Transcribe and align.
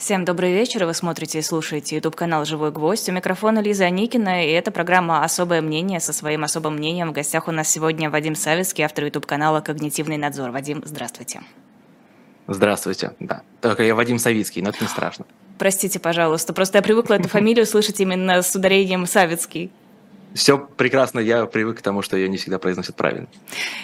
Всем 0.00 0.24
добрый 0.24 0.54
вечер. 0.54 0.86
Вы 0.86 0.94
смотрите 0.94 1.40
и 1.40 1.42
слушаете 1.42 1.96
YouTube-канал 1.96 2.46
«Живой 2.46 2.72
гвоздь». 2.72 3.06
У 3.10 3.12
микрофона 3.12 3.58
Лиза 3.58 3.84
Аникина, 3.84 4.46
и 4.46 4.50
это 4.50 4.70
программа 4.70 5.22
«Особое 5.22 5.60
мнение». 5.60 6.00
Со 6.00 6.14
своим 6.14 6.42
особым 6.42 6.76
мнением 6.76 7.10
в 7.10 7.12
гостях 7.12 7.48
у 7.48 7.50
нас 7.50 7.68
сегодня 7.68 8.08
Вадим 8.08 8.34
Савицкий, 8.34 8.82
автор 8.82 9.04
YouTube-канала 9.04 9.60
«Когнитивный 9.60 10.16
надзор». 10.16 10.52
Вадим, 10.52 10.80
здравствуйте. 10.86 11.42
Здравствуйте, 12.48 13.12
да. 13.20 13.42
Только 13.60 13.82
я 13.82 13.94
Вадим 13.94 14.18
Савицкий, 14.18 14.62
но 14.62 14.70
это 14.70 14.78
не 14.80 14.88
страшно. 14.88 15.26
Простите, 15.58 16.00
пожалуйста, 16.00 16.54
просто 16.54 16.78
я 16.78 16.82
привыкла 16.82 17.16
эту 17.16 17.28
фамилию 17.28 17.66
слышать 17.66 18.00
именно 18.00 18.40
с 18.40 18.56
ударением 18.56 19.04
Савицкий. 19.04 19.70
Все 20.34 20.58
прекрасно, 20.58 21.18
я 21.18 21.46
привык 21.46 21.78
к 21.78 21.82
тому, 21.82 22.02
что 22.02 22.16
ее 22.16 22.28
не 22.28 22.36
всегда 22.36 22.60
произносят 22.60 22.94
правильно. 22.94 23.26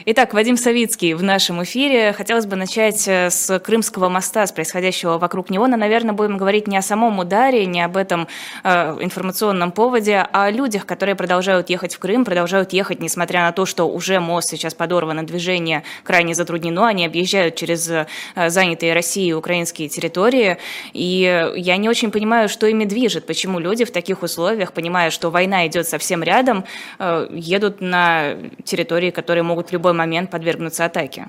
Итак, 0.04 0.32
Вадим 0.32 0.56
Савицкий 0.56 1.14
в 1.14 1.22
нашем 1.22 1.62
эфире. 1.64 2.12
Хотелось 2.12 2.46
бы 2.46 2.54
начать 2.54 3.08
э, 3.08 3.30
с 3.30 3.58
Крымского 3.58 4.08
моста, 4.08 4.46
с 4.46 4.52
происходящего 4.52 5.18
вокруг 5.18 5.50
него. 5.50 5.66
Но, 5.66 5.76
наверное, 5.76 6.12
будем 6.12 6.36
говорить 6.36 6.68
не 6.68 6.76
о 6.76 6.82
самом 6.82 7.18
ударе, 7.18 7.66
не 7.66 7.82
об 7.82 7.96
этом 7.96 8.28
э, 8.62 8.96
информационном 9.00 9.72
поводе, 9.72 10.24
а 10.32 10.44
о 10.44 10.50
людях, 10.52 10.86
которые 10.86 11.16
продолжают 11.16 11.68
ехать 11.68 11.96
в 11.96 11.98
Крым, 11.98 12.24
продолжают 12.24 12.72
ехать, 12.72 13.00
несмотря 13.00 13.40
на 13.40 13.50
то, 13.50 13.66
что 13.66 13.88
уже 13.88 14.20
мост 14.20 14.48
сейчас 14.48 14.72
подорвано, 14.72 15.26
движение 15.26 15.82
крайне 16.04 16.34
затруднено, 16.34 16.86
они 16.86 17.04
объезжают 17.04 17.56
через 17.56 17.90
э, 17.90 18.06
занятые 18.48 18.94
Россией 18.94 19.34
украинские 19.34 19.88
территории. 19.88 20.58
И 20.92 21.50
я 21.56 21.76
не 21.76 21.88
очень 21.88 22.12
понимаю, 22.12 22.48
что 22.48 22.68
ими 22.68 22.84
движет, 22.84 23.26
почему 23.26 23.58
люди 23.58 23.84
в 23.84 23.90
таких 23.90 24.22
условиях, 24.22 24.72
понимая, 24.72 25.10
что 25.10 25.30
война 25.30 25.66
идет 25.66 25.88
совсем 25.88 26.22
рядом, 26.22 26.35
рядом, 26.36 26.64
э, 26.98 27.28
едут 27.30 27.80
на 27.80 28.36
территории, 28.64 29.10
которые 29.10 29.42
могут 29.42 29.68
в 29.68 29.72
любой 29.72 29.92
момент 29.92 30.30
подвергнуться 30.30 30.84
атаке. 30.84 31.26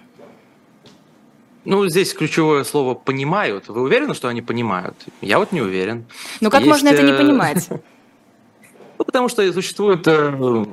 Ну, 1.66 1.90
здесь 1.90 2.14
ключевое 2.14 2.64
слово 2.64 2.94
«понимают». 2.94 3.68
Вы 3.68 3.82
уверены, 3.82 4.14
что 4.14 4.28
они 4.30 4.42
понимают? 4.42 4.96
Я 5.22 5.38
вот 5.38 5.52
не 5.52 5.62
уверен. 5.62 6.06
Ну, 6.42 6.50
как 6.50 6.62
Есть, 6.62 6.72
можно 6.72 6.90
это 6.90 7.04
не 7.04 7.12
э, 7.12 7.18
понимать? 7.18 7.70
Ну, 9.00 9.06
потому 9.06 9.30
что 9.30 9.54
существует 9.54 10.08
э, 10.08 10.66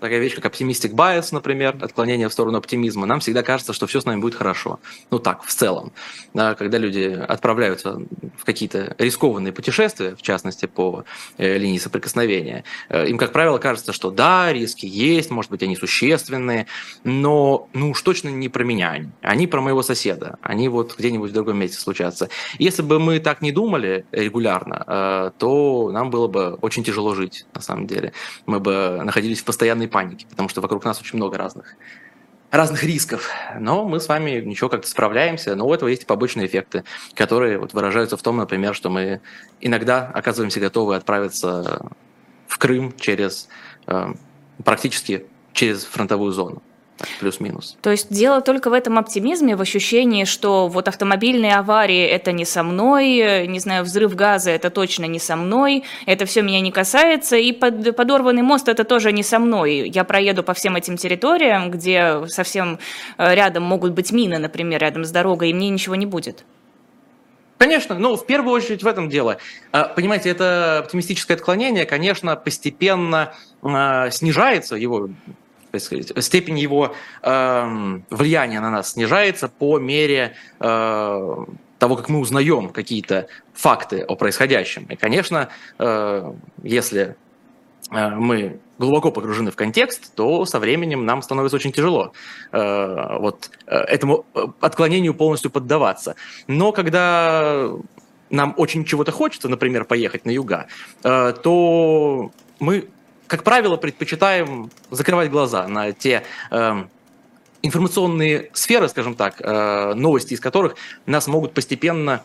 такая 0.00 0.18
вещь, 0.18 0.34
как 0.34 0.46
оптимистик 0.46 0.92
bias, 0.92 1.28
например, 1.32 1.76
отклонение 1.80 2.28
в 2.28 2.32
сторону 2.32 2.58
оптимизма, 2.58 3.06
нам 3.06 3.20
всегда 3.20 3.42
кажется, 3.42 3.72
что 3.72 3.86
все 3.86 4.00
с 4.00 4.04
нами 4.04 4.20
будет 4.20 4.34
хорошо. 4.34 4.80
Ну 5.10 5.18
так, 5.18 5.42
в 5.44 5.52
целом. 5.52 5.92
Когда 6.34 6.78
люди 6.78 7.18
отправляются 7.28 8.00
в 8.36 8.44
какие-то 8.44 8.94
рискованные 8.98 9.52
путешествия, 9.52 10.16
в 10.16 10.22
частности, 10.22 10.66
по 10.66 11.04
э, 11.38 11.58
линии 11.58 11.78
соприкосновения, 11.78 12.64
э, 12.88 13.08
им, 13.08 13.18
как 13.18 13.32
правило, 13.32 13.58
кажется, 13.58 13.92
что 13.92 14.10
да, 14.10 14.52
риски 14.52 14.86
есть, 14.86 15.30
может 15.30 15.50
быть, 15.50 15.62
они 15.62 15.76
существенные, 15.76 16.66
но 17.04 17.68
ну 17.72 17.90
уж 17.90 18.02
точно 18.02 18.28
не 18.28 18.48
про 18.48 18.64
меня 18.64 18.90
они. 18.90 19.10
Они 19.22 19.46
про 19.46 19.60
моего 19.60 19.82
соседа. 19.82 20.38
Они 20.42 20.68
вот 20.68 20.96
где-нибудь 20.98 21.30
в 21.30 21.34
другом 21.34 21.58
месте 21.58 21.78
случатся. 21.78 22.28
Если 22.58 22.82
бы 22.82 22.98
мы 22.98 23.18
так 23.18 23.42
не 23.42 23.52
думали 23.52 24.06
регулярно, 24.12 24.84
э, 24.86 25.30
то 25.38 25.90
нам 25.92 26.10
было 26.10 26.28
бы 26.28 26.58
очень 26.62 26.84
тяжело 26.84 27.14
жить, 27.14 27.46
на 27.54 27.60
самом 27.60 27.86
деле. 27.86 28.12
Мы 28.46 28.60
бы 28.60 29.00
находились 29.04 29.40
в 29.40 29.44
постоянной 29.44 29.88
паники, 29.90 30.26
потому 30.28 30.48
что 30.48 30.60
вокруг 30.60 30.84
нас 30.84 31.00
очень 31.00 31.16
много 31.16 31.36
разных 31.36 31.76
разных 32.50 32.82
рисков. 32.82 33.30
Но 33.60 33.84
мы 33.86 34.00
с 34.00 34.08
вами 34.08 34.40
ничего 34.40 34.68
как-то 34.68 34.88
справляемся, 34.88 35.54
но 35.54 35.68
у 35.68 35.74
этого 35.74 35.88
есть 35.88 36.06
побочные 36.06 36.46
эффекты, 36.46 36.84
которые 37.14 37.58
вот 37.58 37.74
выражаются 37.74 38.16
в 38.16 38.22
том, 38.22 38.38
например, 38.38 38.74
что 38.74 38.90
мы 38.90 39.20
иногда 39.60 40.06
оказываемся 40.06 40.58
готовы 40.58 40.96
отправиться 40.96 41.86
в 42.48 42.58
Крым 42.58 42.92
через 42.98 43.48
э, 43.86 44.14
практически 44.64 45.26
через 45.52 45.84
фронтовую 45.84 46.32
зону 46.32 46.62
плюс-минус. 47.20 47.76
То 47.82 47.90
есть 47.90 48.12
дело 48.12 48.40
только 48.40 48.70
в 48.70 48.72
этом 48.72 48.98
оптимизме, 48.98 49.56
в 49.56 49.60
ощущении, 49.60 50.24
что 50.24 50.68
вот 50.68 50.88
автомобильные 50.88 51.56
аварии– 51.56 52.04
это 52.06 52.32
не 52.32 52.44
со 52.44 52.62
мной, 52.62 53.46
не 53.46 53.60
знаю, 53.60 53.84
взрыв 53.84 54.14
газа– 54.14 54.50
это 54.52 54.70
точно 54.70 55.04
не 55.04 55.18
со 55.18 55.36
мной, 55.36 55.84
это 56.06 56.26
все 56.26 56.42
меня 56.42 56.60
не 56.60 56.72
касается, 56.72 57.36
и 57.36 57.52
под, 57.52 57.96
подорванный 57.96 58.42
мост– 58.42 58.68
это 58.68 58.84
тоже 58.84 59.12
не 59.12 59.22
со 59.22 59.38
мной. 59.38 59.88
Я 59.88 60.04
проеду 60.04 60.42
по 60.42 60.54
всем 60.54 60.76
этим 60.76 60.96
территориям, 60.96 61.70
где 61.70 62.26
совсем 62.28 62.78
э, 63.18 63.34
рядом 63.34 63.64
могут 63.64 63.92
быть 63.92 64.12
мины, 64.12 64.38
например, 64.38 64.80
рядом 64.80 65.04
с 65.04 65.10
дорогой, 65.10 65.50
и 65.50 65.54
мне 65.54 65.68
ничего 65.70 65.94
не 65.94 66.06
будет. 66.06 66.44
Конечно, 67.60 67.98
но 67.98 68.16
в 68.16 68.24
первую 68.24 68.54
очередь 68.54 68.82
в 68.82 68.86
этом 68.86 69.10
дело. 69.10 69.36
А, 69.70 69.84
понимаете, 69.84 70.30
это 70.30 70.78
оптимистическое 70.78 71.36
отклонение, 71.36 71.84
конечно, 71.84 72.34
постепенно 72.34 73.34
а, 73.62 74.08
снижается 74.10 74.76
его 74.76 75.10
степень 75.78 76.58
его 76.58 76.94
э, 77.22 78.00
влияния 78.10 78.60
на 78.60 78.70
нас 78.70 78.92
снижается 78.92 79.48
по 79.48 79.78
мере 79.78 80.34
э, 80.58 81.36
того, 81.78 81.96
как 81.96 82.08
мы 82.08 82.20
узнаем 82.20 82.68
какие-то 82.68 83.26
факты 83.54 84.02
о 84.02 84.14
происходящем. 84.14 84.84
И, 84.84 84.96
конечно, 84.96 85.48
э, 85.78 86.32
если 86.62 87.16
э, 87.90 88.08
мы 88.10 88.60
глубоко 88.78 89.10
погружены 89.10 89.50
в 89.50 89.56
контекст, 89.56 90.14
то 90.14 90.44
со 90.44 90.58
временем 90.58 91.04
нам 91.04 91.22
становится 91.22 91.56
очень 91.56 91.72
тяжело 91.72 92.12
э, 92.52 93.18
вот 93.18 93.50
э, 93.66 93.76
этому 93.76 94.24
э, 94.34 94.46
отклонению 94.60 95.14
полностью 95.14 95.50
поддаваться. 95.50 96.16
Но 96.46 96.72
когда 96.72 97.70
нам 98.30 98.54
очень 98.56 98.84
чего-то 98.84 99.12
хочется, 99.12 99.48
например, 99.48 99.84
поехать 99.84 100.24
на 100.24 100.30
юга, 100.30 100.66
э, 101.02 101.34
то 101.42 102.30
мы 102.58 102.88
как 103.30 103.44
правило, 103.44 103.76
предпочитаем 103.76 104.72
закрывать 104.90 105.30
глаза 105.30 105.68
на 105.68 105.92
те 105.92 106.24
э, 106.50 106.84
информационные 107.62 108.50
сферы, 108.54 108.88
скажем 108.88 109.14
так, 109.14 109.40
э, 109.40 109.94
новости 109.94 110.34
из 110.34 110.40
которых 110.40 110.74
нас 111.06 111.28
могут 111.28 111.54
постепенно 111.54 112.24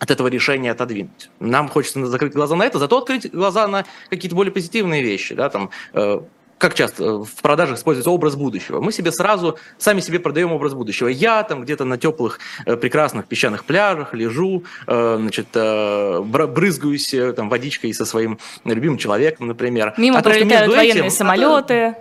от 0.00 0.10
этого 0.10 0.26
решения 0.26 0.72
отодвинуть. 0.72 1.30
Нам 1.38 1.68
хочется 1.68 2.04
закрыть 2.06 2.32
глаза 2.32 2.56
на 2.56 2.64
это, 2.64 2.80
зато 2.80 2.98
открыть 2.98 3.30
глаза 3.30 3.68
на 3.68 3.84
какие-то 4.10 4.34
более 4.34 4.52
позитивные 4.52 5.04
вещи, 5.04 5.36
да, 5.36 5.48
там, 5.50 5.70
э, 5.92 6.20
как 6.58 6.74
часто 6.74 7.04
э, 7.04 7.12
в 7.24 7.42
продажах 7.42 7.78
используется 7.78 8.10
образ 8.10 8.36
будущего. 8.36 8.80
Мы 8.80 8.92
себе 8.92 9.12
сразу, 9.12 9.58
сами 9.78 10.00
себе 10.00 10.18
продаем 10.18 10.52
образ 10.52 10.74
будущего. 10.74 11.08
Я 11.08 11.42
там 11.42 11.62
где-то 11.62 11.84
на 11.84 11.98
теплых, 11.98 12.38
э, 12.66 12.76
прекрасных 12.76 13.26
песчаных 13.26 13.64
пляжах 13.64 14.14
лежу, 14.14 14.64
э, 14.86 15.16
значит, 15.20 15.48
брызгаюсь 15.52 17.14
там 17.36 17.48
водичкой 17.48 17.92
со 17.94 18.04
своим 18.04 18.38
любимым 18.64 18.98
человеком, 18.98 19.48
например. 19.48 19.94
Мимо 19.96 20.18
а 20.18 20.22
пролетают 20.22 20.70
то, 20.70 20.76
военные 20.76 21.06
этим, 21.06 21.10
самолеты. 21.10 21.96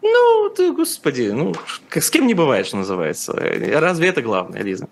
Ну, 0.00 0.48
ты, 0.56 0.72
господи, 0.72 1.30
ну, 1.32 1.54
с 1.90 2.10
кем 2.10 2.26
не 2.26 2.34
бывает, 2.34 2.66
что 2.66 2.76
называется. 2.76 3.32
Разве 3.32 4.08
это 4.08 4.22
главное, 4.22 4.62
Лиза? 4.62 4.88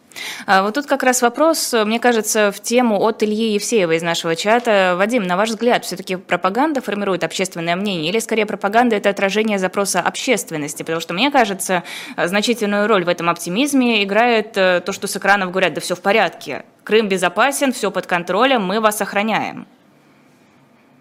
А 0.47 0.63
вот 0.63 0.75
тут 0.75 0.87
как 0.87 1.03
раз 1.03 1.23
вопрос, 1.23 1.73
мне 1.73 2.01
кажется, 2.01 2.51
в 2.51 2.61
тему 2.61 3.01
от 3.01 3.23
Ильи 3.23 3.55
Евсеева 3.55 3.93
из 3.93 4.03
нашего 4.03 4.35
чата. 4.35 4.95
Вадим, 4.99 5.23
на 5.23 5.37
ваш 5.37 5.51
взгляд, 5.51 5.85
все-таки 5.85 6.17
пропаганда 6.17 6.81
формирует 6.81 7.23
общественное 7.23 7.77
мнение 7.77 8.11
или 8.11 8.19
скорее 8.19 8.47
пропаганда– 8.47 8.97
это 8.97 9.09
отражение 9.09 9.59
запроса 9.59 10.01
общественности? 10.01 10.83
Потому 10.83 11.01
что, 11.01 11.15
мне 11.15 11.31
кажется, 11.31 11.85
значительную 12.17 12.89
роль 12.89 13.05
в 13.05 13.09
этом 13.09 13.31
оптимизме 13.31 14.03
играет 14.03 14.57
э, 14.57 14.83
то, 14.85 14.93
что 14.93 15.07
с 15.07 15.17
экранов 15.17 15.51
говорят, 15.51 15.75
да 15.75 15.81
все 15.81 15.95
в 15.95 16.01
порядке, 16.01 16.65
Крым 16.87 17.09
безопасен, 17.09 17.73
все 17.73 17.91
под 17.91 18.07
контролем, 18.07 18.63
мы 18.63 18.81
вас 18.81 19.01
охраняем. 19.01 19.67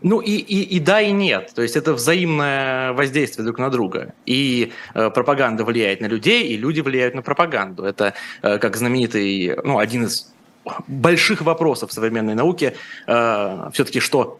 Ну 0.05 0.19
и, 0.19 0.33
и, 0.33 0.61
и 0.61 0.79
да, 0.79 1.01
и 1.01 1.11
нет. 1.11 1.51
То 1.55 1.63
есть 1.63 1.75
это 1.75 1.93
взаимное 1.93 2.93
воздействие 2.93 3.43
друг 3.43 3.57
на 3.57 3.71
друга. 3.71 4.13
И 4.27 4.71
э, 4.93 5.09
пропаганда 5.09 5.65
влияет 5.65 5.99
на 5.99 6.05
людей, 6.05 6.43
и 6.43 6.57
люди 6.57 6.81
влияют 6.81 7.15
на 7.15 7.23
пропаганду. 7.23 7.83
Это 7.83 8.13
э, 8.43 8.59
как 8.59 8.77
знаменитый, 8.77 9.57
ну, 9.63 9.79
один 9.79 10.03
из 10.03 10.31
больших 10.87 11.41
вопросов 11.41 11.91
современной 11.91 12.35
науки, 12.35 12.75
э, 13.07 13.69
все-таки 13.73 13.99
что 13.99 14.39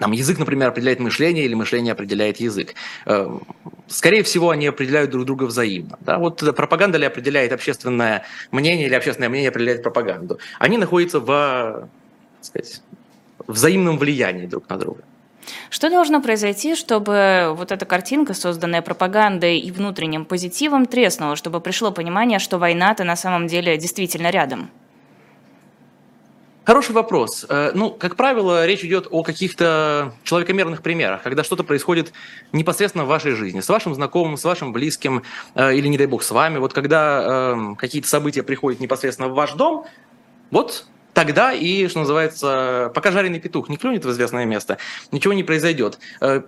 там 0.00 0.10
язык, 0.10 0.40
например, 0.40 0.70
определяет 0.70 0.98
мышление 0.98 1.44
или 1.44 1.54
мышление 1.54 1.92
определяет 1.92 2.38
язык. 2.38 2.74
Э, 3.06 3.38
скорее 3.86 4.24
всего, 4.24 4.50
они 4.50 4.66
определяют 4.66 5.12
друг 5.12 5.26
друга 5.26 5.44
взаимно. 5.44 5.96
Да? 6.00 6.18
Вот 6.18 6.42
пропаганда 6.56 6.98
ли 6.98 7.06
определяет 7.06 7.52
общественное 7.52 8.24
мнение, 8.50 8.86
или 8.86 8.94
общественное 8.94 9.28
мнение 9.28 9.50
определяет 9.50 9.84
пропаганду. 9.84 10.40
Они 10.58 10.76
находятся 10.76 11.20
в, 11.20 11.88
сказать, 12.40 12.82
взаимном 13.46 13.98
влиянии 13.98 14.46
друг 14.46 14.68
на 14.68 14.76
друга. 14.76 15.02
Что 15.70 15.90
должно 15.90 16.20
произойти, 16.20 16.74
чтобы 16.74 17.54
вот 17.56 17.72
эта 17.72 17.84
картинка, 17.84 18.34
созданная 18.34 18.82
пропагандой 18.82 19.58
и 19.58 19.70
внутренним 19.70 20.24
позитивом, 20.24 20.86
треснула, 20.86 21.36
чтобы 21.36 21.60
пришло 21.60 21.90
понимание, 21.92 22.38
что 22.38 22.58
война-то 22.58 23.04
на 23.04 23.16
самом 23.16 23.46
деле 23.46 23.76
действительно 23.76 24.30
рядом? 24.30 24.70
Хороший 26.64 26.92
вопрос. 26.92 27.44
Э, 27.50 27.72
ну, 27.74 27.90
как 27.90 28.16
правило, 28.16 28.64
речь 28.66 28.82
идет 28.84 29.06
о 29.10 29.22
каких-то 29.22 30.14
человекомерных 30.22 30.80
примерах, 30.80 31.22
когда 31.22 31.44
что-то 31.44 31.62
происходит 31.62 32.14
непосредственно 32.52 33.04
в 33.04 33.08
вашей 33.08 33.32
жизни, 33.32 33.60
с 33.60 33.68
вашим 33.68 33.94
знакомым, 33.94 34.38
с 34.38 34.44
вашим 34.44 34.72
близким 34.72 35.24
э, 35.54 35.74
или, 35.74 35.88
не 35.88 35.98
дай 35.98 36.06
бог, 36.06 36.22
с 36.22 36.30
вами. 36.30 36.56
Вот 36.56 36.72
когда 36.72 37.54
э, 37.54 37.74
какие-то 37.76 38.08
события 38.08 38.42
приходят 38.42 38.80
непосредственно 38.80 39.28
в 39.28 39.34
ваш 39.34 39.52
дом, 39.52 39.84
вот 40.50 40.86
тогда 41.14 41.52
и, 41.52 41.86
что 41.88 42.00
называется, 42.00 42.92
пока 42.94 43.10
жареный 43.12 43.40
петух 43.40 43.68
не 43.68 43.76
клюнет 43.76 44.04
в 44.04 44.10
известное 44.10 44.44
место, 44.44 44.78
ничего 45.12 45.32
не 45.32 45.44
произойдет. 45.44 45.98
Э, 46.20 46.42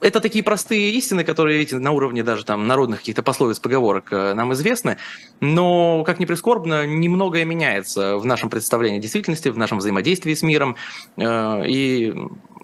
это 0.00 0.20
такие 0.20 0.44
простые 0.44 0.92
истины, 0.92 1.24
которые 1.24 1.58
видите, 1.58 1.78
на 1.78 1.90
уровне 1.90 2.22
даже 2.22 2.44
там 2.44 2.66
народных 2.66 3.00
каких-то 3.00 3.22
пословиц, 3.22 3.58
поговорок 3.58 4.12
э, 4.12 4.34
нам 4.34 4.52
известны, 4.52 4.98
но, 5.40 6.04
как 6.04 6.20
ни 6.20 6.26
прискорбно, 6.26 6.86
немногое 6.86 7.44
меняется 7.44 8.16
в 8.16 8.24
нашем 8.24 8.50
представлении 8.50 8.98
действительности, 8.98 9.48
в 9.48 9.58
нашем 9.58 9.78
взаимодействии 9.78 10.34
с 10.34 10.42
миром, 10.42 10.76
э, 11.16 11.66
и 11.66 12.14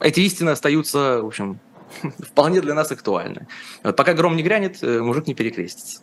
эти 0.01 0.21
истины 0.21 0.51
остаются, 0.51 1.21
в 1.23 1.27
общем, 1.27 1.59
вполне 2.19 2.61
для 2.61 2.75
нас 2.75 2.93
актуальны. 2.93 3.49
Пока 3.83 4.13
гром 4.13 4.37
не 4.37 4.43
грянет, 4.43 4.83
мужик 4.83 5.27
не 5.27 5.35
перекрестится. 5.35 6.01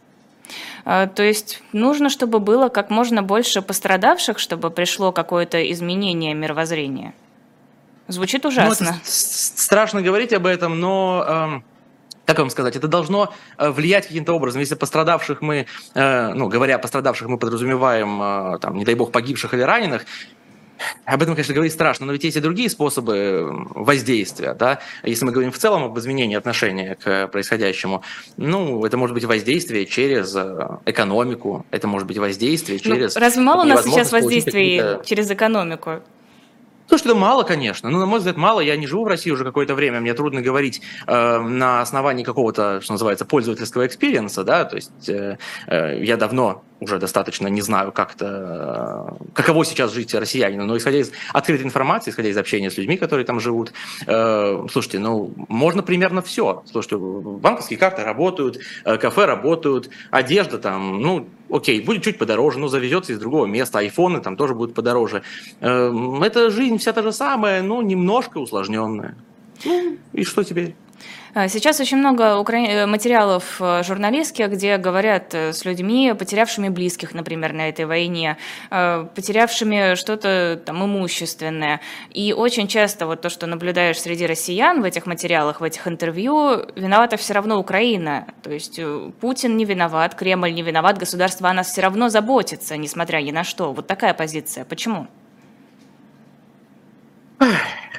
А, 0.86 1.07
то 1.07 1.24
есть 1.24 1.62
нужно, 1.72 2.10
чтобы 2.10 2.40
было 2.40 2.69
как 2.69 2.90
можно 2.90 3.24
больше 3.24 3.62
пострадавших, 3.62 4.40
чтобы 4.40 4.69
пришло 4.69 5.12
какое-то 5.12 5.72
изменение 5.72 6.34
мировоззрения. 6.34 7.13
Звучит 8.07 8.45
ужасно. 8.45 8.92
Ну, 8.92 8.98
страшно 9.04 10.01
говорить 10.01 10.34
об 10.34 10.45
этом, 10.45 10.80
но 10.80 11.25
эм, 11.28 11.63
как 12.25 12.40
вам 12.40 12.50
сказать, 12.50 12.75
это 12.75 12.90
должно 12.90 13.34
э, 13.57 13.69
влиять 13.69 14.07
каким-то 14.07 14.34
образом. 14.34 14.60
Если 14.60 14.75
пострадавших 14.75 15.42
мы, 15.42 15.68
э, 15.94 16.34
ну, 16.34 16.50
говоря 16.50 16.75
о 16.75 16.80
пострадавших, 16.80 17.28
мы 17.30 17.38
подразумеваем, 17.38 18.60
там, 18.60 18.75
не 18.75 18.84
дай 18.84 18.96
бог, 18.96 19.12
погибших 19.12 19.54
или 19.54 19.62
раненых, 19.62 20.06
об 21.06 21.21
этом, 21.21 21.35
конечно, 21.35 21.53
говорить 21.53 21.74
страшно, 21.74 22.06
но 22.06 22.13
ведь 22.13 22.24
есть 22.24 22.38
и 22.38 22.39
другие 22.39 22.69
способы 22.69 23.68
воздействия, 23.75 24.53
да, 24.53 24.80
если 25.03 25.25
мы 25.25 25.31
говорим 25.31 25.51
в 25.51 25.57
целом 25.57 25.83
об 25.83 25.97
изменении 26.00 26.35
отношения 26.35 26.95
к 26.95 27.27
происходящему, 27.27 28.03
ну, 28.38 28.85
это 28.85 28.97
может 28.97 29.13
быть 29.13 29.25
воздействие 29.25 29.85
через 29.85 30.35
э, 30.35 30.68
экономику, 30.85 31.65
это 31.71 31.88
может 31.88 32.07
быть 32.07 32.18
воздействие 32.18 32.80
ну, 32.83 32.91
через... 32.91 33.15
Ну, 33.15 33.21
разве 33.21 33.41
мало 33.41 33.62
у 33.63 33.65
нас 33.65 33.85
сейчас 33.85 34.12
воздействий 34.12 35.03
через 35.06 35.30
экономику? 35.30 36.01
Слушай, 36.88 37.07
это 37.07 37.15
мало, 37.15 37.44
конечно. 37.44 37.89
Ну, 37.89 38.00
на 38.00 38.06
мой 38.06 38.19
взгляд, 38.19 38.38
мало. 38.38 38.59
Я 38.59 38.75
не 38.75 38.88
живу 38.88 39.03
в 39.03 39.07
России 39.07 39.31
уже 39.31 39.44
какое-то 39.44 39.75
время. 39.75 40.01
Мне 40.01 40.13
трудно 40.13 40.41
говорить 40.41 40.81
э, 41.07 41.39
на 41.39 41.81
основании 41.81 42.24
какого-то, 42.24 42.81
что 42.81 42.94
называется, 42.94 43.25
пользовательского 43.25 43.88
experience 43.88 44.31
-а, 44.31 44.44
да, 44.44 44.65
то 44.65 44.75
есть 44.75 45.09
э, 45.09 45.38
э, 45.68 46.03
я 46.03 46.18
давно 46.18 46.63
уже 46.83 47.00
достаточно 47.00 47.47
не 47.47 47.62
знаю, 47.62 47.91
как-то, 47.91 49.18
э, 49.21 49.24
каково 49.33 49.65
сейчас 49.65 49.94
жить 49.94 50.13
россиянину, 50.13 50.65
но 50.65 50.77
исходя 50.77 51.00
из 51.00 51.12
открытой 51.33 51.65
информации, 51.65 52.12
исходя 52.12 52.30
из 52.30 52.38
общения 52.38 52.69
с 52.69 52.77
людьми, 52.77 52.97
которые 52.97 53.25
там 53.25 53.39
живут, 53.39 53.74
э, 54.06 54.68
слушайте, 54.71 55.00
ну, 55.00 55.33
можно 55.47 55.81
примерно 55.81 56.21
все. 56.21 56.63
Слушайте, 56.69 56.97
банковские 56.97 57.79
карты 57.79 58.03
работают, 58.03 58.59
э, 58.86 58.97
кафе 58.97 59.25
работают, 59.25 59.89
одежда 60.12 60.59
там, 60.59 61.01
ну, 61.01 61.27
окей, 61.53 61.81
будет 61.81 62.03
чуть 62.03 62.17
подороже, 62.17 62.59
но 62.59 62.67
завезется 62.67 63.13
из 63.13 63.19
другого 63.19 63.45
места, 63.45 63.79
айфоны 63.79 64.19
там 64.19 64.35
тоже 64.35 64.55
будут 64.55 64.75
подороже. 64.75 65.21
Э, 65.61 65.94
это 66.21 66.50
жизнь 66.50 66.77
вся 66.77 66.94
та 66.94 67.01
же 67.03 67.11
самая, 67.11 67.61
но 67.61 67.81
немножко 67.81 68.39
усложненная. 68.39 69.15
Ну, 69.65 69.97
и 70.13 70.23
что 70.23 70.44
теперь? 70.44 70.75
А, 71.35 71.47
сейчас 71.47 71.79
очень 71.79 71.97
много 71.97 72.38
укра... 72.38 72.57
Э, 72.57 72.85
материалов 72.85 73.57
э, 73.59 73.81
журналистских, 73.83 74.50
где 74.50 74.77
говорят 74.77 75.33
э, 75.33 75.51
с 75.51 75.65
людьми, 75.65 76.13
потерявшими 76.17 76.69
близких, 76.69 77.15
например, 77.15 77.53
на 77.53 77.69
этой 77.69 77.85
войне, 77.85 78.38
потерявшими 78.69 79.95
что-то 79.95 80.61
там 80.63 80.85
имущественное. 80.85 81.81
И 82.11 82.33
очень 82.33 82.67
часто 82.67 83.07
вот 83.07 83.21
то, 83.21 83.29
что 83.29 83.47
наблюдаешь 83.47 84.00
среди 84.00 84.27
россиян 84.27 84.81
в 84.81 84.83
этих 84.83 85.07
материалах, 85.07 85.61
в 85.61 85.63
этих 85.63 85.88
интервью, 85.88 86.65
виновата 86.75 87.17
все 87.17 87.33
равно 87.33 87.59
Украина. 87.59 88.27
То 88.44 88.51
есть 88.51 88.79
Путин 89.19 89.57
не 89.57 89.65
виноват, 89.65 90.15
Кремль 90.15 90.53
не 90.53 90.61
виноват, 90.61 90.97
государство 90.97 91.50
о 91.50 91.53
нас 91.53 91.71
все 91.71 91.81
равно 91.81 92.09
заботится, 92.09 92.77
несмотря 92.77 93.17
ни 93.17 93.31
на 93.31 93.44
что. 93.44 93.73
Вот 93.73 93.88
такая 93.88 94.13
позиция. 94.13 94.65
Почему? 94.65 95.07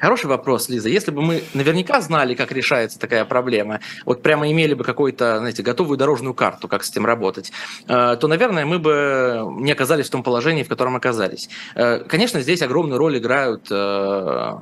Хороший 0.05 0.27
вопрос, 0.27 0.69
Лиза. 0.69 0.87
Если 0.87 1.09
бы 1.09 1.23
мы 1.23 1.43
наверняка 1.55 1.99
знали, 1.99 2.35
как 2.35 2.51
решается 2.51 2.99
такая 2.99 3.25
проблема, 3.25 3.79
вот 4.05 4.21
прямо 4.21 4.51
имели 4.51 4.75
бы 4.75 4.83
какую-то, 4.83 5.39
знаете, 5.39 5.63
готовую 5.63 5.97
дорожную 5.97 6.35
карту, 6.35 6.67
как 6.67 6.83
с 6.83 6.91
этим 6.91 7.07
работать, 7.07 7.51
э, 7.87 8.15
то, 8.21 8.27
наверное, 8.27 8.67
мы 8.67 8.77
бы 8.77 9.47
не 9.57 9.71
оказались 9.71 10.05
в 10.05 10.11
том 10.11 10.21
положении, 10.21 10.61
в 10.61 10.69
котором 10.69 10.95
оказались. 10.95 11.49
Э, 11.73 12.01
конечно, 12.07 12.39
здесь 12.41 12.61
огромную 12.61 12.99
роль 12.99 13.17
играют 13.17 13.65
э, 13.71 14.53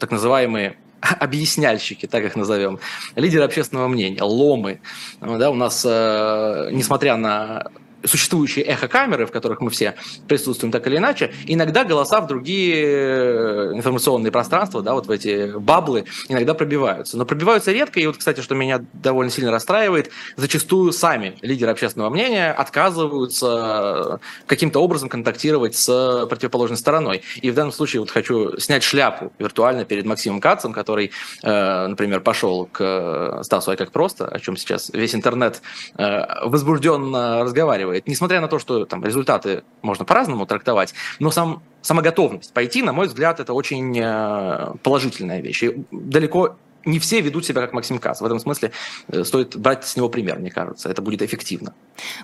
так 0.00 0.10
называемые 0.10 0.76
объясняльщики, 1.20 2.06
так 2.06 2.24
их 2.24 2.34
назовем, 2.34 2.80
лидеры 3.14 3.44
общественного 3.44 3.86
мнения, 3.86 4.24
ломы. 4.24 4.80
Да, 5.20 5.50
у 5.50 5.54
нас, 5.54 5.84
несмотря 5.84 7.16
на 7.16 7.70
существующие 8.04 8.64
эхокамеры, 8.64 9.26
в 9.26 9.30
которых 9.30 9.60
мы 9.60 9.70
все 9.70 9.94
присутствуем 10.28 10.72
так 10.72 10.86
или 10.86 10.96
иначе, 10.96 11.32
иногда 11.46 11.84
голоса 11.84 12.20
в 12.20 12.26
другие 12.26 12.76
э, 12.76 13.72
информационные 13.74 14.32
пространства, 14.32 14.82
да, 14.82 14.94
вот 14.94 15.06
в 15.06 15.10
эти 15.10 15.56
баблы, 15.56 16.04
иногда 16.28 16.54
пробиваются. 16.54 17.16
Но 17.16 17.24
пробиваются 17.24 17.72
редко, 17.72 18.00
и 18.00 18.06
вот, 18.06 18.16
кстати, 18.16 18.40
что 18.40 18.54
меня 18.54 18.84
довольно 18.92 19.30
сильно 19.30 19.50
расстраивает, 19.50 20.10
зачастую 20.36 20.92
сами 20.92 21.36
лидеры 21.42 21.72
общественного 21.72 22.10
мнения 22.10 22.52
отказываются 22.52 24.20
каким-то 24.46 24.80
образом 24.80 25.08
контактировать 25.08 25.76
с 25.76 26.26
противоположной 26.28 26.78
стороной. 26.78 27.22
И 27.42 27.50
в 27.50 27.54
данном 27.54 27.72
случае 27.72 28.00
вот 28.00 28.10
хочу 28.10 28.58
снять 28.58 28.82
шляпу 28.82 29.32
виртуально 29.38 29.84
перед 29.84 30.06
Максимом 30.06 30.40
Кацем, 30.40 30.72
который, 30.72 31.10
э, 31.42 31.86
например, 31.86 32.20
пошел 32.20 32.66
к 32.70 33.40
Стасу 33.42 33.70
«Ай 33.70 33.76
как 33.76 33.92
просто», 33.92 34.26
о 34.26 34.38
чем 34.38 34.56
сейчас 34.56 34.90
весь 34.92 35.14
интернет 35.14 35.62
э, 35.96 36.44
возбужденно 36.44 37.42
разговаривает, 37.42 37.89
устраивает, 37.90 38.08
несмотря 38.08 38.40
на 38.40 38.48
то, 38.48 38.58
что 38.58 38.84
там 38.84 39.04
результаты 39.04 39.62
можно 39.82 40.04
по-разному 40.04 40.46
трактовать, 40.46 40.94
но 41.18 41.30
сам, 41.30 41.62
сама 41.82 42.02
готовность 42.02 42.52
пойти, 42.52 42.82
на 42.82 42.92
мой 42.92 43.06
взгляд, 43.06 43.40
это 43.40 43.52
очень 43.52 43.98
э, 43.98 44.74
положительная 44.82 45.40
вещь. 45.40 45.62
И 45.62 45.84
далеко 45.90 46.56
не 46.84 46.98
все 46.98 47.20
ведут 47.20 47.44
себя 47.44 47.60
как 47.60 47.72
Максим 47.72 47.98
Кац. 47.98 48.20
В 48.20 48.24
этом 48.24 48.38
смысле 48.38 48.72
э, 49.08 49.24
стоит 49.24 49.56
брать 49.56 49.86
с 49.86 49.96
него 49.96 50.08
пример, 50.08 50.38
мне 50.38 50.50
кажется. 50.50 50.88
Это 50.88 51.02
будет 51.02 51.22
эффективно. 51.22 51.74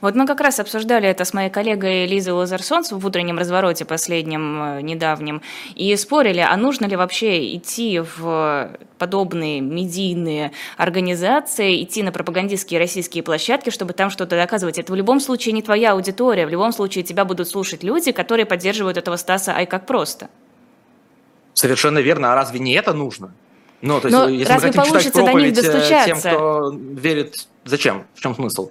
Вот 0.00 0.14
мы 0.14 0.26
как 0.26 0.40
раз 0.40 0.58
обсуждали 0.58 1.08
это 1.08 1.24
с 1.24 1.34
моей 1.34 1.50
коллегой 1.50 2.06
Лизой 2.06 2.32
Лазарсонс 2.32 2.92
в 2.92 3.06
утреннем 3.06 3.38
развороте 3.38 3.84
последнем, 3.84 4.78
э, 4.78 4.82
недавнем, 4.82 5.42
и 5.74 5.94
спорили, 5.96 6.40
а 6.40 6.56
нужно 6.56 6.86
ли 6.86 6.96
вообще 6.96 7.54
идти 7.54 8.00
в 8.00 8.78
подобные 8.98 9.60
медийные 9.60 10.52
организации, 10.76 11.82
идти 11.82 12.02
на 12.02 12.12
пропагандистские 12.12 12.80
российские 12.80 13.22
площадки, 13.22 13.70
чтобы 13.70 13.92
там 13.92 14.10
что-то 14.10 14.36
доказывать. 14.36 14.78
Это 14.78 14.92
в 14.92 14.96
любом 14.96 15.20
случае 15.20 15.52
не 15.52 15.62
твоя 15.62 15.92
аудитория, 15.92 16.46
в 16.46 16.50
любом 16.50 16.72
случае 16.72 17.04
тебя 17.04 17.24
будут 17.24 17.48
слушать 17.48 17.82
люди, 17.82 18.12
которые 18.12 18.46
поддерживают 18.46 18.96
этого 18.96 19.16
Стаса 19.16 19.52
Ай 19.52 19.66
как 19.66 19.86
просто. 19.86 20.30
Совершенно 21.52 21.98
верно. 21.98 22.32
А 22.32 22.34
разве 22.34 22.58
не 22.58 22.72
это 22.72 22.92
нужно? 22.92 23.32
Ну, 23.86 24.00
то 24.00 24.08
есть, 24.08 24.18
Но 24.18 24.28
если 24.28 24.52
разве 24.52 24.68
мы 24.68 24.72
хотим 24.74 24.92
получится 24.92 25.10
читать 25.10 25.24
проповедь 25.24 25.54
до 25.54 25.62
них 25.62 25.72
достучаться? 25.72 26.06
тем, 26.06 26.36
кто 26.36 26.74
верит, 27.00 27.34
зачем? 27.64 28.04
В 28.14 28.20
чем 28.20 28.34
смысл? 28.34 28.70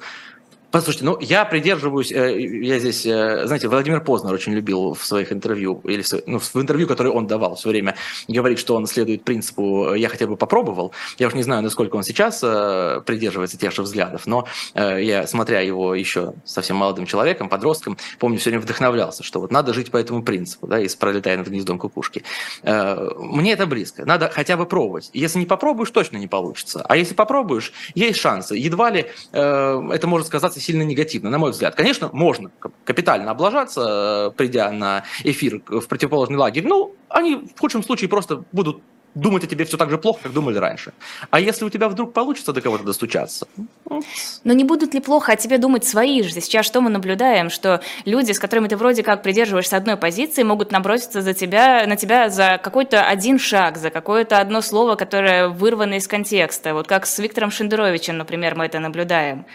Послушайте, 0.75 1.05
ну 1.05 1.17
я 1.21 1.45
придерживаюсь, 1.45 2.11
э, 2.11 2.37
я 2.37 2.79
здесь, 2.79 3.05
э, 3.05 3.45
знаете, 3.45 3.69
Владимир 3.69 4.01
Познер 4.01 4.33
очень 4.33 4.51
любил 4.51 4.93
в 4.93 5.05
своих 5.05 5.31
интервью, 5.31 5.79
или 5.85 6.01
в, 6.01 6.11
ну, 6.25 6.37
в 6.37 6.55
интервью, 6.57 6.85
которое 6.85 7.11
он 7.11 7.27
давал 7.27 7.55
все 7.55 7.69
время, 7.69 7.95
говорить, 8.27 8.59
что 8.59 8.75
он 8.75 8.85
следует 8.85 9.23
принципу 9.23 9.93
«я 9.93 10.09
хотя 10.09 10.27
бы 10.27 10.35
попробовал». 10.35 10.91
Я 11.17 11.27
уж 11.27 11.33
не 11.33 11.43
знаю, 11.43 11.63
насколько 11.63 11.95
он 11.95 12.03
сейчас 12.03 12.41
э, 12.43 13.01
придерживается 13.05 13.57
тех 13.57 13.71
же 13.71 13.83
взглядов, 13.83 14.27
но 14.27 14.49
я, 14.75 15.25
смотря 15.27 15.61
его 15.61 15.95
еще 15.95 16.33
совсем 16.43 16.75
молодым 16.75 17.05
человеком, 17.05 17.47
подростком, 17.47 17.97
помню, 18.19 18.37
все 18.37 18.49
время 18.49 18.61
вдохновлялся, 18.61 19.23
что 19.23 19.39
вот 19.39 19.53
надо 19.53 19.73
жить 19.73 19.91
по 19.91 19.97
этому 19.97 20.23
принципу, 20.23 20.67
да, 20.67 20.81
из 20.81 20.93
«Пролетая 20.97 21.37
над 21.37 21.47
гнездом 21.47 21.79
кукушки». 21.79 22.23
Мне 22.63 23.53
это 23.53 23.65
близко, 23.65 24.03
надо 24.03 24.29
хотя 24.29 24.57
бы 24.57 24.65
пробовать. 24.65 25.09
Если 25.13 25.39
не 25.39 25.45
попробуешь, 25.45 25.91
точно 25.91 26.17
не 26.17 26.27
получится. 26.27 26.85
А 26.85 26.97
если 26.97 27.13
попробуешь, 27.13 27.71
есть 27.93 28.19
шансы. 28.19 28.57
Едва 28.57 28.89
ли 28.89 29.05
это 29.31 30.01
может 30.03 30.27
сказаться 30.27 30.64
сильно 30.65 30.83
негативно, 30.83 31.29
на 31.29 31.37
мой 31.37 31.51
взгляд. 31.51 31.75
Конечно, 31.75 32.09
можно 32.11 32.51
капитально 32.83 33.31
облажаться, 33.31 34.31
э, 34.31 34.37
придя 34.37 34.71
на 34.71 35.03
эфир 35.23 35.61
в 35.67 35.87
противоположный 35.87 36.37
лагерь. 36.37 36.65
Ну, 36.67 36.95
они 37.09 37.35
в 37.35 37.59
худшем 37.59 37.83
случае 37.83 38.09
просто 38.09 38.43
будут 38.51 38.81
думать 39.15 39.43
о 39.45 39.47
тебе 39.47 39.65
все 39.65 39.77
так 39.77 39.89
же 39.89 39.97
плохо, 39.97 40.19
как 40.23 40.33
думали 40.33 40.57
раньше. 40.57 40.93
А 41.31 41.39
если 41.39 41.65
у 41.65 41.69
тебя 41.69 41.89
вдруг 41.89 42.13
получится 42.13 42.53
до 42.53 42.61
кого-то 42.61 42.83
достучаться? 42.83 43.47
Ну, 43.89 44.01
Но 44.43 44.53
не 44.53 44.63
будут 44.63 44.93
ли 44.93 44.99
плохо 44.99 45.31
о 45.31 45.35
тебе 45.35 45.57
думать 45.57 45.85
свои 45.85 46.21
же? 46.21 46.29
Сейчас 46.29 46.65
что 46.65 46.81
мы 46.81 46.89
наблюдаем? 46.89 47.49
Что 47.49 47.81
люди, 48.03 48.33
с 48.33 48.39
которыми 48.39 48.67
ты 48.67 48.77
вроде 48.77 49.03
как 49.03 49.23
придерживаешься 49.23 49.77
одной 49.77 49.95
позиции, 49.95 50.43
могут 50.43 50.71
наброситься 50.71 51.21
за 51.21 51.33
тебя, 51.33 51.85
на 51.87 51.95
тебя 51.95 52.29
за 52.29 52.59
какой-то 52.61 53.07
один 53.07 53.39
шаг, 53.39 53.77
за 53.77 53.89
какое-то 53.89 54.39
одно 54.39 54.61
слово, 54.61 54.95
которое 54.95 55.47
вырвано 55.47 55.95
из 55.95 56.07
контекста. 56.07 56.73
Вот 56.73 56.87
как 56.87 57.05
с 57.05 57.17
Виктором 57.17 57.51
Шендеровичем, 57.51 58.17
например, 58.17 58.55
мы 58.55 58.65
это 58.65 58.79
наблюдаем. 58.79 59.45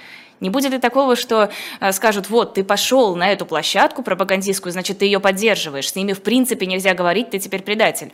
Не 0.40 0.50
будет 0.50 0.72
ли 0.72 0.78
такого, 0.78 1.16
что 1.16 1.50
э, 1.80 1.92
скажут, 1.92 2.30
вот, 2.30 2.54
ты 2.54 2.64
пошел 2.64 3.14
на 3.14 3.30
эту 3.30 3.44
площадку 3.46 4.02
пропагандистскую, 4.02 4.72
значит, 4.72 4.98
ты 4.98 5.04
ее 5.04 5.20
поддерживаешь, 5.20 5.90
с 5.90 5.94
ними 5.94 6.12
в 6.12 6.22
принципе 6.22 6.66
нельзя 6.66 6.94
говорить, 6.94 7.30
ты 7.30 7.38
теперь 7.38 7.62
предатель? 7.62 8.12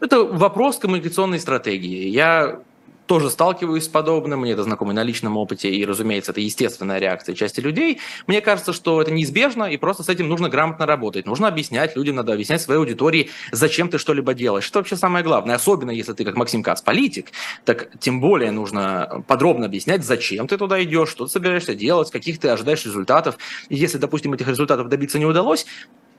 Это 0.00 0.24
вопрос 0.24 0.78
коммуникационной 0.78 1.40
стратегии. 1.40 2.08
Я 2.08 2.60
тоже 3.08 3.30
сталкиваюсь 3.30 3.84
с 3.84 3.88
подобным, 3.88 4.40
мне 4.40 4.52
это 4.52 4.62
знакомо 4.62 4.92
на 4.92 5.02
личном 5.02 5.36
опыте, 5.36 5.70
и, 5.70 5.84
разумеется, 5.84 6.30
это 6.30 6.40
естественная 6.40 6.98
реакция 6.98 7.34
части 7.34 7.58
людей. 7.60 8.00
Мне 8.26 8.40
кажется, 8.40 8.72
что 8.72 9.02
это 9.02 9.10
неизбежно, 9.10 9.64
и 9.64 9.76
просто 9.76 10.02
с 10.04 10.08
этим 10.08 10.28
нужно 10.28 10.48
грамотно 10.48 10.86
работать. 10.86 11.26
Нужно 11.26 11.48
объяснять 11.48 11.96
людям, 11.96 12.16
надо 12.16 12.34
объяснять 12.34 12.60
своей 12.60 12.78
аудитории, 12.78 13.30
зачем 13.50 13.88
ты 13.88 13.98
что-либо 13.98 14.34
делаешь. 14.34 14.64
Что 14.64 14.78
вообще 14.78 14.96
самое 14.96 15.24
главное, 15.24 15.56
особенно 15.56 15.90
если 15.90 16.12
ты, 16.12 16.24
как 16.24 16.36
Максим 16.36 16.62
Кац, 16.62 16.82
политик, 16.82 17.32
так 17.64 17.88
тем 17.98 18.20
более 18.20 18.50
нужно 18.50 19.24
подробно 19.26 19.66
объяснять, 19.66 20.04
зачем 20.04 20.46
ты 20.46 20.58
туда 20.58 20.82
идешь, 20.84 21.08
что 21.08 21.26
ты 21.26 21.32
собираешься 21.32 21.74
делать, 21.74 22.10
каких 22.10 22.38
ты 22.38 22.48
ожидаешь 22.48 22.84
результатов. 22.84 23.38
И 23.70 23.76
если, 23.76 23.96
допустим, 23.96 24.34
этих 24.34 24.46
результатов 24.46 24.88
добиться 24.88 25.18
не 25.18 25.24
удалось, 25.24 25.66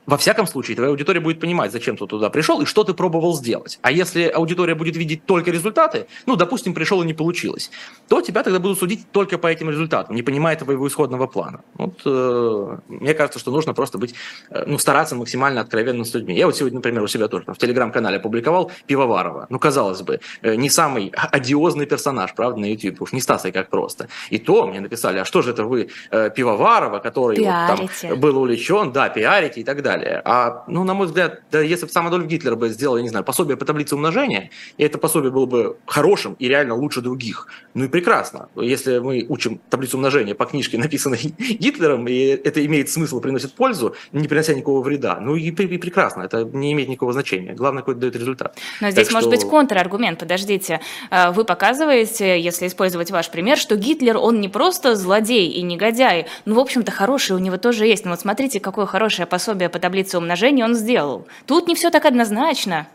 во 0.06 0.16
всяком 0.16 0.46
случае, 0.46 0.76
твоя 0.76 0.90
аудитория 0.90 1.20
будет 1.20 1.40
понимать, 1.40 1.72
зачем 1.72 1.96
ты 1.96 2.06
туда 2.06 2.30
пришел 2.30 2.60
и 2.60 2.64
что 2.64 2.84
ты 2.84 2.94
пробовал 2.94 3.36
сделать. 3.36 3.78
А 3.82 3.90
если 3.90 4.24
аудитория 4.24 4.74
будет 4.74 4.96
видеть 4.96 5.24
только 5.26 5.50
результаты, 5.50 6.06
ну, 6.26 6.36
допустим, 6.36 6.74
пришел 6.74 7.02
и 7.02 7.06
не 7.06 7.14
получилось, 7.14 7.70
то 8.08 8.20
тебя 8.20 8.42
тогда 8.42 8.58
будут 8.58 8.78
судить 8.78 9.10
только 9.12 9.38
по 9.38 9.46
этим 9.46 9.70
результатам, 9.70 10.16
не 10.16 10.22
понимая 10.22 10.56
твоего 10.56 10.88
исходного 10.88 11.26
плана. 11.26 11.60
Вот 11.74 12.00
э, 12.04 12.78
мне 12.88 13.14
кажется, 13.14 13.38
что 13.38 13.50
нужно 13.50 13.74
просто 13.74 13.98
быть, 13.98 14.14
э, 14.50 14.64
ну, 14.66 14.78
стараться 14.78 15.14
максимально 15.14 15.60
откровенным 15.60 16.04
с 16.04 16.14
людьми. 16.14 16.34
Я 16.34 16.46
вот 16.46 16.56
сегодня, 16.56 16.78
например, 16.78 17.02
у 17.02 17.08
себя 17.08 17.28
тоже 17.28 17.44
там, 17.44 17.54
в 17.54 17.58
телеграм-канале 17.58 18.16
опубликовал 18.16 18.72
Пивоварова. 18.86 19.46
Ну, 19.50 19.58
казалось 19.58 20.02
бы, 20.02 20.20
э, 20.42 20.54
не 20.56 20.70
самый 20.70 21.12
одиозный 21.32 21.86
персонаж, 21.86 22.34
правда, 22.34 22.60
на 22.60 22.64
YouTube, 22.64 23.02
уж 23.02 23.12
не 23.12 23.20
Стасой 23.20 23.52
как 23.52 23.68
просто. 23.68 24.08
И 24.30 24.38
то 24.38 24.66
мне 24.66 24.80
написали, 24.80 25.18
а 25.18 25.24
что 25.24 25.42
же 25.42 25.50
это 25.50 25.64
вы 25.64 25.90
э, 26.10 26.30
Пивоварова, 26.34 26.98
который 26.98 27.38
вот, 27.38 27.88
там, 28.00 28.18
был 28.18 28.38
увлечен, 28.38 28.92
да, 28.92 29.08
пиарите 29.08 29.60
и 29.60 29.64
так 29.64 29.82
далее 29.82 29.89
далее. 29.90 30.22
А, 30.24 30.64
ну, 30.68 30.84
на 30.84 30.94
мой 30.94 31.06
взгляд, 31.06 31.42
да, 31.50 31.60
если 31.60 31.86
бы 31.86 31.92
сам 31.92 32.06
Адольф 32.06 32.26
Гитлер 32.26 32.56
бы 32.56 32.68
сделал, 32.68 32.96
я 32.96 33.02
не 33.02 33.08
знаю, 33.08 33.24
пособие 33.24 33.56
по 33.56 33.64
таблице 33.64 33.94
умножения, 33.94 34.50
и 34.78 34.84
это 34.84 34.98
пособие 34.98 35.30
было 35.30 35.46
бы 35.46 35.76
хорошим 35.86 36.36
и 36.38 36.48
реально 36.48 36.74
лучше 36.74 37.00
других, 37.00 37.46
ну 37.74 37.84
и 37.84 37.88
прекрасно. 37.88 38.48
Если 38.56 38.98
мы 38.98 39.26
учим 39.28 39.60
таблицу 39.70 39.96
умножения 39.96 40.34
по 40.34 40.46
книжке, 40.46 40.78
написанной 40.86 41.34
Гитлером, 41.38 42.06
и 42.08 42.14
это 42.14 42.64
имеет 42.66 42.90
смысл, 42.90 43.20
приносит 43.20 43.54
пользу, 43.54 43.94
не 44.12 44.28
принося 44.28 44.54
никакого 44.54 44.82
вреда, 44.82 45.18
ну 45.20 45.36
и, 45.36 45.48
и 45.48 45.78
прекрасно, 45.78 46.22
это 46.22 46.44
не 46.44 46.72
имеет 46.72 46.88
никакого 46.88 47.12
значения. 47.12 47.52
Главное, 47.54 47.82
какой 47.82 47.94
дает 47.94 48.16
результат. 48.16 48.56
Но 48.80 48.90
здесь 48.90 49.08
так 49.08 49.14
может 49.14 49.28
что... 49.28 49.36
быть 49.36 49.50
контраргумент. 49.50 50.18
Подождите, 50.18 50.80
а, 51.10 51.32
вы 51.32 51.44
показываете, 51.44 52.40
если 52.40 52.66
использовать 52.66 53.10
ваш 53.10 53.30
пример, 53.30 53.58
что 53.58 53.76
Гитлер, 53.76 54.16
он 54.16 54.40
не 54.40 54.48
просто 54.48 54.94
злодей 54.94 55.48
и 55.48 55.62
негодяй, 55.62 56.26
ну, 56.44 56.54
в 56.54 56.58
общем-то, 56.58 56.92
хороший 56.92 57.36
у 57.36 57.38
него 57.38 57.56
тоже 57.56 57.86
есть. 57.86 58.04
Но 58.04 58.10
вот 58.12 58.20
смотрите, 58.20 58.60
какое 58.60 58.86
хорошее 58.86 59.26
пособие 59.26 59.68
по 59.68 59.79
таблице 59.80 60.18
умножения 60.18 60.64
он 60.64 60.74
сделал. 60.74 61.26
Тут 61.46 61.68
не 61.68 61.74
все 61.74 61.90
так 61.90 62.04
однозначно. 62.04 62.86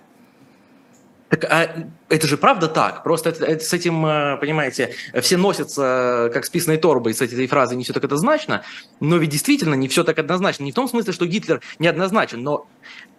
Так, 1.30 1.44
а 1.46 1.90
это 2.08 2.28
же 2.28 2.38
правда 2.38 2.68
так. 2.68 3.04
Просто 3.04 3.30
это, 3.30 3.46
это, 3.46 3.64
с 3.64 3.74
этим, 3.74 4.06
э, 4.06 4.38
понимаете, 4.38 4.94
все 5.22 5.38
носятся 5.38 6.30
как 6.34 6.46
с 6.46 6.50
писаной 6.50 6.78
торбой 6.78 7.14
с 7.14 7.22
этой 7.22 7.48
фразой 7.48 7.78
«не 7.78 7.84
все 7.84 7.94
так 7.94 8.04
однозначно», 8.04 8.64
но 9.00 9.18
ведь 9.18 9.32
действительно 9.32 9.74
не 9.74 9.88
все 9.88 10.04
так 10.04 10.20
однозначно. 10.20 10.64
Не 10.64 10.72
в 10.72 10.76
том 10.76 10.88
смысле, 10.88 11.14
что 11.14 11.26
Гитлер 11.26 11.62
неоднозначен, 11.80 12.44
но 12.44 12.68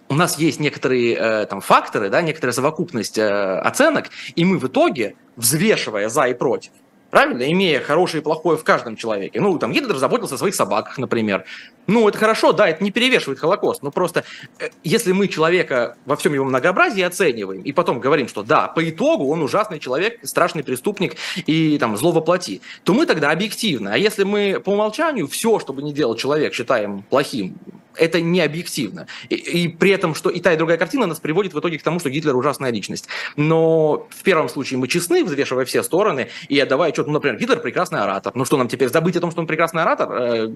у 0.08 0.14
нас 0.14 0.38
есть 0.38 0.61
некоторые 0.61 1.14
э, 1.14 1.46
там 1.46 1.61
факторы, 1.61 2.08
да, 2.08 2.23
некоторая 2.23 2.52
совокупность 2.52 3.18
э, 3.18 3.58
оценок, 3.58 4.11
и 4.37 4.44
мы 4.44 4.58
в 4.58 4.66
итоге, 4.66 5.16
взвешивая 5.35 6.08
за 6.08 6.26
и 6.28 6.35
против, 6.35 6.70
правильно, 7.10 7.50
имея 7.50 7.80
хорошее 7.80 8.20
и 8.20 8.25
плохое 8.25 8.58
в 8.58 8.64
каждом 8.64 8.96
человеке. 8.96 9.40
Ну, 9.40 9.58
там, 9.58 9.72
Гитлер 9.72 9.96
заботился 9.96 10.34
о 10.34 10.38
своих 10.38 10.54
собаках, 10.54 10.98
например. 10.98 11.44
Ну, 11.86 12.08
это 12.08 12.18
хорошо, 12.18 12.52
да, 12.52 12.68
это 12.68 12.82
не 12.82 12.90
перевешивает 12.90 13.38
Холокост, 13.38 13.82
но 13.82 13.90
просто 13.90 14.25
э, 14.58 14.70
если 14.82 15.12
мы 15.12 15.28
человека 15.28 15.96
во 16.04 16.16
всем 16.16 16.34
его 16.34 16.44
многообразии 16.44 17.02
оцениваем, 17.02 17.62
и 17.62 17.72
потом 17.72 18.00
говорим, 18.00 18.28
что 18.28 18.42
да, 18.42 18.66
по 18.66 18.88
итогу 18.88 19.28
он 19.28 19.42
ужасный 19.42 19.78
человек, 19.78 20.18
страшный 20.25 20.64
преступник 20.64 21.16
и 21.46 21.78
там 21.78 21.96
зло 21.96 22.12
воплоти, 22.12 22.60
то 22.82 22.92
мы 22.92 23.06
тогда 23.06 23.30
объективны. 23.30 23.90
А 23.90 23.96
если 23.96 24.25
мы 24.25 24.60
по 24.64 24.70
умолчанию 24.70 25.28
все, 25.28 25.60
что 25.60 25.72
бы 25.72 25.82
ни 25.82 25.92
делал 25.92 26.16
человек, 26.16 26.54
считаем 26.54 27.02
плохим, 27.02 27.56
это 27.96 28.20
не 28.20 28.40
объективно. 28.40 29.06
И, 29.28 29.34
и 29.34 29.68
при 29.68 29.90
этом, 29.90 30.14
что 30.14 30.30
и 30.30 30.40
та, 30.40 30.52
и 30.52 30.56
другая 30.56 30.78
картина 30.78 31.06
нас 31.06 31.20
приводит 31.20 31.54
в 31.54 31.58
итоге 31.58 31.78
к 31.78 31.82
тому, 31.82 31.98
что 31.98 32.10
Гитлер 32.10 32.36
ужасная 32.36 32.70
личность. 32.70 33.08
Но 33.36 34.06
в 34.10 34.22
первом 34.22 34.48
случае 34.48 34.78
мы 34.78 34.88
честны, 34.88 35.25
взвешивая 35.25 35.64
все 35.64 35.82
стороны, 35.82 36.28
и 36.48 36.58
отдавая 36.58 36.92
отчет, 36.97 37.07
ну, 37.07 37.12
например, 37.12 37.38
Гитлер 37.38 37.61
прекрасный 37.61 38.00
оратор. 38.00 38.33
Ну 38.35 38.45
что 38.45 38.57
нам 38.57 38.69
теперь, 38.69 38.88
забыть 38.88 39.17
о 39.17 39.21
том, 39.21 39.31
что 39.31 39.41
он 39.41 39.47
прекрасный 39.47 39.83
оратор? 39.83 40.50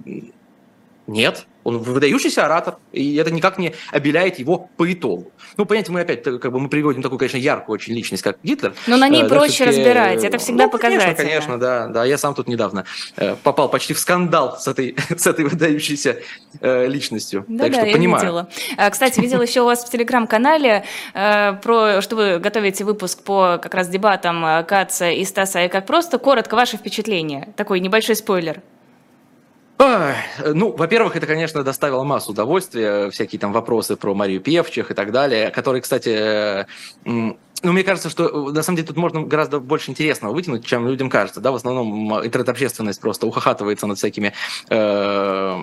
Э, 1.11 1.12
нет, 1.12 1.47
он 1.64 1.79
выдающийся 1.79 2.47
оратор, 2.47 2.76
и 2.93 3.17
это 3.17 3.31
никак 3.31 3.59
не 3.59 3.75
обеляет 3.90 4.38
его 4.38 4.71
по 4.76 4.90
итогу. 4.90 5.31
Ну, 5.57 5.67
понимаете, 5.67 5.93
мы 5.93 6.00
опять 6.00 6.23
как 6.23 6.52
бы 6.52 6.59
мы 6.59 6.69
приводим 6.69 7.02
такую, 7.02 7.19
конечно, 7.19 7.37
яркую 7.37 7.75
очень 7.75 7.95
личность, 7.95 8.23
как 8.23 8.38
Гитлер. 8.43 8.75
Но 8.87 8.97
на 8.97 9.09
ней 9.09 9.25
э, 9.25 9.29
проще 9.29 9.64
да, 9.64 9.71
разбирать, 9.71 10.25
это 10.25 10.38
всегда 10.38 10.64
ну, 10.64 10.71
показательно. 10.71 11.14
Конечно, 11.14 11.25
конечно, 11.25 11.59
да, 11.59 11.87
да. 11.88 12.05
Я 12.05 12.17
сам 12.17 12.35
тут 12.35 12.49
недавно 12.49 12.85
э, 13.17 13.37
попал 13.43 13.69
почти 13.69 13.93
в 13.93 13.99
скандал 13.99 14.57
с 14.59 14.69
этой, 14.69 14.97
с 15.17 15.26
этой 15.26 15.45
выдающейся 15.45 16.19
э, 16.61 16.87
личностью. 16.87 17.45
Да, 17.49 17.64
так 17.64 17.73
да, 17.73 17.79
что 17.79 17.87
я 17.87 17.93
понимаю. 17.93 18.25
видела. 18.25 18.49
А, 18.76 18.90
кстати, 18.90 19.21
видела 19.21 19.43
еще 19.43 19.62
у 19.62 19.67
вас 19.67 19.85
в 19.85 19.90
телеграм-канале, 19.90 20.85
про, 21.12 22.00
что 22.00 22.17
вы 22.17 22.38
готовите 22.38 22.85
выпуск 22.85 23.23
по 23.23 23.59
как 23.61 23.75
раз 23.75 23.88
дебатам 23.88 24.64
Каца 24.67 25.11
и 25.11 25.25
Стаса, 25.25 25.64
и 25.64 25.69
как 25.69 25.87
просто 25.87 26.19
коротко 26.19 26.55
ваши 26.55 26.76
впечатления. 26.76 27.52
Такой 27.57 27.81
небольшой 27.81 28.17
спойлер. 28.17 28.62
Ну, 29.81 30.73
во-первых, 30.77 31.17
это, 31.17 31.27
конечно, 31.27 31.63
доставило 31.63 32.05
массу 32.05 32.33
удовольствия, 32.33 33.11
всякие 33.11 33.39
там 33.39 33.53
вопросы 33.53 33.97
про 33.97 34.15
Марию 34.15 34.41
Певчих 34.41 34.91
и 34.91 34.95
так 34.95 35.11
далее, 35.11 35.51
которые, 35.51 35.81
кстати, 35.81 36.67
ну, 37.05 37.73
мне 37.73 37.83
кажется, 37.83 38.11
что 38.11 38.51
на 38.53 38.63
самом 38.63 38.77
деле 38.77 38.89
тут 38.89 38.97
можно 38.97 39.23
гораздо 39.23 39.59
больше 39.61 39.91
интересного 39.91 40.33
вытянуть, 40.33 40.65
чем 40.65 40.87
людям 40.87 41.11
кажется. 41.11 41.41
Да, 41.41 41.53
в 41.53 41.55
основном 41.55 42.25
интернет-общественность 42.25 43.01
просто 43.01 43.27
ухахатывается 43.27 43.87
над 43.87 43.99
всякими 43.99 44.33
э, 44.71 45.59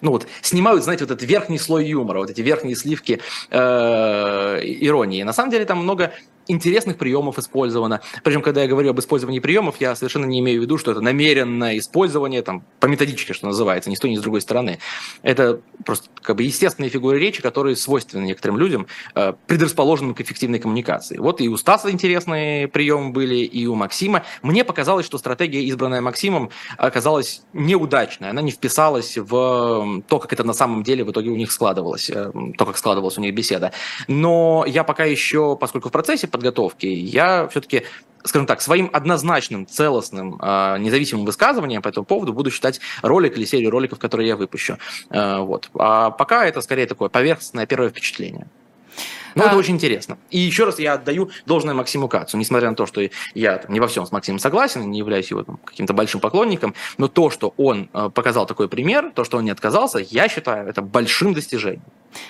ну 0.00 0.10
вот, 0.10 0.26
снимают, 0.42 0.84
знаете, 0.84 1.04
вот 1.04 1.12
этот 1.12 1.28
верхний 1.28 1.58
слой 1.58 1.86
юмора, 1.86 2.18
вот 2.18 2.30
эти 2.30 2.40
верхние 2.42 2.76
сливки 2.76 3.20
э, 3.50 4.60
иронии. 4.62 5.22
На 5.22 5.32
самом 5.32 5.50
деле 5.50 5.64
там 5.64 5.78
много 5.78 6.12
интересных 6.48 6.98
приемов 6.98 7.38
использовано. 7.38 8.00
Причем, 8.22 8.42
когда 8.42 8.62
я 8.62 8.68
говорю 8.68 8.90
об 8.90 9.00
использовании 9.00 9.40
приемов, 9.40 9.76
я 9.80 9.94
совершенно 9.94 10.24
не 10.24 10.40
имею 10.40 10.60
в 10.60 10.62
виду, 10.62 10.78
что 10.78 10.90
это 10.92 11.00
намеренное 11.00 11.78
использование 11.78 12.42
там, 12.42 12.64
по 12.80 12.86
методичке, 12.86 13.32
что 13.32 13.46
называется, 13.46 13.90
ни 13.90 13.94
с 13.94 14.00
той, 14.00 14.10
ни 14.10 14.16
с 14.16 14.20
другой 14.20 14.40
стороны. 14.40 14.78
Это 15.22 15.60
просто 15.84 16.08
как 16.22 16.36
бы 16.36 16.42
естественные 16.42 16.90
фигуры 16.90 17.18
речи, 17.18 17.42
которые 17.42 17.76
свойственны 17.76 18.24
некоторым 18.24 18.58
людям, 18.58 18.86
э, 19.14 19.32
предрасположенным 19.46 20.14
к 20.14 20.20
эффективной 20.20 20.58
коммуникации. 20.58 21.18
Вот 21.18 21.40
и 21.40 21.48
у 21.48 21.56
Стаса 21.56 21.90
интересные 21.90 22.68
приемы 22.68 23.10
были, 23.10 23.36
и 23.36 23.66
у 23.66 23.74
Максима. 23.74 24.24
Мне 24.42 24.64
показалось, 24.64 25.06
что 25.06 25.18
стратегия, 25.18 25.62
избранная 25.64 26.00
Максимом, 26.00 26.50
оказалась 26.76 27.42
неудачной. 27.52 28.30
Она 28.30 28.42
не 28.42 28.50
вписалась 28.50 29.16
в 29.16 30.02
то, 30.08 30.18
как 30.18 30.32
это 30.32 30.44
на 30.44 30.52
самом 30.52 30.82
деле 30.82 31.04
в 31.04 31.10
итоге 31.10 31.30
у 31.30 31.36
них 31.36 31.52
складывалось, 31.52 32.10
э, 32.10 32.32
то, 32.56 32.66
как 32.66 32.76
складывалась 32.76 33.18
у 33.18 33.20
них 33.20 33.34
беседа. 33.34 33.72
Но 34.08 34.64
я 34.66 34.84
пока 34.84 35.04
еще, 35.04 35.56
поскольку 35.56 35.88
в 35.88 35.92
процессе 35.92 36.26
подготовки, 36.34 36.86
я 36.86 37.46
все-таки 37.48 37.84
скажем 38.26 38.46
так, 38.46 38.62
своим 38.62 38.88
однозначным, 38.92 39.66
целостным, 39.66 40.40
э, 40.40 40.78
независимым 40.78 41.26
высказыванием 41.26 41.82
по 41.82 41.88
этому 41.88 42.06
поводу 42.06 42.32
буду 42.32 42.50
считать 42.50 42.80
ролик 43.02 43.36
или 43.36 43.44
серию 43.44 43.70
роликов, 43.70 43.98
которые 43.98 44.28
я 44.28 44.36
выпущу. 44.36 44.78
Э, 45.10 45.40
вот. 45.40 45.68
А 45.74 46.10
пока 46.10 46.46
это 46.46 46.62
скорее 46.62 46.86
такое 46.86 47.10
поверхностное 47.10 47.66
первое 47.66 47.90
впечатление. 47.90 48.46
Ну, 49.34 49.42
а... 49.42 49.48
это 49.48 49.56
очень 49.56 49.74
интересно. 49.74 50.16
И 50.30 50.38
еще 50.38 50.64
раз 50.64 50.78
я 50.78 50.94
отдаю 50.94 51.30
должное 51.46 51.74
Максиму 51.74 52.08
Кацу. 52.08 52.36
Несмотря 52.36 52.70
на 52.70 52.76
то, 52.76 52.86
что 52.86 53.02
я 53.34 53.58
там, 53.58 53.72
не 53.72 53.80
во 53.80 53.88
всем 53.88 54.06
с 54.06 54.12
Максимом 54.12 54.38
согласен, 54.38 54.90
не 54.90 54.98
являюсь 54.98 55.30
его 55.30 55.42
там, 55.42 55.58
каким-то 55.64 55.92
большим 55.92 56.20
поклонником, 56.20 56.74
но 56.98 57.08
то, 57.08 57.30
что 57.30 57.54
он 57.56 57.88
э, 57.92 58.10
показал 58.14 58.46
такой 58.46 58.68
пример, 58.68 59.12
то, 59.14 59.24
что 59.24 59.38
он 59.38 59.44
не 59.44 59.50
отказался, 59.50 59.98
я 59.98 60.28
считаю 60.28 60.68
это 60.68 60.82
большим 60.82 61.34
достижением. 61.34 61.84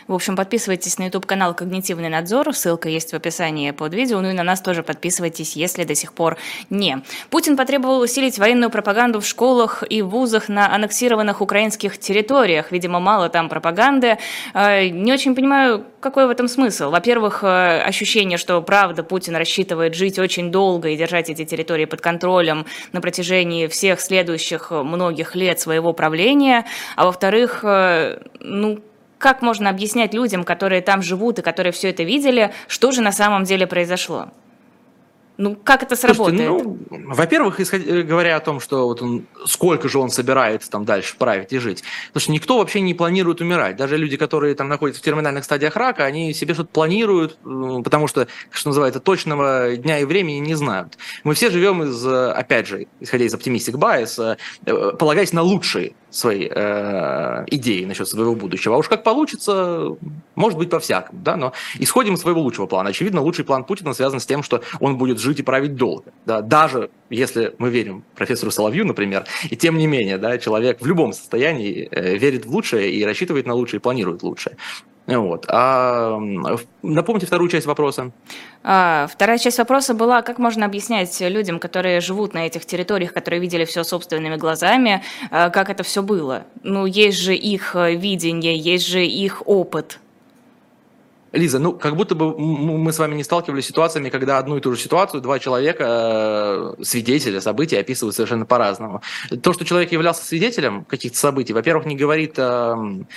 В 0.08 0.14
общем, 0.14 0.36
подписывайтесь 0.36 0.98
на 0.98 1.04
YouTube-канал 1.04 1.54
«Когнитивный 1.54 2.08
надзор», 2.08 2.54
ссылка 2.54 2.88
есть 2.88 3.12
в 3.12 3.14
описании 3.14 3.70
под 3.70 3.94
видео, 3.94 4.20
ну 4.20 4.30
и 4.30 4.32
на 4.32 4.42
нас 4.42 4.60
тоже 4.60 4.82
подписывайтесь, 4.82 5.56
если 5.56 5.84
до 5.84 5.94
сих 5.94 6.12
пор 6.12 6.38
не. 6.70 7.02
Путин 7.30 7.56
потребовал 7.56 8.00
усилить 8.00 8.38
военную 8.38 8.70
пропаганду 8.70 9.20
в 9.20 9.26
школах 9.26 9.82
и 9.88 10.02
вузах 10.02 10.48
на 10.48 10.74
аннексированных 10.74 11.40
украинских 11.40 11.98
территориях. 11.98 12.72
Видимо, 12.72 13.00
мало 13.00 13.28
там 13.28 13.48
пропаганды. 13.48 14.18
Э, 14.54 14.88
не 14.88 15.12
очень 15.12 15.34
понимаю, 15.34 15.84
какой 16.00 16.26
в 16.26 16.30
этом 16.30 16.48
смысл. 16.48 16.90
Во-первых, 16.90 17.42
э, 17.42 17.80
ощущение, 17.80 18.38
что 18.38 18.60
правда 18.62 19.02
Путин 19.02 19.36
рассчитывает 19.36 19.94
жить 19.94 20.18
очень 20.18 20.50
долго 20.50 20.88
и 20.90 20.96
держать 20.96 21.30
эти 21.30 21.44
территории 21.44 21.86
под 21.86 22.00
контролем 22.00 22.66
на 22.92 23.00
протяжении 23.00 23.66
всех 23.66 24.00
следующих 24.00 24.70
многих 24.70 25.34
лет 25.34 25.60
своего 25.60 25.92
правления. 25.92 26.66
А 26.96 27.04
во-вторых, 27.06 27.60
э, 27.62 28.20
ну, 28.40 28.80
как 29.24 29.40
можно 29.40 29.70
объяснять 29.70 30.12
людям, 30.12 30.44
которые 30.44 30.82
там 30.82 31.00
живут 31.00 31.38
и 31.38 31.42
которые 31.42 31.72
все 31.72 31.88
это 31.88 32.02
видели, 32.02 32.52
что 32.68 32.90
же 32.90 33.00
на 33.00 33.10
самом 33.10 33.44
деле 33.44 33.66
произошло? 33.66 34.28
Ну, 35.38 35.56
как 35.56 35.82
это 35.82 35.96
сработает? 35.96 36.46
Слушайте, 36.46 36.78
ну, 36.90 37.14
во-первых, 37.14 37.58
э, 37.58 38.02
говоря 38.02 38.36
о 38.36 38.40
том, 38.40 38.60
что 38.60 38.86
вот 38.86 39.00
он, 39.00 39.24
сколько 39.46 39.88
же 39.88 39.98
он 39.98 40.10
собирается 40.10 40.70
там 40.70 40.84
дальше 40.84 41.16
править 41.16 41.54
и 41.54 41.58
жить. 41.58 41.82
Потому 42.08 42.20
что 42.20 42.32
никто 42.32 42.58
вообще 42.58 42.82
не 42.82 42.92
планирует 42.92 43.40
умирать. 43.40 43.76
Даже 43.76 43.96
люди, 43.96 44.18
которые 44.18 44.54
там 44.54 44.68
находятся 44.68 45.00
в 45.00 45.04
терминальных 45.04 45.44
стадиях 45.44 45.74
рака, 45.74 46.04
они 46.04 46.34
себе 46.34 46.52
что-то 46.52 46.68
планируют, 46.68 47.38
потому 47.82 48.08
что, 48.08 48.28
что 48.50 48.68
называется, 48.68 49.00
точного 49.00 49.74
дня 49.74 50.00
и 50.00 50.04
времени 50.04 50.36
не 50.36 50.54
знают. 50.54 50.98
Мы 51.24 51.32
все 51.32 51.48
живем 51.50 51.82
из, 51.82 52.06
опять 52.06 52.66
же, 52.66 52.88
исходя 53.00 53.24
из 53.24 53.32
оптимистик 53.32 53.76
bias, 53.76 54.36
э, 54.66 54.92
полагаясь 54.98 55.32
на 55.32 55.40
лучшие 55.40 55.94
свои 56.14 56.48
э, 56.50 57.44
идеи 57.48 57.84
насчет 57.84 58.08
своего 58.08 58.34
будущего. 58.34 58.74
А 58.74 58.78
уж 58.78 58.88
как 58.88 59.02
получится, 59.02 59.96
может 60.34 60.58
быть 60.58 60.70
по-всякому, 60.70 61.20
да, 61.22 61.36
но 61.36 61.52
исходим 61.78 62.14
из 62.14 62.20
своего 62.20 62.40
лучшего 62.40 62.66
плана. 62.66 62.90
Очевидно, 62.90 63.20
лучший 63.20 63.44
план 63.44 63.64
Путина 63.64 63.94
связан 63.94 64.20
с 64.20 64.26
тем, 64.26 64.42
что 64.42 64.62
он 64.80 64.96
будет 64.96 65.18
жить 65.18 65.40
и 65.40 65.42
править 65.42 65.76
долго, 65.76 66.12
да, 66.26 66.40
даже 66.40 66.90
если 67.10 67.54
мы 67.58 67.70
верим 67.70 68.04
профессору 68.14 68.50
Соловью, 68.50 68.86
например, 68.86 69.24
и 69.50 69.56
тем 69.56 69.78
не 69.78 69.86
менее, 69.86 70.18
да, 70.18 70.38
человек 70.38 70.80
в 70.80 70.86
любом 70.86 71.12
состоянии 71.12 71.88
э, 71.90 72.16
верит 72.16 72.46
в 72.46 72.50
лучшее 72.50 72.90
и 72.90 73.04
рассчитывает 73.04 73.46
на 73.46 73.54
лучшее, 73.54 73.78
и 73.78 73.82
планирует 73.82 74.22
лучшее. 74.22 74.56
Вот. 75.06 75.44
А 75.48 76.18
напомните 76.82 77.26
вторую 77.26 77.50
часть 77.50 77.66
вопроса. 77.66 78.10
А, 78.62 79.06
вторая 79.12 79.36
часть 79.36 79.58
вопроса 79.58 79.92
была, 79.92 80.22
как 80.22 80.38
можно 80.38 80.64
объяснять 80.64 81.20
людям, 81.20 81.58
которые 81.58 82.00
живут 82.00 82.32
на 82.32 82.46
этих 82.46 82.64
территориях, 82.64 83.12
которые 83.12 83.40
видели 83.40 83.66
все 83.66 83.84
собственными 83.84 84.36
глазами, 84.36 85.02
а, 85.30 85.50
как 85.50 85.68
это 85.68 85.82
все 85.82 86.02
было? 86.02 86.44
Ну, 86.62 86.86
есть 86.86 87.18
же 87.18 87.34
их 87.34 87.76
э, 87.76 87.94
видение, 87.94 88.56
есть 88.56 88.86
же 88.86 89.04
их 89.04 89.42
опыт. 89.46 90.00
Лиза, 91.34 91.58
ну 91.58 91.72
как 91.72 91.96
будто 91.96 92.14
бы 92.14 92.38
мы 92.38 92.92
с 92.92 92.98
вами 92.98 93.16
не 93.16 93.24
сталкивались 93.24 93.64
с 93.64 93.68
ситуациями, 93.68 94.08
когда 94.08 94.38
одну 94.38 94.56
и 94.56 94.60
ту 94.60 94.72
же 94.72 94.80
ситуацию 94.80 95.20
два 95.20 95.40
человека, 95.40 96.76
э, 96.78 96.84
свидетеля 96.84 97.40
событий, 97.40 97.76
описывают 97.76 98.14
совершенно 98.14 98.46
по-разному. 98.46 99.02
То, 99.42 99.52
что 99.52 99.64
человек 99.64 99.90
являлся 99.90 100.24
свидетелем 100.24 100.84
каких-то 100.84 101.18
событий, 101.18 101.52
во-первых, 101.52 101.86
не 101.86 101.96
говорит 101.96 102.34
эм, 102.38 103.08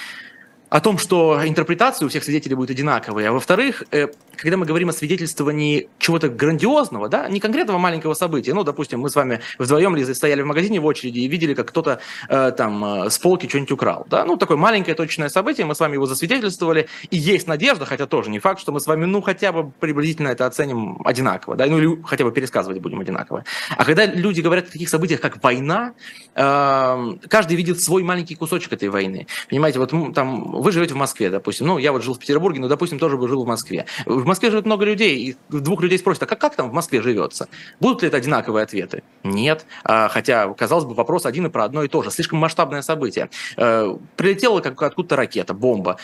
о 0.70 0.82
том, 0.82 0.98
что 0.98 1.42
интерпретация 1.46 2.06
у 2.06 2.10
всех 2.10 2.24
свидетелей 2.24 2.56
будет 2.56 2.72
одинаковая, 2.72 3.30
а 3.30 3.32
во-вторых, 3.32 3.84
э, 3.92 4.08
когда 4.38 4.58
мы 4.58 4.66
говорим 4.66 4.90
о 4.90 4.94
свидетельствовании 4.94 5.90
чего-то 6.00 6.30
грандиозного, 6.30 7.10
да, 7.10 7.28
не 7.28 7.40
конкретного 7.40 7.78
маленького 7.78 8.14
события, 8.14 8.54
ну, 8.54 8.64
допустим, 8.64 9.00
мы 9.00 9.10
с 9.10 9.16
вами 9.16 9.42
вдвоем 9.58 9.96
Лиза, 9.96 10.14
стояли 10.14 10.42
в 10.42 10.46
магазине 10.46 10.80
в 10.80 10.86
очереди 10.86 11.20
и 11.20 11.28
видели, 11.28 11.54
как 11.54 11.68
кто-то 11.68 12.00
э, 12.30 12.52
там 12.56 12.84
э, 12.84 13.10
с 13.10 13.18
полки 13.18 13.48
что-нибудь 13.48 13.72
украл, 13.72 14.06
да, 14.10 14.26
ну, 14.26 14.38
такое 14.38 14.58
маленькое 14.58 14.96
точное 14.96 15.30
событие, 15.30 15.66
мы 15.66 15.76
с 15.76 15.80
вами 15.80 15.94
его 15.94 16.06
засвидетельствовали, 16.06 16.88
и 17.10 17.18
есть 17.18 17.48
надежда, 17.48 17.86
хотя 17.86 18.06
тоже 18.06 18.30
не 18.30 18.40
факт, 18.40 18.60
что 18.60 18.72
мы 18.72 18.80
с 18.80 18.88
вами, 18.88 19.06
ну, 19.06 19.22
хотя 19.22 19.52
бы 19.52 19.72
приблизительно 19.80 20.30
это 20.30 20.46
оценим 20.46 21.02
одинаково, 21.04 21.56
да, 21.56 21.66
ну, 21.66 21.78
или 21.78 22.02
хотя 22.04 22.24
бы 22.24 22.32
пересказывать 22.32 22.80
будем 22.80 23.00
одинаково. 23.00 23.44
А 23.76 23.86
когда 23.86 24.06
люди 24.06 24.42
говорят 24.42 24.70
о 24.70 24.72
таких 24.72 24.90
событиях, 24.90 25.22
как 25.22 25.44
война, 25.44 25.94
э, 26.36 27.14
каждый 27.28 27.58
видит 27.58 27.82
свой 27.82 28.04
маленький 28.04 28.36
кусочек 28.36 28.74
этой 28.74 28.90
войны, 28.90 29.28
понимаете, 29.50 29.80
вот 29.80 30.14
там 30.14 30.52
вы 30.52 30.72
живете 30.72 30.94
в 30.94 30.98
Москве, 30.98 31.30
допустим, 31.30 31.68
ну, 31.68 31.78
я 31.78 31.92
вот 31.92 32.04
жил 32.04 32.14
в 32.14 32.20
Петербурге, 32.20 32.60
но, 32.60 32.68
допустим, 32.68 33.00
тоже 33.00 33.18
бы 33.18 33.28
жил 33.28 33.44
в 33.44 33.48
Москве. 33.48 33.86
Москве 34.28 34.52
живет 34.52 34.66
много 34.66 34.86
людей, 34.86 35.18
и 35.18 35.36
двух 35.50 35.82
людей 35.82 35.98
спросят, 35.98 36.24
а 36.24 36.26
как, 36.26 36.40
как 36.40 36.56
там 36.56 36.70
в 36.70 36.74
Москве 36.74 37.02
живется? 37.02 37.48
Будут 37.80 38.02
ли 38.02 38.10
это 38.10 38.18
одинаковые 38.18 38.64
ответы? 38.64 39.04
Нет. 39.24 39.66
А, 39.84 40.08
хотя, 40.10 40.54
казалось 40.54 40.86
бы, 40.86 40.94
вопрос 40.94 41.26
один 41.26 41.48
и 41.48 41.50
про 41.50 41.64
одно 41.64 41.84
и 41.84 41.88
то 41.88 42.04
же. 42.04 42.12
Слишком 42.12 42.40
масштабное 42.40 42.82
событие. 42.82 43.30
А, 43.56 43.98
прилетела 44.16 44.60
как, 44.62 44.82
откуда-то 44.82 45.16
ракета, 45.16 45.54
бомба. 45.54 45.98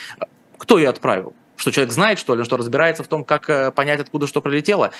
Кто 0.58 0.77
ее 0.77 0.89
отправил? 0.89 1.34
Что 1.55 1.72
человек 1.72 1.93
знает, 1.93 2.19
что 2.19 2.36
ли, 2.36 2.43
что 2.43 2.57
разбирается 2.57 3.03
в 3.03 3.07
том, 3.07 3.24
как 3.24 3.50
э, 3.50 3.72
понять, 3.72 4.01
откуда 4.01 4.27
что 4.27 4.41
прилетело? 4.41 4.91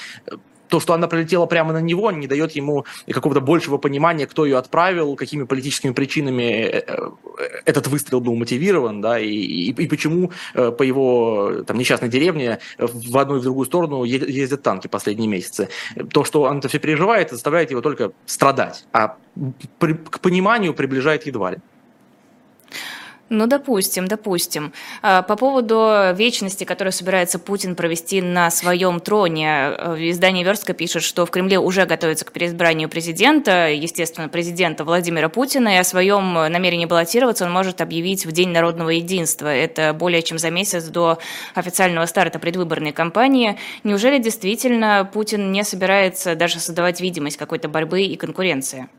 то, 0.70 0.80
что 0.80 0.94
она 0.94 1.08
прилетела 1.08 1.46
прямо 1.46 1.72
на 1.72 1.82
него, 1.82 2.10
не 2.10 2.26
дает 2.26 2.54
ему 2.54 2.86
какого-то 3.08 3.42
большего 3.42 3.78
понимания, 3.78 4.26
кто 4.26 4.44
ее 4.44 4.58
отправил, 4.58 5.16
какими 5.16 5.44
политическими 5.44 5.94
причинами 5.94 6.42
э, 6.44 6.84
э, 6.88 7.10
этот 7.66 7.86
выстрел 7.88 8.22
был 8.22 8.34
мотивирован, 8.34 9.00
да, 9.00 9.20
и, 9.20 9.30
и, 9.30 9.70
и 9.70 9.88
почему 9.88 10.32
по 10.54 10.82
его 10.82 11.64
там, 11.68 11.78
несчастной 11.78 12.10
деревне 12.10 12.58
в 12.80 13.18
одну 13.20 13.36
и 13.36 13.40
в 13.40 13.44
другую 13.44 13.68
сторону 13.68 14.04
ездят 14.04 14.64
танки 14.64 14.88
последние 14.88 15.28
месяцы. 15.28 15.70
То, 16.12 16.24
что 16.24 16.42
он 16.42 16.58
это 16.58 16.70
все 16.70 16.80
переживает, 16.80 17.30
заставляет 17.30 17.70
его 17.70 17.82
только 17.82 18.12
страдать, 18.26 18.86
а 18.94 19.18
при, 19.78 19.94
к 19.94 20.22
пониманию 20.22 20.74
приближает 20.74 21.28
едва 21.28 21.52
ли. 21.52 21.58
Ну, 23.30 23.48
допустим, 23.48 24.08
допустим. 24.08 24.74
А, 25.02 25.22
по 25.22 25.36
поводу 25.36 26.14
вечности, 26.14 26.66
которую 26.66 26.92
собирается 26.92 27.40
Путин 27.40 27.76
провести 27.76 28.22
на 28.22 28.52
своем 28.52 29.00
троне, 29.00 29.74
э, 29.78 29.96
издание 30.12 30.44
«Верстка» 30.44 30.74
пишет, 30.74 31.04
что 31.04 31.26
в 31.26 31.32
Кремле 31.32 31.58
уже 31.58 31.86
готовится 31.86 32.26
к 32.26 32.32
переизбранию 32.32 32.90
президента, 32.90 33.70
естественно, 33.70 34.28
президента 34.28 34.84
Владимира 34.84 35.30
Путина, 35.30 35.70
и 35.70 35.78
о 35.78 35.84
своем 35.86 36.34
намерении 36.34 36.86
баллотироваться 36.86 37.46
он 37.46 37.52
может 37.52 37.82
объявить 37.82 38.26
в 38.26 38.32
День 38.34 38.50
народного 38.50 38.90
единства. 38.90 39.48
Это 39.48 39.94
более 39.94 40.22
чем 40.22 40.38
за 40.38 40.52
месяц 40.52 40.84
до 40.86 41.18
официального 41.56 42.06
старта 42.06 42.40
предвыборной 42.40 42.92
кампании. 42.92 43.58
Неужели 43.84 44.20
действительно 44.20 45.10
Путин 45.12 45.52
не 45.52 45.64
собирается 45.64 46.36
даже 46.36 46.60
создавать 46.60 47.00
видимость 47.00 47.38
какой-то 47.38 47.70
борьбы 47.70 48.02
и 48.02 48.18
конкуренции? 48.18 48.90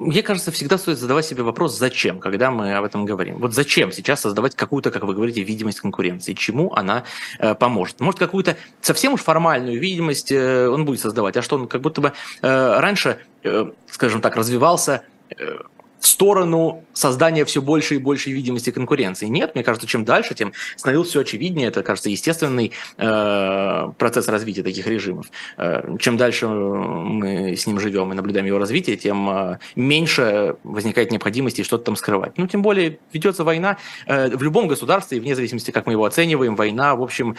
Мне 0.00 0.22
кажется, 0.22 0.50
всегда 0.50 0.78
стоит 0.78 0.98
задавать 0.98 1.26
себе 1.26 1.42
вопрос, 1.42 1.76
зачем, 1.76 2.20
когда 2.20 2.50
мы 2.50 2.74
об 2.74 2.84
этом 2.84 3.04
говорим. 3.04 3.36
Вот 3.38 3.52
зачем 3.52 3.92
сейчас 3.92 4.22
создавать 4.22 4.56
какую-то, 4.56 4.90
как 4.90 5.04
вы 5.04 5.14
говорите, 5.14 5.42
видимость 5.42 5.80
конкуренции? 5.80 6.32
Чему 6.32 6.72
она 6.74 7.04
э, 7.38 7.54
поможет? 7.54 8.00
Может, 8.00 8.18
какую-то 8.18 8.56
совсем 8.80 9.12
уж 9.12 9.20
формальную 9.20 9.78
видимость 9.78 10.32
э, 10.32 10.68
он 10.68 10.86
будет 10.86 11.00
создавать, 11.00 11.36
а 11.36 11.42
что 11.42 11.56
он 11.56 11.68
как 11.68 11.82
будто 11.82 12.00
бы 12.00 12.12
э, 12.40 12.80
раньше, 12.80 13.18
э, 13.44 13.70
скажем 13.90 14.22
так, 14.22 14.36
развивался 14.36 15.02
э, 15.28 15.58
в 16.00 16.06
сторону 16.06 16.84
создания 16.92 17.44
все 17.44 17.62
больше 17.62 17.96
и 17.96 17.98
большей 17.98 18.32
видимости 18.32 18.70
конкуренции. 18.70 19.26
Нет, 19.26 19.54
мне 19.54 19.62
кажется, 19.62 19.86
чем 19.86 20.04
дальше, 20.04 20.34
тем 20.34 20.52
становилось 20.76 21.08
все 21.08 21.20
очевиднее. 21.20 21.68
Это, 21.68 21.82
кажется, 21.82 22.10
естественный 22.10 22.72
э, 22.96 23.92
процесс 23.98 24.28
развития 24.28 24.62
таких 24.62 24.86
режимов. 24.86 25.26
Э, 25.58 25.96
чем 25.98 26.16
дальше 26.16 26.48
мы 26.48 27.54
с 27.56 27.66
ним 27.66 27.78
живем 27.78 28.12
и 28.12 28.16
наблюдаем 28.16 28.46
его 28.46 28.58
развитие, 28.58 28.96
тем 28.96 29.30
э, 29.30 29.58
меньше 29.76 30.56
возникает 30.64 31.10
необходимости 31.10 31.62
что-то 31.62 31.84
там 31.84 31.96
скрывать. 31.96 32.38
Ну, 32.38 32.46
тем 32.46 32.62
более 32.62 32.98
ведется 33.12 33.44
война 33.44 33.76
э, 34.06 34.34
в 34.34 34.42
любом 34.42 34.68
государстве, 34.68 35.20
вне 35.20 35.34
зависимости, 35.36 35.70
как 35.70 35.86
мы 35.86 35.92
его 35.92 36.04
оцениваем, 36.06 36.56
война, 36.56 36.96
в 36.96 37.02
общем, 37.02 37.36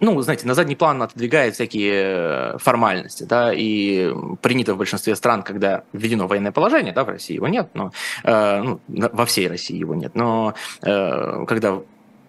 ну, 0.00 0.20
знаете, 0.20 0.46
на 0.46 0.54
задний 0.54 0.76
план 0.76 1.02
отодвигает 1.02 1.54
всякие 1.54 2.54
э, 2.54 2.58
формальности, 2.58 3.24
да, 3.24 3.52
и 3.52 4.12
принято 4.42 4.74
в 4.74 4.78
большинстве 4.78 5.16
стран, 5.16 5.42
когда 5.42 5.82
введено 5.92 6.26
военное 6.26 6.52
положение, 6.52 6.92
да, 6.92 7.04
в 7.04 7.08
России 7.08 7.34
его 7.34 7.48
нет, 7.48 7.70
но 7.74 7.92
э, 8.24 8.62
ну, 8.62 8.80
во 8.86 9.26
всей 9.26 9.48
России 9.48 9.76
его 9.76 9.94
нет, 9.94 10.14
но 10.14 10.54
э, 10.82 11.44
когда 11.46 11.80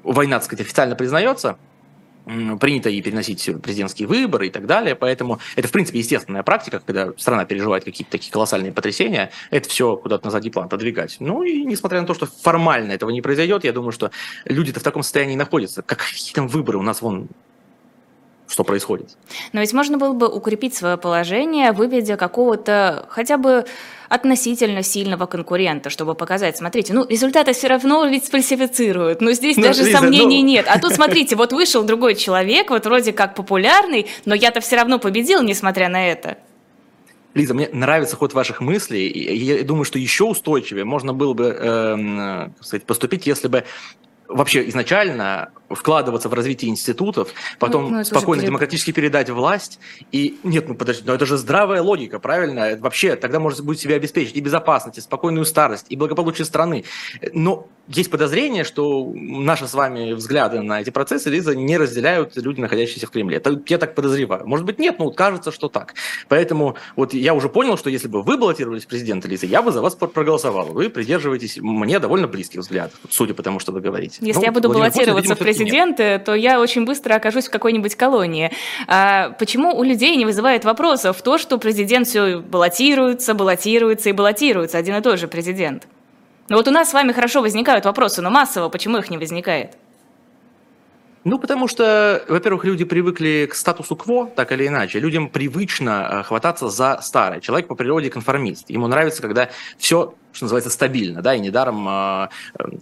война, 0.04 0.38
так 0.38 0.46
сказать, 0.46 0.66
официально 0.66 0.96
признается, 0.96 1.58
принято 2.60 2.90
и 2.90 3.02
переносить 3.02 3.50
президентские 3.62 4.08
выборы 4.08 4.48
и 4.48 4.50
так 4.50 4.66
далее, 4.66 4.96
поэтому 4.96 5.40
это, 5.56 5.68
в 5.68 5.72
принципе, 5.72 6.00
естественная 6.00 6.44
практика, 6.44 6.82
когда 6.86 7.12
страна 7.18 7.46
переживает 7.46 7.84
какие-то 7.84 8.12
такие 8.12 8.32
колоссальные 8.32 8.72
потрясения, 8.72 9.32
это 9.50 9.68
все 9.70 9.96
куда-то 9.96 10.26
на 10.26 10.32
задний 10.32 10.52
план 10.52 10.66
отодвигать. 10.68 11.18
Ну 11.20 11.44
и 11.44 11.64
несмотря 11.66 12.02
на 12.02 12.08
то, 12.08 12.14
что 12.14 12.28
формально 12.28 12.92
этого 12.92 13.10
не 13.10 13.22
произойдет, 13.22 13.64
я 13.64 13.74
думаю, 13.74 13.92
что 13.92 14.12
люди-то 14.46 14.80
в 14.80 14.84
таком 14.84 15.02
состоянии 15.02 15.36
находятся. 15.36 15.82
Как 15.82 16.00
какие 16.00 16.34
там 16.34 16.48
выборы? 16.48 16.78
У 16.78 16.84
нас 16.84 17.02
вон 17.02 17.30
что 18.50 18.64
происходит. 18.64 19.16
Но 19.54 19.62
ведь 19.62 19.74
можно 19.74 19.98
было 19.98 20.14
бы 20.14 20.28
укрепить 20.28 20.74
свое 20.74 20.98
положение, 20.98 21.72
выведя 21.72 22.18
какого-то 22.18 23.06
хотя 23.10 23.38
бы 23.38 23.66
относительно 24.10 24.82
сильного 24.82 25.28
конкурента, 25.28 25.92
чтобы 25.92 26.16
показать, 26.16 26.58
смотрите, 26.58 26.94
ну, 26.94 27.06
результаты 27.08 27.54
все 27.54 27.68
равно 27.68 28.06
ведь 28.08 28.26
сфальсифицируют, 28.26 29.22
но 29.22 29.34
здесь 29.34 29.56
ну, 29.56 29.64
даже 29.64 29.84
Лиза, 29.84 30.00
сомнений 30.00 30.42
ну... 30.42 30.48
нет. 30.48 30.66
А 30.68 30.80
тут, 30.80 30.94
смотрите, 30.94 31.36
вот 31.36 31.54
вышел 31.54 31.84
другой 31.84 32.16
человек, 32.16 32.72
вот 32.72 32.86
вроде 32.86 33.14
как 33.14 33.36
популярный, 33.36 34.08
но 34.26 34.34
я-то 34.34 34.62
все 34.62 34.78
равно 34.78 34.98
победил, 34.98 35.44
несмотря 35.44 35.88
на 35.90 36.10
это. 36.10 36.38
Лиза, 37.36 37.54
мне 37.54 37.70
нравится 37.72 38.16
ход 38.16 38.34
ваших 38.34 38.62
мыслей. 38.62 39.08
И 39.08 39.38
я 39.38 39.64
думаю, 39.64 39.86
что 39.86 40.00
еще 40.00 40.24
устойчивее 40.24 40.86
можно 40.86 41.14
было 41.14 41.34
бы 41.34 41.56
э, 41.56 42.50
сказать, 42.62 42.86
поступить, 42.86 43.28
если 43.28 43.48
бы 43.48 43.64
вообще 44.28 44.68
изначально 44.70 45.52
вкладываться 45.70 46.30
в 46.30 46.34
развитие 46.34 46.72
институтов, 46.72 47.30
потом 47.60 47.92
ну, 47.92 47.98
ну, 47.98 48.04
спокойно 48.04 48.42
перед... 48.42 48.50
демократически 48.50 48.92
передать 48.92 49.30
власть. 49.30 49.80
И 50.12 50.40
нет, 50.44 50.68
ну 50.68 50.76
подожди, 50.76 51.04
но 51.06 51.14
это 51.14 51.26
же 51.26 51.38
здравая 51.38 51.82
логика, 51.82 52.20
правильно? 52.20 52.60
Это 52.62 52.82
вообще 52.82 53.16
тогда 53.16 53.40
можно 53.40 53.64
будет 53.64 53.80
себе 53.80 53.96
обеспечить 53.96 54.36
и 54.36 54.42
безопасность, 54.42 54.98
и 54.98 55.02
спокойную 55.02 55.46
старость, 55.46 55.86
и 55.90 55.96
благополучие 55.96 56.46
страны. 56.46 56.86
Но 57.34 57.68
есть 57.88 58.12
подозрение, 58.12 58.64
что 58.64 59.12
наши 59.16 59.68
с 59.68 59.74
вами 59.74 60.14
взгляды 60.14 60.62
на 60.62 60.82
эти 60.82 60.92
процессы, 60.92 61.30
Лиза, 61.30 61.56
не 61.56 61.78
разделяют 61.78 62.38
люди, 62.38 62.62
находящиеся 62.62 63.08
в 63.08 63.10
Кремле. 63.10 63.38
Это, 63.38 63.60
я 63.68 63.78
так 63.80 63.96
подозреваю. 63.96 64.48
Может 64.48 64.66
быть, 64.66 64.78
нет, 64.78 65.00
но 65.00 65.06
вот 65.06 65.18
кажется, 65.18 65.52
что 65.52 65.70
так. 65.70 65.96
Поэтому 66.28 66.76
вот 66.96 67.14
я 67.14 67.34
уже 67.34 67.50
понял, 67.50 67.78
что 67.78 67.90
если 67.90 68.08
бы 68.08 68.22
вы 68.22 68.38
баллотировались 68.38 68.86
в 68.86 68.88
президенты, 68.88 69.28
Лиза, 69.28 69.48
я 69.48 69.64
бы 69.64 69.72
за 69.72 69.82
вас 69.82 69.96
проголосовал. 69.96 70.68
Вы 70.68 70.90
придерживаетесь 70.90 71.58
мне 71.58 72.00
довольно 72.00 72.28
близких 72.28 72.60
взглядов, 72.60 73.00
судя 73.10 73.34
по 73.34 73.42
тому, 73.42 73.60
что 73.60 73.72
вы 73.72 73.82
говорите. 73.82 74.18
Если 74.22 74.40
ну, 74.40 74.46
я 74.46 74.52
буду 74.52 74.70
баллотироваться 74.70 75.34
в 75.34 75.40
президенты, 75.40 75.59
президенты, 75.60 76.04
Нет. 76.04 76.24
то 76.24 76.36
я 76.36 76.60
очень 76.60 76.86
быстро 76.86 77.16
окажусь 77.16 77.48
в 77.48 77.52
какой-нибудь 77.52 77.96
колонии. 77.96 78.52
А 78.88 79.32
почему 79.40 79.76
у 79.76 79.84
людей 79.84 80.16
не 80.16 80.26
вызывает 80.26 80.66
вопросов 80.66 81.22
то, 81.22 81.38
что 81.38 81.58
президент 81.58 82.08
все 82.08 82.40
баллотируется, 82.40 83.34
баллотируется 83.34 84.10
и 84.10 84.14
баллотируется, 84.14 84.78
один 84.78 84.96
и 84.96 85.02
тот 85.02 85.20
же 85.20 85.28
президент? 85.28 85.88
Ну 86.48 86.58
вот 86.58 86.68
у 86.68 86.72
нас 86.72 86.90
с 86.90 86.94
вами 86.94 87.12
хорошо 87.12 87.42
возникают 87.42 87.86
вопросы, 87.86 88.22
но 88.22 88.30
массово 88.30 88.70
почему 88.70 88.98
их 88.98 89.10
не 89.10 89.18
возникает? 89.18 89.78
Ну, 91.24 91.38
потому 91.38 91.68
что, 91.68 92.24
во-первых, 92.28 92.64
люди 92.64 92.86
привыкли 92.86 93.48
к 93.52 93.56
статусу 93.56 93.96
кво, 93.96 94.30
так 94.36 94.52
или 94.52 94.68
иначе. 94.68 95.00
Людям 95.00 95.30
привычно 95.30 96.10
э, 96.12 96.24
хвататься 96.24 96.70
за 96.70 97.00
старое. 97.02 97.42
Человек 97.42 97.68
по 97.68 97.76
природе 97.76 98.10
конформист. 98.10 98.70
Ему 98.70 98.88
нравится, 98.88 99.22
когда 99.22 99.50
все 99.78 100.14
что 100.32 100.46
называется, 100.46 100.70
стабильно, 100.70 101.22
да, 101.22 101.34
и 101.34 101.40
недаром 101.40 101.88
э, 101.90 102.30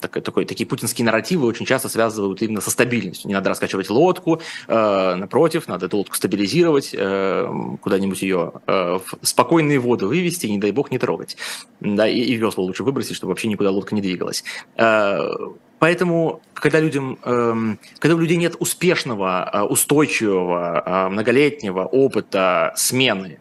такой, 0.01 0.21
такой, 0.21 0.45
такие 0.45 0.67
путинские 0.67 1.05
нарративы 1.05 1.47
очень 1.47 1.65
часто 1.65 1.87
связывают 1.87 2.41
именно 2.41 2.61
со 2.61 2.69
стабильностью. 2.69 3.29
Не 3.29 3.33
надо 3.33 3.49
раскачивать 3.49 3.89
лодку, 3.89 4.41
э, 4.67 5.15
напротив, 5.15 5.67
надо 5.67 5.85
эту 5.85 5.97
лодку 5.97 6.15
стабилизировать, 6.15 6.93
э, 6.93 7.49
куда-нибудь 7.81 8.21
ее 8.21 8.51
э, 8.67 8.99
в 8.99 9.25
спокойные 9.25 9.79
воды 9.79 10.07
вывести, 10.07 10.47
не 10.47 10.57
дай 10.57 10.71
бог, 10.71 10.91
не 10.91 10.99
трогать. 10.99 11.37
Да, 11.79 12.07
и, 12.07 12.19
и 12.19 12.35
весло 12.35 12.65
лучше 12.65 12.83
выбросить, 12.83 13.15
чтобы 13.15 13.31
вообще 13.31 13.47
никуда 13.47 13.71
лодка 13.71 13.95
не 13.95 14.01
двигалась. 14.01 14.43
Э, 14.75 15.31
Поэтому, 15.79 16.41
когда, 16.53 16.79
людям, 16.79 17.19
эм, 17.23 17.79
когда 17.99 18.15
у 18.15 18.19
людей 18.19 18.37
нет 18.37 18.55
успешного, 18.59 19.49
э, 19.51 19.61
устойчивого, 19.61 20.83
э, 20.85 21.09
многолетнего 21.09 21.85
опыта 21.85 22.73
смены, 22.75 23.39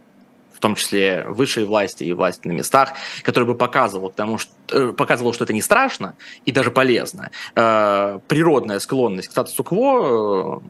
в 0.53 0.59
том 0.59 0.75
числе 0.75 1.25
высшей 1.29 1.64
власти 1.64 2.05
и 2.05 2.12
власти 2.12 2.49
на 2.49 2.53
местах, 2.53 2.92
который 3.22 3.44
бы 3.44 3.55
показывал, 3.55 4.11
потому 4.11 4.38
что, 4.38 4.53
э, 4.72 4.92
показывал, 4.92 5.33
что 5.33 5.44
это 5.44 5.53
не 5.53 5.62
страшно 5.62 6.14
и 6.44 6.53
даже 6.53 6.70
полезно, 6.70 7.31
природная 7.55 8.79
склонность 8.81 9.29
к 9.29 9.33
статусу 9.33 9.64
кво 9.64 10.62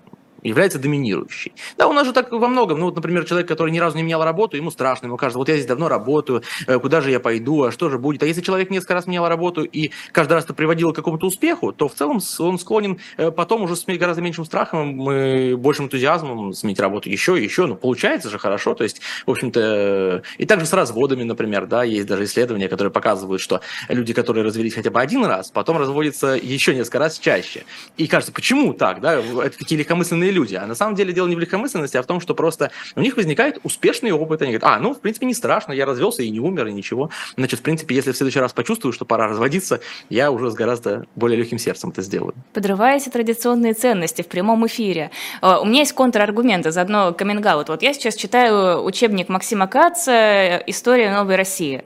является 0.48 0.78
доминирующей. 0.78 1.52
Да, 1.76 1.88
у 1.88 1.92
нас 1.92 2.06
же 2.06 2.12
так 2.12 2.30
во 2.30 2.48
многом. 2.48 2.78
Ну, 2.78 2.87
вот, 2.87 2.96
например, 2.96 3.24
человек, 3.24 3.48
который 3.48 3.70
ни 3.70 3.78
разу 3.78 3.96
не 3.96 4.02
менял 4.02 4.22
работу, 4.24 4.56
ему 4.56 4.70
страшно, 4.70 5.06
ему 5.06 5.16
кажется, 5.16 5.38
вот 5.38 5.48
я 5.48 5.54
здесь 5.54 5.66
давно 5.66 5.88
работаю, 5.88 6.42
э, 6.66 6.78
куда 6.78 7.00
же 7.00 7.11
я 7.11 7.20
пойду, 7.20 7.64
а 7.64 7.72
что 7.72 7.88
же 7.88 7.98
будет. 7.98 8.22
А 8.22 8.26
если 8.26 8.40
человек 8.40 8.70
несколько 8.70 8.94
раз 8.94 9.06
менял 9.06 9.28
работу 9.28 9.62
и 9.62 9.90
каждый 10.12 10.35
раз 10.35 10.44
это 10.44 10.54
приводило 10.54 10.92
к 10.92 10.96
какому-то 10.96 11.26
успеху, 11.26 11.72
то 11.72 11.88
в 11.88 11.94
целом 11.94 12.20
он 12.38 12.59
склонен 12.59 12.98
э, 13.16 13.30
потом 13.30 13.62
уже 13.62 13.76
с 13.76 13.85
гораздо 13.87 14.22
меньшим 14.22 14.44
страхом 14.44 15.11
и 15.11 15.54
большим 15.54 15.87
энтузиазмом 15.87 16.52
сменить 16.52 16.80
работу 16.80 17.09
еще 17.09 17.38
и 17.38 17.44
еще. 17.44 17.66
Ну, 17.66 17.76
получается 17.76 18.30
же 18.30 18.38
хорошо. 18.38 18.74
То 18.74 18.85
есть, 18.85 19.00
в 19.26 19.30
общем-то, 19.30 19.61
э, 19.61 20.22
и 20.38 20.46
также 20.46 20.66
с 20.66 20.72
разводами, 20.72 21.22
например, 21.22 21.66
да, 21.66 21.85
есть 21.85 22.06
даже 22.06 22.24
исследования, 22.24 22.68
которые 22.68 22.90
показывают, 22.90 23.40
что 23.40 23.61
люди, 23.88 24.12
которые 24.12 24.44
развелись 24.44 24.74
хотя 24.74 24.90
бы 24.90 25.00
один 25.00 25.24
раз, 25.24 25.50
потом 25.50 25.78
разводятся 25.78 26.28
еще 26.28 26.74
несколько 26.74 26.98
раз 26.98 27.18
чаще. 27.18 27.64
И 27.96 28.06
кажется, 28.06 28.32
почему 28.32 28.72
так, 28.74 29.00
да, 29.00 29.20
это 29.20 29.59
такие 29.59 29.78
легкомысленные 29.78 30.30
люди. 30.37 30.55
А 30.55 30.66
на 30.66 30.75
самом 30.75 30.94
деле 30.94 31.12
дело 31.12 31.27
не 31.27 31.37
в 31.37 31.40
легкомысленности, 31.40 31.96
а 31.96 32.03
в 32.03 32.07
том, 32.07 32.20
что 32.20 32.35
просто 32.35 32.70
у 32.94 33.01
них 33.01 33.16
возникает 33.16 33.59
успешный 33.64 34.12
опыт. 34.12 34.42
Они 34.42 34.53
говорят, 34.53 34.70
а, 34.70 34.79
ну, 34.79 34.94
в 34.94 35.01
принципе, 35.01 35.27
не 35.27 35.35
страшно, 35.35 35.72
я 35.72 35.87
развелся 35.87 36.22
и 36.22 36.31
не 36.31 36.40
умер, 36.40 36.66
и 36.66 36.72
ничего. 36.72 37.11
Значит, 37.37 37.61
в 37.61 37.62
принципе, 37.62 37.94
если 37.94 38.12
в 38.12 38.16
следующий 38.16 38.40
раз 38.40 38.53
почувствую, 38.53 38.92
что 38.92 39.05
пора 39.05 39.27
разводиться, 39.29 39.81
я 40.11 40.31
уже 40.31 40.51
с 40.51 40.55
гораздо 40.55 41.07
более 41.14 41.38
легким 41.38 41.59
сердцем 41.59 41.90
это 41.90 42.03
сделаю. 42.03 42.35
Подрывая 42.53 42.96
эти 42.96 43.09
традиционные 43.09 43.75
ценности 43.75 44.22
в 44.22 44.29
прямом 44.29 44.66
эфире. 44.66 45.11
Э, 45.42 45.57
у 45.62 45.64
меня 45.64 45.81
есть 45.81 45.92
контраргументы, 45.92 46.70
заодно 46.70 47.12
каминг 47.12 47.46
-аут. 47.46 47.64
Вот 47.68 47.83
я 47.83 47.92
сейчас 47.94 48.14
читаю 48.14 48.85
учебник 48.85 49.29
Максима 49.29 49.66
Каца 49.66 50.62
«История 50.66 51.11
новой 51.12 51.37
России». 51.37 51.83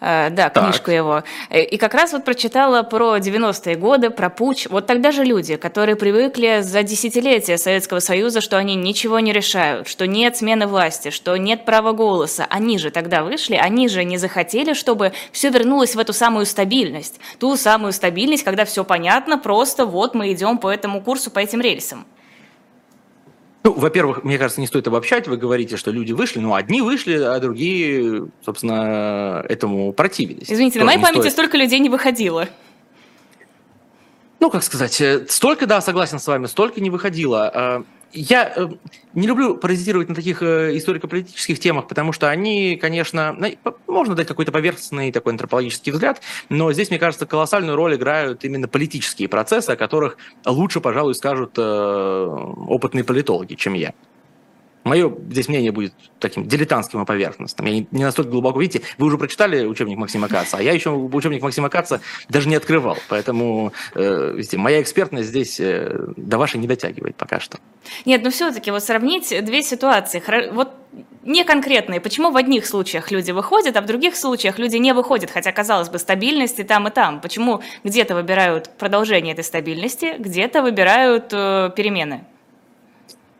Э, 0.00 0.30
да, 0.30 0.48
так. 0.48 0.64
книжку 0.64 0.90
его. 0.90 1.22
Э, 1.50 1.62
и 1.62 1.76
как 1.76 1.94
раз 1.94 2.12
вот 2.12 2.24
прочитала 2.24 2.82
про 2.82 3.18
90-е 3.18 3.76
годы, 3.76 4.10
про 4.10 4.30
путь. 4.30 4.66
Вот 4.70 4.86
тогда 4.86 5.12
же 5.12 5.24
люди, 5.24 5.56
которые 5.56 5.96
привыкли 5.96 6.60
за 6.62 6.82
десятилетия 6.82 7.58
Советского 7.58 8.00
Союза, 8.00 8.40
что 8.40 8.56
они 8.56 8.74
ничего 8.74 9.20
не 9.20 9.32
решают, 9.32 9.88
что 9.88 10.06
нет 10.06 10.36
смены 10.36 10.66
власти, 10.66 11.10
что 11.10 11.36
нет 11.36 11.64
права 11.64 11.92
голоса, 11.92 12.46
они 12.48 12.78
же 12.78 12.90
тогда 12.90 13.22
вышли, 13.22 13.56
они 13.56 13.88
же 13.88 14.04
не 14.04 14.16
захотели, 14.16 14.72
чтобы 14.72 15.12
все 15.32 15.50
вернулось 15.50 15.94
в 15.94 15.98
эту 15.98 16.12
самую 16.12 16.46
стабильность. 16.46 17.20
Ту 17.38 17.56
самую 17.56 17.92
стабильность, 17.92 18.42
когда 18.42 18.64
все 18.64 18.84
понятно, 18.84 19.38
просто 19.38 19.84
вот 19.84 20.14
мы 20.14 20.32
идем 20.32 20.58
по 20.58 20.70
этому 20.70 21.02
курсу, 21.02 21.30
по 21.30 21.38
этим 21.38 21.60
рельсам. 21.60 22.06
Ну, 23.62 23.74
во-первых, 23.74 24.24
мне 24.24 24.38
кажется, 24.38 24.60
не 24.60 24.66
стоит 24.66 24.86
обобщать. 24.88 25.28
Вы 25.28 25.36
говорите, 25.36 25.76
что 25.76 25.90
люди 25.90 26.12
вышли, 26.12 26.38
ну, 26.38 26.54
одни 26.54 26.80
вышли, 26.80 27.14
а 27.14 27.38
другие, 27.40 28.28
собственно, 28.44 29.44
этому 29.48 29.92
противились. 29.92 30.50
Извините, 30.50 30.78
на 30.78 30.86
моей 30.86 30.98
памяти 30.98 31.20
стоит. 31.20 31.32
столько 31.32 31.58
людей 31.58 31.78
не 31.78 31.90
выходило. 31.90 32.48
Ну, 34.38 34.50
как 34.50 34.62
сказать, 34.62 34.98
э, 35.02 35.26
столько, 35.28 35.66
да, 35.66 35.82
согласен 35.82 36.18
с 36.18 36.26
вами, 36.26 36.46
столько 36.46 36.80
не 36.80 36.88
выходило. 36.88 37.84
Я 38.12 38.52
э, 38.56 38.68
не 39.14 39.26
люблю 39.26 39.56
паразитировать 39.56 40.08
на 40.08 40.14
таких 40.14 40.42
э, 40.42 40.76
историко-политических 40.76 41.60
темах, 41.60 41.86
потому 41.86 42.12
что 42.12 42.28
они, 42.28 42.76
конечно, 42.76 43.36
можно 43.86 44.14
дать 44.14 44.26
какой-то 44.26 44.50
поверхностный 44.50 45.12
такой 45.12 45.32
антропологический 45.32 45.92
взгляд, 45.92 46.20
но 46.48 46.72
здесь, 46.72 46.90
мне 46.90 46.98
кажется, 46.98 47.26
колоссальную 47.26 47.76
роль 47.76 47.94
играют 47.94 48.44
именно 48.44 48.66
политические 48.66 49.28
процессы, 49.28 49.70
о 49.70 49.76
которых 49.76 50.16
лучше, 50.44 50.80
пожалуй, 50.80 51.14
скажут 51.14 51.54
э, 51.56 51.62
опытные 51.62 53.04
политологи, 53.04 53.54
чем 53.54 53.74
я. 53.74 53.94
Мое 54.84 55.12
здесь 55.30 55.48
мнение 55.48 55.72
будет 55.72 55.92
таким 56.18 56.46
дилетантским 56.48 57.02
и 57.02 57.04
поверхностным. 57.04 57.66
Я 57.66 57.86
не, 57.90 58.04
настолько 58.04 58.30
глубоко. 58.30 58.60
Видите, 58.60 58.84
вы 58.98 59.06
уже 59.06 59.18
прочитали 59.18 59.66
учебник 59.66 59.98
Максима 59.98 60.28
Каца, 60.28 60.56
а 60.56 60.62
я 60.62 60.72
еще 60.72 60.90
учебник 60.90 61.42
Максима 61.42 61.68
Каца 61.68 62.00
даже 62.28 62.48
не 62.48 62.56
открывал. 62.56 62.96
Поэтому 63.08 63.72
э, 63.94 64.32
видите, 64.36 64.56
моя 64.56 64.80
экспертность 64.80 65.28
здесь 65.28 65.60
э, 65.60 66.12
до 66.16 66.38
вашей 66.38 66.58
не 66.58 66.66
дотягивает 66.66 67.16
пока 67.16 67.40
что. 67.40 67.58
Нет, 68.06 68.22
но 68.22 68.30
все-таки 68.30 68.70
вот 68.70 68.82
сравнить 68.82 69.34
две 69.44 69.62
ситуации. 69.62 70.22
Вот 70.52 70.70
не 71.22 71.44
конкретные. 71.44 72.00
Почему 72.00 72.30
в 72.30 72.36
одних 72.36 72.66
случаях 72.66 73.10
люди 73.10 73.30
выходят, 73.30 73.76
а 73.76 73.82
в 73.82 73.86
других 73.86 74.16
случаях 74.16 74.58
люди 74.58 74.76
не 74.76 74.94
выходят, 74.94 75.30
хотя, 75.30 75.52
казалось 75.52 75.88
бы, 75.88 75.98
стабильности 75.98 76.64
там 76.64 76.88
и 76.88 76.90
там. 76.90 77.20
Почему 77.20 77.62
где-то 77.84 78.14
выбирают 78.14 78.70
продолжение 78.78 79.34
этой 79.34 79.44
стабильности, 79.44 80.14
где-то 80.18 80.62
выбирают 80.62 81.26
э, 81.32 81.70
перемены? 81.76 82.24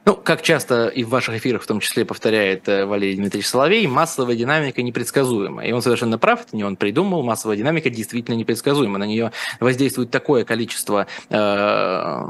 Ну, 0.06 0.16
как 0.16 0.40
часто 0.40 0.88
и 0.88 1.04
в 1.04 1.10
ваших 1.10 1.36
эфирах 1.36 1.62
в 1.62 1.66
том 1.66 1.78
числе 1.80 2.06
повторяет 2.06 2.66
э, 2.68 2.86
Валерий 2.86 3.16
Дмитриевич 3.16 3.46
Соловей, 3.46 3.86
массовая 3.86 4.34
динамика 4.34 4.80
непредсказуема. 4.80 5.66
И 5.66 5.72
он 5.72 5.82
совершенно 5.82 6.18
прав, 6.18 6.40
это 6.46 6.56
не 6.56 6.64
он 6.64 6.76
придумал, 6.76 7.22
массовая 7.22 7.56
динамика 7.58 7.90
действительно 7.90 8.34
непредсказуема. 8.34 8.98
На 8.98 9.04
нее 9.04 9.32
воздействует 9.60 10.10
такое 10.10 10.44
количество 10.44 11.06
э, 11.28 12.24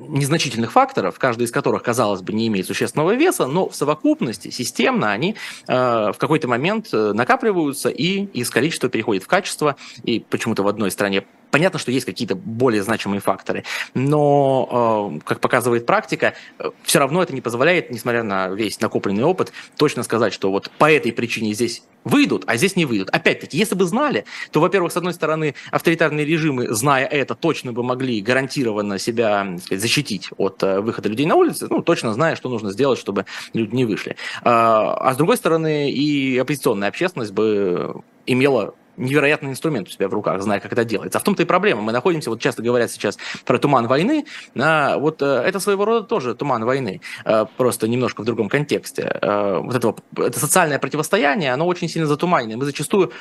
незначительных 0.00 0.72
факторов, 0.72 1.18
каждый 1.18 1.42
из 1.44 1.50
которых, 1.50 1.82
казалось 1.82 2.22
бы, 2.22 2.32
не 2.32 2.48
имеет 2.48 2.66
существенного 2.66 3.14
веса, 3.14 3.46
но 3.46 3.68
в 3.68 3.74
совокупности, 3.74 4.48
системно 4.48 5.12
они 5.12 5.36
э, 5.66 5.72
в 5.74 6.16
какой-то 6.16 6.48
момент 6.48 6.88
э, 6.92 7.12
накапливаются 7.12 7.90
и 7.90 8.24
из 8.32 8.48
количества 8.48 8.88
переходят 8.88 9.24
в 9.24 9.26
качество, 9.26 9.76
и 10.04 10.20
почему-то 10.20 10.62
в 10.62 10.68
одной 10.68 10.90
стране 10.90 11.24
Понятно, 11.50 11.78
что 11.78 11.90
есть 11.90 12.04
какие-то 12.04 12.34
более 12.34 12.82
значимые 12.82 13.20
факторы, 13.20 13.64
но, 13.94 15.12
э, 15.16 15.20
как 15.24 15.40
показывает 15.40 15.86
практика, 15.86 16.34
э, 16.58 16.70
все 16.82 16.98
равно 16.98 17.22
это 17.22 17.34
не 17.34 17.40
позволяет, 17.40 17.90
несмотря 17.90 18.22
на 18.22 18.48
весь 18.48 18.80
накопленный 18.80 19.24
опыт, 19.24 19.52
точно 19.76 20.02
сказать, 20.02 20.32
что 20.32 20.50
вот 20.50 20.70
по 20.78 20.90
этой 20.90 21.12
причине 21.12 21.54
здесь 21.54 21.82
выйдут, 22.04 22.44
а 22.46 22.56
здесь 22.56 22.76
не 22.76 22.84
выйдут. 22.84 23.10
Опять-таки, 23.10 23.56
если 23.56 23.74
бы 23.74 23.84
знали, 23.84 24.24
то, 24.50 24.60
во-первых, 24.60 24.92
с 24.92 24.96
одной 24.96 25.14
стороны, 25.14 25.54
авторитарные 25.70 26.24
режимы, 26.24 26.68
зная 26.68 27.06
это, 27.06 27.34
точно 27.34 27.72
бы 27.72 27.82
могли 27.82 28.20
гарантированно 28.20 28.98
себя 28.98 29.56
сказать, 29.58 29.80
защитить 29.80 30.30
от 30.36 30.62
э, 30.62 30.80
выхода 30.80 31.08
людей 31.08 31.26
на 31.26 31.36
улицы, 31.36 31.66
ну, 31.70 31.82
точно 31.82 32.12
зная, 32.12 32.36
что 32.36 32.48
нужно 32.48 32.72
сделать, 32.72 32.98
чтобы 32.98 33.24
люди 33.54 33.74
не 33.74 33.84
вышли. 33.84 34.16
А 34.42 35.12
с 35.12 35.16
другой 35.16 35.36
стороны, 35.36 35.90
и 35.90 36.38
оппозиционная 36.38 36.88
общественность 36.88 37.32
бы 37.32 38.02
имела 38.26 38.74
невероятный 38.98 39.50
инструмент 39.50 39.88
у 39.88 39.90
себя 39.90 40.08
в 40.08 40.14
руках, 40.14 40.42
зная, 40.42 40.60
как 40.60 40.72
это 40.72 40.84
делается. 40.84 41.18
А 41.18 41.20
в 41.20 41.24
том-то 41.24 41.42
и 41.42 41.46
проблема. 41.46 41.82
Мы 41.82 41.92
находимся, 41.92 42.30
вот 42.30 42.40
часто 42.40 42.62
говорят 42.62 42.90
сейчас 42.90 43.16
про 43.44 43.58
туман 43.58 43.86
войны, 43.86 44.26
а, 44.56 44.98
вот 44.98 45.22
э, 45.22 45.26
это 45.26 45.60
своего 45.60 45.84
рода 45.84 46.06
тоже 46.06 46.34
туман 46.34 46.64
войны, 46.64 47.00
э, 47.24 47.46
просто 47.56 47.88
немножко 47.88 48.22
в 48.22 48.24
другом 48.24 48.48
контексте. 48.48 49.18
Э, 49.22 49.58
вот 49.58 49.74
этого, 49.74 49.96
это 50.16 50.38
социальное 50.38 50.78
противостояние, 50.78 51.52
оно 51.52 51.66
очень 51.66 51.88
сильно 51.88 52.06
затуманено. 52.06 52.56
Мы 52.56 52.64
зачастую 52.64 53.12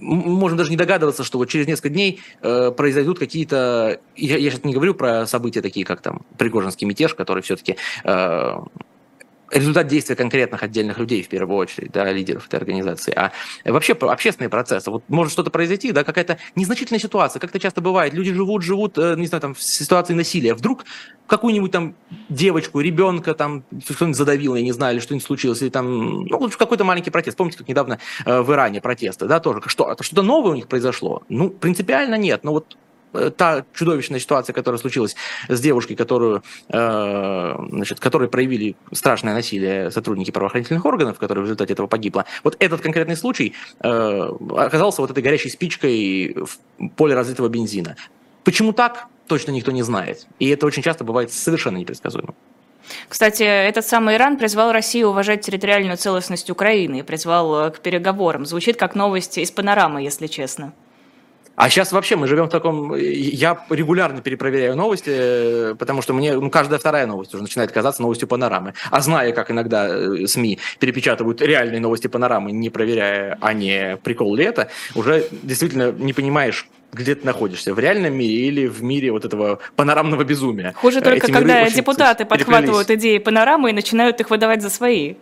можем 0.00 0.58
даже 0.58 0.70
не 0.70 0.76
догадываться, 0.76 1.24
что 1.24 1.38
вот 1.38 1.48
через 1.48 1.66
несколько 1.66 1.90
дней 1.90 2.20
произойдут 2.40 3.18
какие-то... 3.18 4.00
Я, 4.16 4.36
я 4.38 4.50
сейчас 4.50 4.64
не 4.64 4.74
говорю 4.74 4.94
про 4.94 5.26
события 5.26 5.62
такие, 5.62 5.86
как 5.86 6.00
там 6.00 6.22
Пригожинский 6.38 6.86
мятеж, 6.86 7.14
который 7.14 7.42
все-таки 7.42 7.76
результат 9.50 9.86
действия 9.86 10.16
конкретных 10.16 10.62
отдельных 10.62 10.98
людей, 10.98 11.22
в 11.22 11.28
первую 11.28 11.56
очередь, 11.58 11.92
да, 11.92 12.10
лидеров 12.12 12.46
этой 12.46 12.56
организации, 12.56 13.12
а 13.14 13.32
вообще 13.64 13.92
общественные 13.92 14.50
процессы. 14.50 14.90
Вот 14.90 15.04
может 15.08 15.32
что-то 15.32 15.50
произойти, 15.50 15.92
да, 15.92 16.04
какая-то 16.04 16.38
незначительная 16.54 17.00
ситуация, 17.00 17.40
как 17.40 17.50
это 17.50 17.58
часто 17.58 17.80
бывает. 17.80 18.14
Люди 18.14 18.32
живут, 18.32 18.62
живут, 18.62 18.98
э, 18.98 19.14
не 19.16 19.26
знаю, 19.26 19.40
там, 19.42 19.54
в 19.54 19.62
ситуации 19.62 20.14
насилия. 20.14 20.54
Вдруг 20.54 20.84
какую-нибудь 21.26 21.70
там 21.70 21.94
девочку, 22.28 22.80
ребенка 22.80 23.34
там 23.34 23.64
что-нибудь 23.88 24.16
задавило, 24.16 24.56
я 24.56 24.62
не 24.62 24.72
знаю, 24.72 24.94
или 24.94 25.00
что-нибудь 25.00 25.26
случилось, 25.26 25.62
или 25.62 25.68
там, 25.68 26.24
ну, 26.24 26.50
какой-то 26.50 26.84
маленький 26.84 27.10
протест. 27.10 27.36
Помните, 27.36 27.58
как 27.58 27.68
недавно 27.68 27.98
э, 28.24 28.40
в 28.40 28.52
Иране 28.52 28.80
протесты, 28.80 29.26
да, 29.26 29.40
тоже, 29.40 29.60
что, 29.66 29.96
что-то 30.00 30.22
новое 30.22 30.52
у 30.52 30.56
них 30.56 30.68
произошло? 30.68 31.22
Ну, 31.28 31.50
принципиально 31.50 32.16
нет, 32.16 32.44
но 32.44 32.52
вот 32.52 32.76
та 33.36 33.64
чудовищная 33.74 34.20
ситуация, 34.20 34.54
которая 34.54 34.78
случилась 34.78 35.16
с 35.48 35.60
девушкой, 35.60 35.94
которую, 35.94 36.42
э, 36.68 37.54
значит, 37.70 38.00
которой 38.00 38.28
проявили 38.28 38.76
страшное 38.92 39.34
насилие 39.34 39.90
сотрудники 39.90 40.30
правоохранительных 40.30 40.84
органов, 40.84 41.18
которая 41.18 41.42
в 41.42 41.46
результате 41.46 41.72
этого 41.72 41.86
погибла. 41.86 42.24
Вот 42.44 42.56
этот 42.58 42.80
конкретный 42.80 43.16
случай 43.16 43.54
э, 43.80 44.30
оказался 44.56 45.02
вот 45.02 45.10
этой 45.10 45.22
горящей 45.22 45.50
спичкой 45.50 46.36
в 46.36 46.88
поле 46.96 47.14
разлитого 47.14 47.48
бензина. 47.48 47.96
Почему 48.44 48.72
так? 48.72 49.06
Точно 49.26 49.50
никто 49.50 49.72
не 49.72 49.82
знает. 49.82 50.26
И 50.38 50.48
это 50.48 50.66
очень 50.66 50.82
часто 50.82 51.04
бывает 51.04 51.32
совершенно 51.32 51.78
непредсказуемо. 51.78 52.34
Кстати, 53.08 53.42
этот 53.42 53.84
самый 53.84 54.14
Иран 54.14 54.36
призвал 54.36 54.70
Россию 54.70 55.08
уважать 55.08 55.40
территориальную 55.40 55.96
целостность 55.96 56.50
Украины 56.50 57.00
и 57.00 57.02
призвал 57.02 57.72
к 57.72 57.80
переговорам. 57.80 58.46
Звучит 58.46 58.76
как 58.76 58.94
новость 58.94 59.38
из 59.38 59.50
панорамы, 59.50 60.02
если 60.02 60.28
честно. 60.28 60.72
А 61.56 61.70
сейчас 61.70 61.90
вообще 61.90 62.16
мы 62.16 62.28
живем 62.28 62.46
в 62.46 62.50
таком... 62.50 62.94
Я 62.94 63.58
регулярно 63.70 64.20
перепроверяю 64.20 64.76
новости, 64.76 65.74
потому 65.76 66.02
что 66.02 66.12
мне 66.12 66.34
ну, 66.34 66.50
каждая 66.50 66.78
вторая 66.78 67.06
новость 67.06 67.32
уже 67.34 67.42
начинает 67.42 67.72
казаться 67.72 68.02
новостью 68.02 68.28
панорамы. 68.28 68.74
А 68.90 69.00
зная, 69.00 69.32
как 69.32 69.50
иногда 69.50 69.88
э, 69.88 70.26
СМИ 70.26 70.58
перепечатывают 70.78 71.40
реальные 71.40 71.80
новости 71.80 72.08
панорамы, 72.08 72.52
не 72.52 72.68
проверяя, 72.68 73.38
а 73.40 73.54
не 73.54 73.96
прикол 74.02 74.34
ли 74.34 74.44
это, 74.44 74.68
уже 74.94 75.26
действительно 75.42 75.92
не 75.92 76.12
понимаешь, 76.12 76.68
где 76.92 77.14
ты 77.14 77.24
находишься, 77.24 77.72
в 77.74 77.78
реальном 77.78 78.14
мире 78.14 78.46
или 78.46 78.66
в 78.66 78.82
мире 78.82 79.10
вот 79.10 79.24
этого 79.24 79.60
панорамного 79.76 80.24
безумия. 80.24 80.72
Хуже 80.74 81.00
только, 81.00 81.26
Эти 81.26 81.32
когда 81.32 81.68
депутаты 81.68 82.26
подхватывают 82.26 82.90
идеи 82.90 83.18
панорамы 83.18 83.70
и 83.70 83.72
начинают 83.72 84.20
их 84.20 84.30
выдавать 84.30 84.62
за 84.62 84.70
свои. 84.70 85.14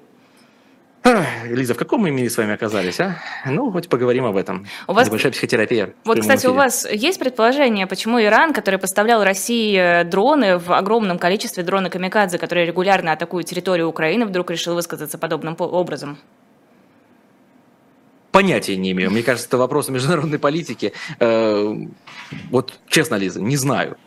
Лиза, 1.44 1.74
в 1.74 1.76
каком 1.76 2.00
мы 2.00 2.10
мире 2.10 2.30
с 2.30 2.38
вами 2.38 2.54
оказались, 2.54 2.98
а? 2.98 3.18
Ну, 3.44 3.70
хоть 3.70 3.88
поговорим 3.88 4.24
об 4.24 4.36
этом. 4.36 4.66
У 4.88 4.94
вас... 4.94 5.06
Небольшая 5.06 5.32
психотерапия. 5.32 5.92
Вот, 6.04 6.20
кстати, 6.20 6.40
эфире. 6.40 6.52
у 6.52 6.56
вас 6.56 6.90
есть 6.90 7.18
предположение, 7.18 7.86
почему 7.86 8.20
Иран, 8.22 8.54
который 8.54 8.78
поставлял 8.78 9.22
России 9.22 9.76
э, 9.76 10.04
дроны 10.04 10.58
в 10.58 10.72
огромном 10.72 11.18
количестве, 11.18 11.62
дроны 11.62 11.90
Камикадзе, 11.90 12.38
которые 12.38 12.66
регулярно 12.66 13.12
атакуют 13.12 13.46
территорию 13.46 13.88
Украины, 13.88 14.24
вдруг 14.24 14.50
решил 14.50 14.74
высказаться 14.74 15.18
подобным 15.18 15.56
образом? 15.58 16.16
Понятия 18.32 18.76
не 18.76 18.92
имею. 18.92 19.10
Мне 19.10 19.22
кажется, 19.22 19.46
это 19.46 19.58
вопрос 19.58 19.90
международной 19.90 20.38
политики. 20.38 20.94
Э, 21.20 21.74
вот 22.50 22.72
честно, 22.88 23.16
Лиза, 23.16 23.42
не 23.42 23.56
знаю. 23.56 23.98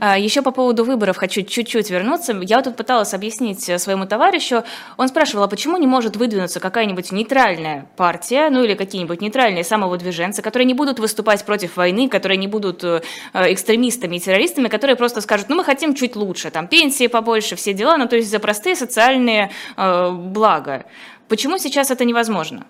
А, 0.00 0.18
Еще 0.18 0.42
по 0.42 0.50
поводу 0.50 0.84
выборов 0.84 1.16
хочу 1.16 1.42
чуть-чуть 1.42 1.90
вернуться. 1.90 2.38
Я 2.42 2.62
тут 2.62 2.76
пыталась 2.76 3.14
объяснить 3.14 3.68
э, 3.68 3.78
своему 3.78 4.06
товарищу. 4.06 4.64
Он 4.96 5.08
спрашивал, 5.08 5.44
а 5.44 5.48
почему 5.48 5.76
не 5.76 5.86
может 5.86 6.16
выдвинуться 6.16 6.60
какая-нибудь 6.60 7.12
нейтральная 7.12 7.86
партия, 7.96 8.50
ну 8.50 8.64
или 8.64 8.74
какие-нибудь 8.74 9.20
нейтральные 9.20 9.64
самовыдвиженцы, 9.64 10.42
которые 10.42 10.66
не 10.66 10.74
будут 10.74 10.98
выступать 10.98 11.44
против 11.44 11.76
войны, 11.76 12.08
которые 12.08 12.38
не 12.38 12.48
будут 12.48 12.84
э, 12.84 13.02
э, 13.32 13.52
экстремистами 13.52 14.16
и 14.16 14.20
террористами, 14.20 14.68
которые 14.68 14.96
просто 14.96 15.20
скажут, 15.20 15.48
ну 15.48 15.56
мы 15.56 15.64
хотим 15.64 15.94
чуть 15.94 16.16
лучше, 16.16 16.50
там 16.50 16.68
пенсии 16.68 17.06
побольше, 17.06 17.56
все 17.56 17.72
дела, 17.72 17.96
ну 17.96 18.06
то 18.06 18.16
есть 18.16 18.30
за 18.30 18.38
простые 18.38 18.76
социальные 18.76 19.50
э, 19.76 20.10
блага. 20.10 20.84
Почему 21.28 21.58
сейчас 21.58 21.90
это 21.90 22.04
невозможно? 22.04 22.64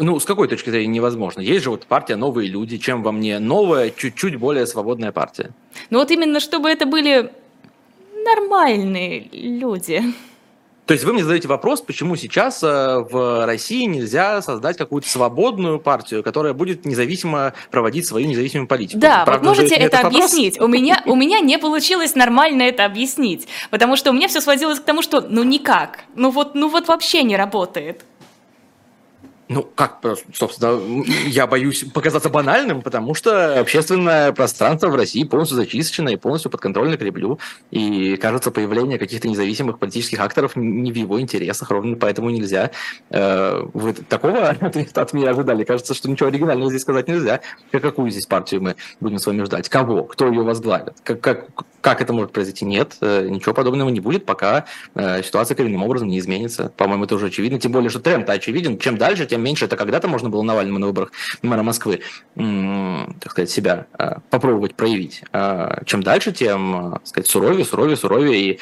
Ну, 0.00 0.18
с 0.18 0.24
какой 0.24 0.48
точки 0.48 0.70
зрения 0.70 0.94
невозможно? 0.94 1.40
Есть 1.40 1.64
же 1.64 1.70
вот 1.70 1.86
партия 1.86 2.16
«Новые 2.16 2.48
люди». 2.48 2.78
Чем 2.78 3.02
во 3.02 3.12
мне 3.12 3.38
новая, 3.38 3.90
чуть-чуть 3.90 4.36
более 4.36 4.66
свободная 4.66 5.12
партия? 5.12 5.50
Ну 5.90 5.98
вот 5.98 6.10
именно, 6.10 6.40
чтобы 6.40 6.70
это 6.70 6.86
были 6.86 7.30
нормальные 8.24 9.28
люди. 9.32 10.02
То 10.86 10.94
есть 10.94 11.04
вы 11.04 11.12
мне 11.12 11.22
задаете 11.22 11.46
вопрос, 11.46 11.82
почему 11.82 12.16
сейчас 12.16 12.64
э, 12.64 12.66
в 12.66 13.46
России 13.46 13.84
нельзя 13.84 14.42
создать 14.42 14.76
какую-то 14.76 15.08
свободную 15.08 15.78
партию, 15.78 16.24
которая 16.24 16.52
будет 16.52 16.84
независимо 16.84 17.52
проводить 17.70 18.06
свою 18.06 18.26
независимую 18.26 18.66
политику? 18.66 18.98
Да, 18.98 19.24
Правда, 19.24 19.48
вот 19.50 19.56
можете 19.56 19.76
это 19.76 20.00
объяснить. 20.00 20.60
У 20.60 20.66
меня, 20.66 21.00
у 21.06 21.14
меня 21.14 21.38
не 21.38 21.58
получилось 21.58 22.16
нормально 22.16 22.62
это 22.62 22.84
объяснить, 22.84 23.46
потому 23.70 23.94
что 23.94 24.10
у 24.10 24.12
меня 24.12 24.26
все 24.26 24.40
сводилось 24.40 24.80
к 24.80 24.84
тому, 24.84 25.02
что 25.02 25.20
ну 25.20 25.44
никак, 25.44 26.00
ну 26.16 26.30
вот, 26.30 26.56
ну 26.56 26.68
вот 26.68 26.88
вообще 26.88 27.22
не 27.22 27.36
работает. 27.36 28.04
Ну, 29.50 29.64
как, 29.64 29.98
собственно, 30.32 30.80
я 31.26 31.48
боюсь 31.48 31.82
показаться 31.92 32.28
банальным, 32.28 32.82
потому 32.82 33.14
что 33.14 33.58
общественное 33.58 34.30
пространство 34.30 34.86
в 34.90 34.94
России 34.94 35.24
полностью 35.24 35.56
зачищено 35.56 36.08
и 36.10 36.14
полностью 36.14 36.52
подконтрольно 36.52 36.96
Кремлю. 36.96 37.40
И, 37.72 38.16
кажется, 38.16 38.52
появление 38.52 38.96
каких-то 38.96 39.26
независимых 39.26 39.80
политических 39.80 40.20
акторов 40.20 40.54
не 40.54 40.92
в 40.92 40.94
его 40.94 41.20
интересах, 41.20 41.68
ровно 41.72 41.96
поэтому 41.96 42.30
нельзя. 42.30 42.70
Э, 43.10 43.64
вы 43.74 43.92
такого 43.92 44.50
от 44.50 45.12
меня 45.12 45.30
ожидали? 45.30 45.64
Кажется, 45.64 45.94
что 45.94 46.08
ничего 46.08 46.28
оригинального 46.28 46.70
здесь 46.70 46.82
сказать 46.82 47.08
нельзя. 47.08 47.40
Какую 47.72 48.08
здесь 48.12 48.26
партию 48.26 48.62
мы 48.62 48.76
будем 49.00 49.18
с 49.18 49.26
вами 49.26 49.42
ждать? 49.42 49.68
Кого? 49.68 50.04
Кто 50.04 50.28
ее 50.28 50.42
возглавит? 50.42 50.94
Как, 51.02 51.20
как, 51.20 51.48
как 51.80 52.00
это 52.00 52.12
может 52.12 52.30
произойти? 52.30 52.64
Нет, 52.64 52.98
э, 53.00 53.26
ничего 53.28 53.52
подобного 53.52 53.88
не 53.88 53.98
будет, 53.98 54.26
пока 54.26 54.66
э, 54.94 55.24
ситуация 55.24 55.56
коренным 55.56 55.82
образом 55.82 56.06
не 56.06 56.20
изменится. 56.20 56.72
По-моему, 56.76 57.06
это 57.06 57.16
уже 57.16 57.26
очевидно. 57.26 57.58
Тем 57.58 57.72
более, 57.72 57.90
что 57.90 57.98
тренд 57.98 58.30
очевиден. 58.30 58.78
Чем 58.78 58.96
дальше, 58.96 59.26
тем 59.26 59.39
меньше 59.40 59.64
это 59.64 59.76
когда-то 59.76 60.08
можно 60.08 60.28
было 60.28 60.42
Навальному 60.42 60.78
на 60.78 60.86
выборах 60.86 61.12
мэра 61.42 61.62
Москвы, 61.62 62.00
так 62.34 63.32
сказать, 63.32 63.50
себя 63.50 63.86
а, 63.94 64.18
попробовать 64.30 64.74
проявить. 64.74 65.22
А, 65.32 65.82
чем 65.84 66.02
дальше, 66.02 66.32
тем, 66.32 66.76
а, 66.76 66.90
так 66.98 67.06
сказать, 67.06 67.28
суровее, 67.28 67.64
суровее, 67.64 67.96
суровее. 67.96 68.40
И 68.40 68.60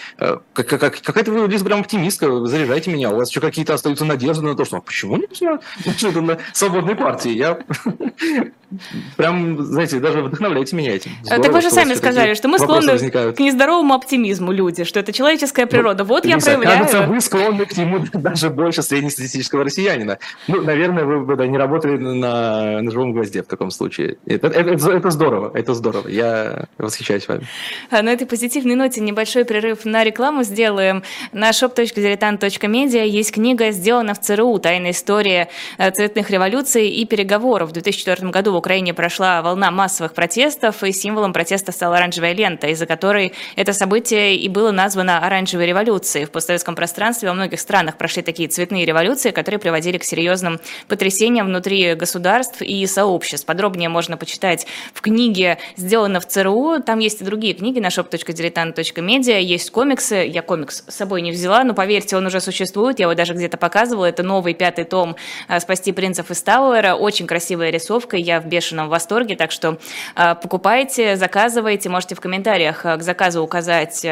как, 0.52 0.68
как, 0.68 1.00
какая-то 1.00 1.30
вы, 1.30 1.48
Лиз, 1.48 1.62
прям 1.62 1.80
оптимистка, 1.80 2.46
заряжайте 2.46 2.90
меня. 2.90 3.10
У 3.10 3.16
вас 3.16 3.30
еще 3.30 3.40
какие-то 3.40 3.74
остаются 3.74 4.04
надежды 4.04 4.44
на 4.44 4.54
то, 4.54 4.64
что 4.64 4.80
почему 4.80 5.16
нет 5.16 5.30
на 6.14 6.38
свободной 6.52 6.96
партии? 6.96 7.30
Я 7.30 7.58
прям, 9.16 9.64
знаете, 9.64 9.98
даже 10.00 10.22
вдохновляете 10.22 10.76
меня 10.76 10.94
этим. 10.94 11.12
Здорово, 11.22 11.44
так 11.44 11.52
вы 11.54 11.60
же 11.62 11.70
сами 11.70 11.94
сказали, 11.94 12.34
что 12.34 12.48
мы 12.48 12.58
склонны 12.58 12.92
возникают. 12.92 13.36
к 13.36 13.40
нездоровому 13.40 13.94
оптимизму 13.94 14.52
люди, 14.52 14.84
что 14.84 15.00
это 15.00 15.12
человеческая 15.12 15.64
ну, 15.64 15.70
природа. 15.70 16.04
Вот 16.04 16.24
Лиза, 16.24 16.50
я 16.50 16.58
проявляю. 16.58 16.78
Кажется, 16.78 17.06
вы 17.06 17.20
склонны 17.20 17.66
к 17.66 17.76
нему 17.76 18.04
даже 18.12 18.50
больше 18.50 18.82
среднестатистического 18.82 19.64
россиянина. 19.64 20.18
Ну, 20.46 20.62
наверное, 20.68 21.04
вы 21.04 21.24
бы 21.24 21.36
да, 21.36 21.46
не 21.46 21.56
работали 21.56 21.96
на, 21.96 22.82
на 22.82 22.90
живом 22.90 23.12
гвозде 23.12 23.42
в 23.42 23.46
таком 23.46 23.70
случае. 23.70 24.18
Это, 24.26 24.48
это, 24.48 24.90
это 24.92 25.10
здорово, 25.10 25.50
это 25.54 25.74
здорово. 25.74 26.08
Я 26.08 26.66
восхищаюсь 26.76 27.26
вами. 27.26 27.46
А 27.90 28.02
на 28.02 28.10
этой 28.12 28.26
позитивной 28.26 28.74
ноте 28.74 29.00
небольшой 29.00 29.44
прерыв 29.44 29.84
на 29.84 30.04
рекламу 30.04 30.42
сделаем. 30.42 31.02
На 31.32 31.50
shop.diletant.media 31.50 33.06
есть 33.06 33.32
книга 33.32 33.70
«Сделана 33.70 34.14
в 34.14 34.20
ЦРУ. 34.20 34.58
Тайная 34.58 34.90
история 34.90 35.48
цветных 35.78 36.30
революций 36.30 36.88
и 36.90 37.06
переговоров». 37.06 37.70
В 37.70 37.72
2004 37.72 38.30
году 38.30 38.52
в 38.52 38.56
Украине 38.56 38.92
прошла 38.92 39.40
волна 39.42 39.70
массовых 39.70 40.12
протестов, 40.12 40.82
и 40.82 40.92
символом 40.92 41.32
протеста 41.32 41.72
стала 41.72 41.96
оранжевая 41.96 42.34
лента, 42.34 42.66
из-за 42.68 42.86
которой 42.86 43.32
это 43.56 43.72
событие 43.72 44.36
и 44.36 44.48
было 44.48 44.70
названо 44.70 45.18
оранжевой 45.26 45.66
революцией. 45.66 46.26
В 46.26 46.30
постсоветском 46.30 46.74
пространстве 46.74 47.28
во 47.28 47.34
многих 47.34 47.58
странах 47.58 47.96
прошли 47.96 48.22
такие 48.22 48.48
цветные 48.48 48.84
революции, 48.84 49.30
которые 49.30 49.58
приводили 49.58 49.96
к 49.96 50.04
серьезным 50.04 50.47
потрясениям 50.88 51.46
внутри 51.46 51.94
государств 51.94 52.62
и 52.62 52.86
сообществ. 52.86 53.46
Подробнее 53.46 53.88
можно 53.88 54.16
почитать 54.16 54.66
в 54.92 55.00
книге 55.00 55.58
«Сделано 55.76 56.20
в 56.20 56.26
ЦРУ». 56.26 56.82
Там 56.84 56.98
есть 56.98 57.20
и 57.20 57.24
другие 57.24 57.54
книги 57.54 57.80
на 57.80 57.88
shop.diletant.media. 57.88 59.40
Есть 59.40 59.70
комиксы. 59.70 60.26
Я 60.26 60.42
комикс 60.42 60.84
с 60.86 60.94
собой 60.94 61.22
не 61.22 61.30
взяла, 61.30 61.64
но 61.64 61.74
поверьте, 61.74 62.16
он 62.16 62.26
уже 62.26 62.40
существует. 62.40 62.98
Я 62.98 63.04
его 63.04 63.14
даже 63.14 63.34
где-то 63.34 63.56
показывала. 63.56 64.06
Это 64.06 64.22
новый 64.22 64.54
пятый 64.54 64.84
том 64.84 65.16
э, 65.48 65.60
«Спасти 65.60 65.92
принцев 65.92 66.30
из 66.30 66.42
Тауэра». 66.42 66.94
Очень 66.94 67.26
красивая 67.26 67.70
рисовка. 67.70 68.16
Я 68.16 68.40
в 68.40 68.46
бешеном 68.46 68.88
восторге. 68.88 69.36
Так 69.36 69.52
что 69.52 69.78
э, 70.16 70.34
покупайте, 70.34 71.16
заказывайте. 71.16 71.88
Можете 71.88 72.14
в 72.14 72.20
комментариях 72.20 72.84
э, 72.86 72.96
к 72.96 73.02
заказу 73.02 73.42
указать, 73.42 74.06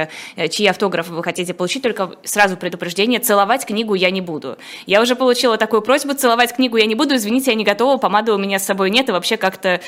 чьи 0.51 0.66
автографы 0.66 1.12
вы 1.12 1.22
хотите 1.22 1.55
получить. 1.55 1.83
Только 1.83 2.12
сразу 2.25 2.57
предупреждение, 2.57 3.20
целовать 3.20 3.64
книгу 3.64 3.94
я 3.94 4.11
не 4.11 4.20
буду. 4.20 4.59
Я 4.87 5.01
уже 5.01 5.16
получила 5.16 5.57
такую 5.57 5.83
просьбу 5.83 6.14
целовать 6.14 6.26
книгу 6.29 6.53
книгу 6.53 6.77
я 6.77 6.87
не 6.87 6.95
буду, 6.95 7.15
извините, 7.17 7.51
я 7.51 7.57
не 7.57 7.65
готова, 7.65 7.97
помады 7.99 8.33
у 8.33 8.39
меня 8.39 8.59
с 8.59 8.65
собой 8.65 8.91
нет, 8.91 9.09
и 9.09 9.12
вообще 9.12 9.37
как-то 9.37 9.81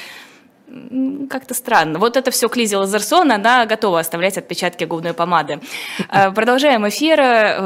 как-то 1.31 1.55
странно. 1.55 1.99
Вот 1.99 2.17
это 2.17 2.31
все 2.31 2.49
Клизи 2.49 2.75
Лазерсон, 2.75 3.33
она 3.33 3.67
готова 3.67 4.01
оставлять 4.01 4.39
отпечатки 4.39 4.85
губной 4.85 5.13
помады. 5.13 5.61
Э, 6.11 6.31
продолжаем 6.31 6.89
эфир. 6.89 7.21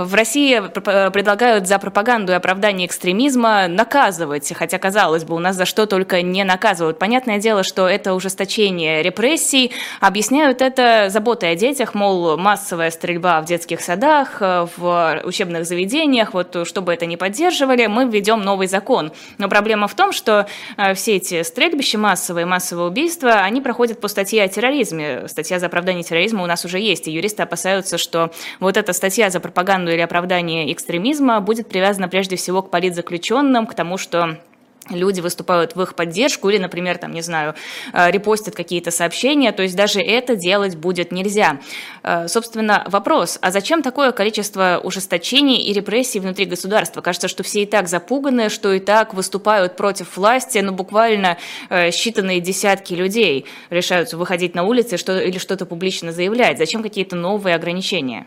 В 0.04 0.14
России 0.14 0.60
предлагают 0.60 1.68
за 1.68 1.78
пропаганду 1.78 2.32
и 2.32 2.34
оправдание 2.34 2.86
экстремизма 2.86 3.68
наказывать, 3.68 4.52
хотя, 4.54 4.78
казалось 4.78 5.24
бы, 5.24 5.36
у 5.36 5.38
нас 5.38 5.54
за 5.54 5.64
что 5.64 5.86
только 5.86 6.22
не 6.22 6.42
наказывают. 6.42 6.98
Понятное 6.98 7.38
дело, 7.38 7.62
что 7.62 7.86
это 7.86 8.14
ужесточение 8.14 9.02
репрессий. 9.02 9.72
Объясняют 10.00 10.60
это 10.60 11.06
заботой 11.08 11.52
о 11.52 11.56
детях, 11.56 11.94
мол, 11.94 12.36
массовая 12.36 12.90
стрельба 12.90 13.40
в 13.40 13.44
детских 13.44 13.80
садах, 13.80 14.40
в 14.40 15.22
учебных 15.24 15.66
заведениях, 15.66 16.34
вот 16.34 16.66
чтобы 16.66 16.92
это 16.92 17.06
не 17.06 17.16
поддерживали, 17.16 17.86
мы 17.86 18.06
введем 18.06 18.40
новый 18.40 18.66
закон. 18.66 19.12
Но 19.38 19.48
проблема 19.48 19.88
в 19.88 19.94
том, 19.94 20.12
что 20.12 20.46
э, 20.76 20.94
все 20.94 21.16
эти 21.16 21.42
стрельбища 21.42 21.98
массовые, 21.98 22.46
массовые 22.46 22.86
убийства, 22.92 23.40
они 23.40 23.60
проходят 23.60 24.00
по 24.00 24.08
статье 24.08 24.44
о 24.44 24.48
терроризме. 24.48 25.26
Статья 25.26 25.58
за 25.58 25.66
оправдание 25.66 26.04
терроризма 26.04 26.42
у 26.44 26.46
нас 26.46 26.64
уже 26.64 26.78
есть, 26.78 27.08
и 27.08 27.10
юристы 27.10 27.42
опасаются, 27.42 27.96
что 27.98 28.30
вот 28.60 28.76
эта 28.76 28.92
статья 28.92 29.30
за 29.30 29.40
пропаганду 29.40 29.90
или 29.90 30.00
оправдание 30.00 30.70
экстремизма 30.72 31.40
будет 31.40 31.68
привязана 31.68 32.08
прежде 32.08 32.36
всего 32.36 32.62
к 32.62 32.70
политзаключенным, 32.70 33.66
к 33.66 33.74
тому, 33.74 33.96
что 33.96 34.36
люди 34.90 35.20
выступают 35.20 35.76
в 35.76 35.82
их 35.82 35.94
поддержку 35.94 36.48
или, 36.48 36.58
например, 36.58 36.98
там, 36.98 37.12
не 37.12 37.22
знаю, 37.22 37.54
э, 37.92 38.10
репостят 38.10 38.54
какие-то 38.54 38.90
сообщения, 38.90 39.52
то 39.52 39.62
есть 39.62 39.76
даже 39.76 40.00
это 40.00 40.36
делать 40.36 40.76
будет 40.76 41.12
нельзя. 41.12 41.60
Э, 42.02 42.28
собственно, 42.28 42.84
вопрос, 42.88 43.38
а 43.40 43.50
зачем 43.50 43.82
такое 43.82 44.12
количество 44.12 44.80
ужесточений 44.82 45.58
и 45.62 45.72
репрессий 45.72 46.20
внутри 46.20 46.46
государства? 46.46 47.00
Кажется, 47.00 47.28
что 47.28 47.42
все 47.42 47.62
и 47.62 47.66
так 47.66 47.88
запуганы, 47.88 48.48
что 48.48 48.72
и 48.72 48.80
так 48.80 49.14
выступают 49.14 49.76
против 49.76 50.16
власти, 50.16 50.58
но 50.58 50.70
ну, 50.70 50.76
буквально 50.76 51.38
э, 51.68 51.88
считанные 51.88 52.40
десятки 52.40 52.94
людей 52.94 53.46
решаются 53.70 54.16
выходить 54.16 54.54
на 54.54 54.64
улицы 54.64 54.96
что, 54.96 55.20
или 55.20 55.38
что-то 55.38 55.66
публично 55.66 56.12
заявлять. 56.12 56.58
Зачем 56.58 56.82
какие-то 56.82 57.16
новые 57.16 57.54
ограничения? 57.54 58.26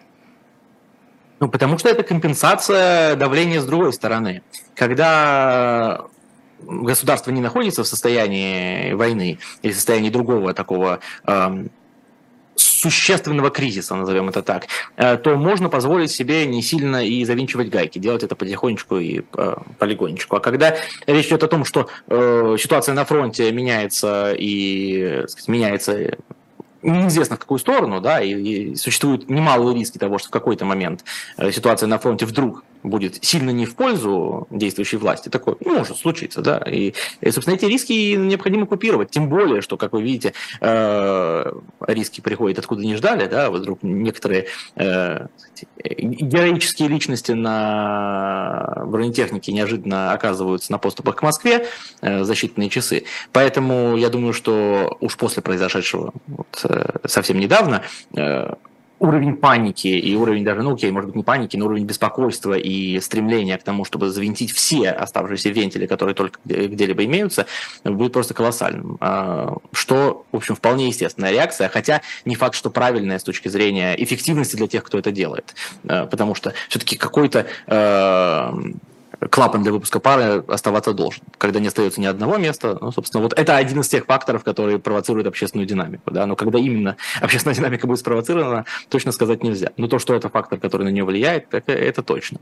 Ну, 1.39 1.49
потому 1.49 1.77
что 1.77 1.89
это 1.89 2.03
компенсация 2.03 3.15
давления 3.15 3.59
с 3.59 3.65
другой 3.65 3.91
стороны. 3.91 4.41
Когда 4.73 6.05
государство 6.61 7.31
не 7.31 7.41
находится 7.41 7.83
в 7.83 7.87
состоянии 7.87 8.93
войны 8.93 9.39
или 9.61 9.71
в 9.71 9.75
состоянии 9.75 10.09
другого 10.09 10.53
такого 10.53 10.99
э, 11.25 11.65
существенного 12.55 13.49
кризиса, 13.49 13.95
назовем 13.95 14.29
это 14.29 14.41
так, 14.41 14.67
э, 14.95 15.17
то 15.17 15.35
можно 15.35 15.69
позволить 15.69 16.11
себе 16.11 16.45
не 16.45 16.61
сильно 16.61 17.05
и 17.05 17.25
завинчивать 17.25 17.69
гайки, 17.69 17.99
делать 17.99 18.23
это 18.23 18.35
потихонечку 18.35 18.97
и 18.97 19.21
э, 19.37 19.55
полигонечку. 19.79 20.35
А 20.35 20.39
когда 20.39 20.75
речь 21.07 21.27
идет 21.27 21.43
о 21.43 21.47
том, 21.47 21.65
что 21.65 21.89
э, 22.07 22.57
ситуация 22.59 22.95
на 22.95 23.05
фронте 23.05 23.51
меняется 23.51 24.33
и 24.37 25.23
сказать, 25.27 25.47
меняется 25.47 26.17
неизвестно 26.81 27.35
в 27.35 27.39
какую 27.39 27.59
сторону, 27.59 27.99
да, 27.99 28.21
и, 28.21 28.33
и 28.33 28.75
существуют 28.75 29.29
немалые 29.29 29.77
риски 29.77 29.97
того, 29.97 30.17
что 30.19 30.29
в 30.29 30.31
какой-то 30.31 30.65
момент 30.65 31.03
э, 31.37 31.51
ситуация 31.51 31.87
на 31.87 31.99
фронте 31.99 32.25
вдруг 32.25 32.63
будет 32.83 33.23
сильно 33.23 33.49
не 33.49 33.65
в 33.65 33.75
пользу 33.75 34.47
действующей 34.49 34.97
власти, 34.97 35.29
такое 35.29 35.55
может 35.65 35.97
случиться, 35.97 36.41
да, 36.41 36.57
и, 36.57 36.93
и 37.21 37.31
собственно, 37.31 37.55
эти 37.55 37.65
риски 37.65 38.15
необходимо 38.15 38.65
купировать, 38.65 39.11
тем 39.11 39.29
более, 39.29 39.61
что, 39.61 39.77
как 39.77 39.93
вы 39.93 40.01
видите, 40.01 40.33
э, 40.61 41.51
риски 41.88 42.21
приходят 42.21 42.59
откуда 42.59 42.83
не 42.83 42.95
ждали, 42.95 43.27
да, 43.27 43.49
вдруг 43.49 43.79
некоторые 43.81 44.47
э, 44.75 45.27
героические 45.83 46.89
личности 46.89 47.31
на 47.31 48.83
бронетехнике 48.85 49.51
неожиданно 49.51 50.11
оказываются 50.11 50.71
на 50.71 50.77
поступах 50.77 51.15
к 51.17 51.21
Москве 51.23 51.67
э, 52.01 52.23
за 52.23 52.35
часы, 52.69 53.05
поэтому 53.31 53.95
я 53.95 54.09
думаю, 54.09 54.33
что 54.33 54.97
уж 54.99 55.17
после 55.17 55.41
произошедшего 55.41 56.13
вот, 56.27 56.65
э, 56.69 57.07
совсем 57.07 57.39
недавно 57.39 57.83
э, 58.15 58.53
уровень 59.05 59.35
паники 59.37 59.87
и 59.87 60.15
уровень 60.15 60.43
даже, 60.43 60.61
ну 60.61 60.73
окей, 60.73 60.91
может 60.91 61.09
быть 61.09 61.15
не 61.15 61.23
паники, 61.23 61.57
но 61.57 61.65
уровень 61.65 61.85
беспокойства 61.85 62.53
и 62.53 62.99
стремления 62.99 63.57
к 63.57 63.63
тому, 63.63 63.85
чтобы 63.85 64.09
завинтить 64.09 64.51
все 64.51 64.89
оставшиеся 64.89 65.49
вентили, 65.49 65.85
которые 65.85 66.15
только 66.15 66.39
где-либо 66.43 67.05
имеются, 67.05 67.45
будет 67.83 68.13
просто 68.13 68.33
колоссальным. 68.33 68.97
А, 68.99 69.57
что, 69.71 70.25
в 70.31 70.37
общем, 70.37 70.55
вполне 70.55 70.87
естественная 70.87 71.31
реакция, 71.31 71.69
хотя 71.69 72.01
не 72.25 72.35
факт, 72.35 72.55
что 72.55 72.69
правильная 72.69 73.19
с 73.19 73.23
точки 73.23 73.47
зрения 73.47 73.95
эффективности 73.97 74.55
для 74.55 74.67
тех, 74.67 74.83
кто 74.83 74.97
это 74.97 75.11
делает. 75.11 75.55
А, 75.87 76.05
потому 76.05 76.35
что 76.35 76.53
все-таки 76.69 76.95
какой-то 76.95 77.45
а, 77.67 78.53
клапан 79.29 79.63
для 79.63 79.71
выпуска 79.71 79.99
пары 79.99 80.43
оставаться 80.47 80.93
должен. 80.93 81.23
Когда 81.38 81.59
не 81.59 81.67
остается 81.67 82.01
ни 82.01 82.05
одного 82.05 82.38
места, 82.38 82.77
ну, 82.79 82.91
собственно, 82.91 83.23
вот 83.23 83.33
это 83.38 83.55
один 83.55 83.81
из 83.81 83.88
тех 83.88 84.05
факторов, 84.05 84.43
которые 84.43 84.79
провоцируют 84.79 85.27
общественную 85.27 85.67
динамику. 85.67 86.11
Да? 86.11 86.25
Но 86.25 86.35
когда 86.35 86.59
именно 86.59 86.97
общественная 87.21 87.55
динамика 87.55 87.88
будет 87.88 87.99
спровоцирована, 87.99 88.65
точно 88.89 89.11
сказать 89.11 89.43
нельзя. 89.43 89.71
Но 89.77 89.88
то, 89.88 89.99
что 89.99 90.15
это 90.15 90.29
фактор, 90.29 90.59
который 90.59 90.83
на 90.83 90.89
нее 90.89 91.03
влияет, 91.03 91.49
так 91.49 91.63
это 91.67 92.03
точно. 92.03 92.39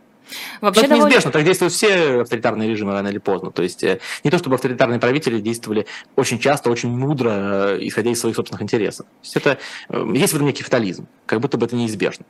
Вообще 0.62 0.82
это 0.82 0.90
довольно... 0.90 1.08
неизбежно, 1.08 1.32
так 1.32 1.44
действуют 1.44 1.74
все 1.74 2.22
авторитарные 2.22 2.70
режимы 2.70 2.94
рано 2.94 3.08
или 3.08 3.18
поздно. 3.18 3.52
То 3.52 3.64
есть 3.64 3.84
э, 3.84 4.00
не 4.24 4.32
то, 4.32 4.38
чтобы 4.38 4.56
авторитарные 4.56 5.00
правители 5.00 5.40
действовали 5.40 5.86
очень 6.16 6.40
часто, 6.40 6.70
очень 6.70 6.90
мудро, 6.90 7.32
э, 7.32 7.78
исходя 7.82 8.12
из 8.12 8.20
своих 8.20 8.36
собственных 8.36 8.62
интересов. 8.62 9.06
То 9.06 9.24
есть 9.24 9.36
это 9.36 9.58
э, 9.90 10.12
есть 10.14 10.34
в 10.34 10.36
этом 10.36 10.48
некий 10.48 10.64
фатализм, 10.64 11.08
как 11.26 11.40
будто 11.40 11.58
бы 11.58 11.66
это 11.66 11.76
неизбежно. 11.76 12.26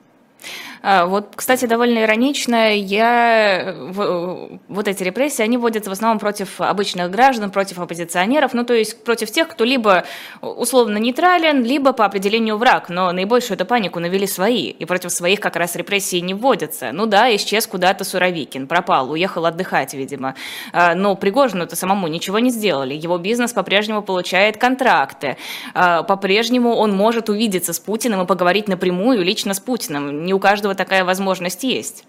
А, 0.86 1.06
вот, 1.06 1.30
кстати, 1.38 1.64
довольно 1.64 2.04
иронично, 2.04 2.76
я, 2.76 3.74
вот 3.74 4.88
эти 4.90 5.02
репрессии, 5.02 5.42
они 5.42 5.58
вводятся 5.58 5.90
в 5.90 5.94
основном 5.94 6.20
против 6.20 6.60
обычных 6.60 7.10
граждан, 7.10 7.52
против 7.52 7.80
оппозиционеров, 7.80 8.54
ну 8.54 8.66
то 8.66 8.74
есть 8.74 9.02
против 9.06 9.32
тех, 9.32 9.48
кто 9.48 9.64
либо 9.64 10.04
условно 10.42 10.98
нейтрален, 10.98 11.64
либо 11.64 11.94
по 11.94 12.04
определению 12.04 12.58
враг, 12.58 12.90
но 12.90 13.14
наибольшую 13.14 13.56
эту 13.56 13.66
панику 13.66 14.02
навели 14.02 14.28
свои, 14.28 14.72
и 14.72 14.84
против 14.84 15.14
своих 15.14 15.40
как 15.40 15.56
раз 15.56 15.78
репрессии 15.78 16.18
не 16.18 16.34
вводятся. 16.34 16.92
Ну 16.92 17.06
да, 17.06 17.34
исчез 17.34 17.66
куда-то 17.66 18.04
Суровикин, 18.04 18.68
пропал, 18.68 19.10
уехал 19.10 19.46
отдыхать, 19.46 19.94
видимо. 19.94 20.36
А, 20.74 20.96
но 20.96 21.16
Пригожину-то 21.16 21.78
самому 21.78 22.08
ничего 22.08 22.40
не 22.40 22.50
сделали, 22.50 22.94
его 22.94 23.18
бизнес 23.18 23.54
по-прежнему 23.54 24.02
получает 24.02 24.58
контракты, 24.58 25.38
а, 25.74 26.04
по-прежнему 26.04 26.76
он 26.76 26.92
может 26.94 27.30
увидеться 27.30 27.72
с 27.72 27.80
Путиным 27.80 28.24
и 28.24 28.26
поговорить 28.26 28.68
напрямую 28.68 29.24
лично 29.24 29.54
с 29.54 29.62
Путиным. 29.62 30.26
Не 30.26 30.34
у 30.34 30.40
каждого 30.40 30.73
такая 30.76 31.06
возможность 31.06 31.64
есть. 31.64 32.06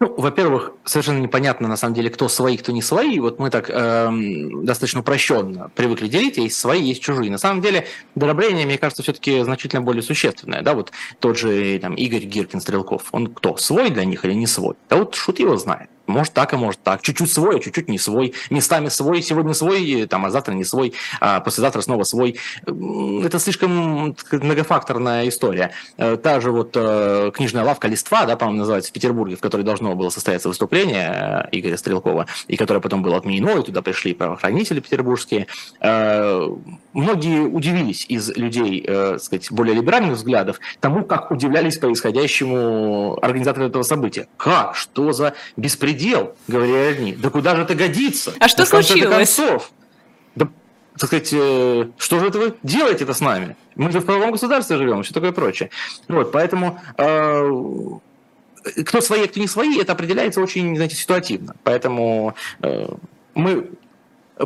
Ну, 0.00 0.14
во-первых, 0.16 0.74
совершенно 0.84 1.18
непонятно, 1.18 1.66
на 1.66 1.76
самом 1.76 1.94
деле, 1.94 2.08
кто 2.08 2.28
свои, 2.28 2.56
кто 2.56 2.70
не 2.70 2.82
свои. 2.82 3.18
Вот 3.18 3.40
мы 3.40 3.50
так 3.50 3.68
э, 3.68 4.10
достаточно 4.62 5.00
упрощенно 5.00 5.70
привыкли 5.74 6.06
делить, 6.06 6.36
есть 6.36 6.56
свои, 6.56 6.80
есть 6.80 7.02
чужие. 7.02 7.32
На 7.32 7.38
самом 7.38 7.60
деле, 7.60 7.84
дробление, 8.14 8.64
мне 8.64 8.78
кажется, 8.78 9.02
все-таки 9.02 9.42
значительно 9.42 9.82
более 9.82 10.02
существенное. 10.02 10.62
Да, 10.62 10.74
вот 10.74 10.92
тот 11.18 11.36
же 11.36 11.80
там, 11.80 11.94
Игорь 11.94 12.26
Гиркин-Стрелков, 12.26 13.08
он 13.10 13.26
кто, 13.34 13.56
свой 13.56 13.90
для 13.90 14.04
них 14.04 14.24
или 14.24 14.34
не 14.34 14.46
свой? 14.46 14.76
Да 14.88 14.98
вот 14.98 15.16
шут 15.16 15.40
его 15.40 15.56
знает. 15.56 15.90
Может 16.08 16.32
так, 16.32 16.54
а 16.54 16.56
может 16.56 16.82
так. 16.82 17.02
Чуть-чуть 17.02 17.30
свой, 17.30 17.56
а 17.56 17.60
чуть-чуть 17.60 17.88
не 17.88 17.98
свой. 17.98 18.32
Местами 18.48 18.88
свой, 18.88 19.20
сегодня 19.20 19.52
свой, 19.52 20.06
там, 20.06 20.24
а 20.24 20.30
завтра 20.30 20.54
не 20.54 20.64
свой, 20.64 20.94
а 21.20 21.40
послезавтра 21.40 21.82
снова 21.82 22.02
свой. 22.04 22.38
Это 22.66 23.38
слишком 23.38 24.16
многофакторная 24.32 25.28
история. 25.28 25.72
Э, 25.98 26.16
та 26.16 26.40
же 26.40 26.50
вот 26.50 26.72
э, 26.76 27.30
книжная 27.34 27.62
лавка 27.62 27.88
«Листва», 27.88 28.24
да, 28.24 28.36
по-моему, 28.36 28.60
называется, 28.60 28.88
в 28.88 28.94
Петербурге, 28.94 29.36
в 29.36 29.40
которой 29.40 29.62
должно 29.62 29.94
было 29.94 30.08
состояться 30.08 30.48
выступление 30.48 31.48
э, 31.52 31.58
Игоря 31.58 31.76
Стрелкова, 31.76 32.26
и 32.46 32.56
которое 32.56 32.80
потом 32.80 33.02
было 33.02 33.18
отменено, 33.18 33.60
и 33.60 33.62
туда 33.62 33.82
пришли 33.82 34.14
правоохранители 34.14 34.80
петербургские. 34.80 35.46
Многие 35.80 37.46
удивились 37.46 38.06
из 38.08 38.34
людей, 38.34 38.82
так 38.82 39.22
сказать, 39.22 39.52
более 39.52 39.74
либеральных 39.74 40.16
взглядов 40.16 40.58
тому, 40.80 41.04
как 41.04 41.30
удивлялись 41.30 41.76
происходящему 41.76 43.18
организаторы 43.20 43.66
этого 43.66 43.82
события. 43.82 44.26
Как? 44.36 44.74
Что 44.74 45.12
за 45.12 45.34
беспредел? 45.56 45.97
Предел, 45.98 46.36
говорили 46.46 46.76
одни. 46.76 47.12
Да 47.12 47.30
куда 47.30 47.56
же 47.56 47.62
это 47.62 47.74
годится? 47.74 48.32
А 48.38 48.48
что 48.48 48.58
да, 48.58 48.66
случилось? 48.66 49.14
Концов, 49.14 49.70
да, 50.34 50.48
так 50.96 51.08
сказать, 51.08 51.30
э, 51.32 51.88
что 51.98 52.20
же 52.20 52.28
это 52.28 52.38
вы 52.38 52.54
делаете-то 52.62 53.14
с 53.14 53.20
нами? 53.20 53.56
Мы 53.74 53.90
же 53.90 54.00
в 54.00 54.04
правовом 54.04 54.32
государстве 54.32 54.76
живем, 54.76 55.02
все 55.02 55.12
такое 55.12 55.32
прочее. 55.32 55.70
Вот, 56.08 56.32
поэтому 56.32 56.80
э, 56.96 57.50
кто 58.84 59.00
свои, 59.00 59.26
кто 59.26 59.40
не 59.40 59.48
свои, 59.48 59.78
это 59.80 59.92
определяется 59.92 60.40
очень, 60.40 60.74
знаете, 60.76 60.96
ситуативно. 60.96 61.56
Поэтому 61.64 62.34
э, 62.62 62.88
мы 63.34 63.70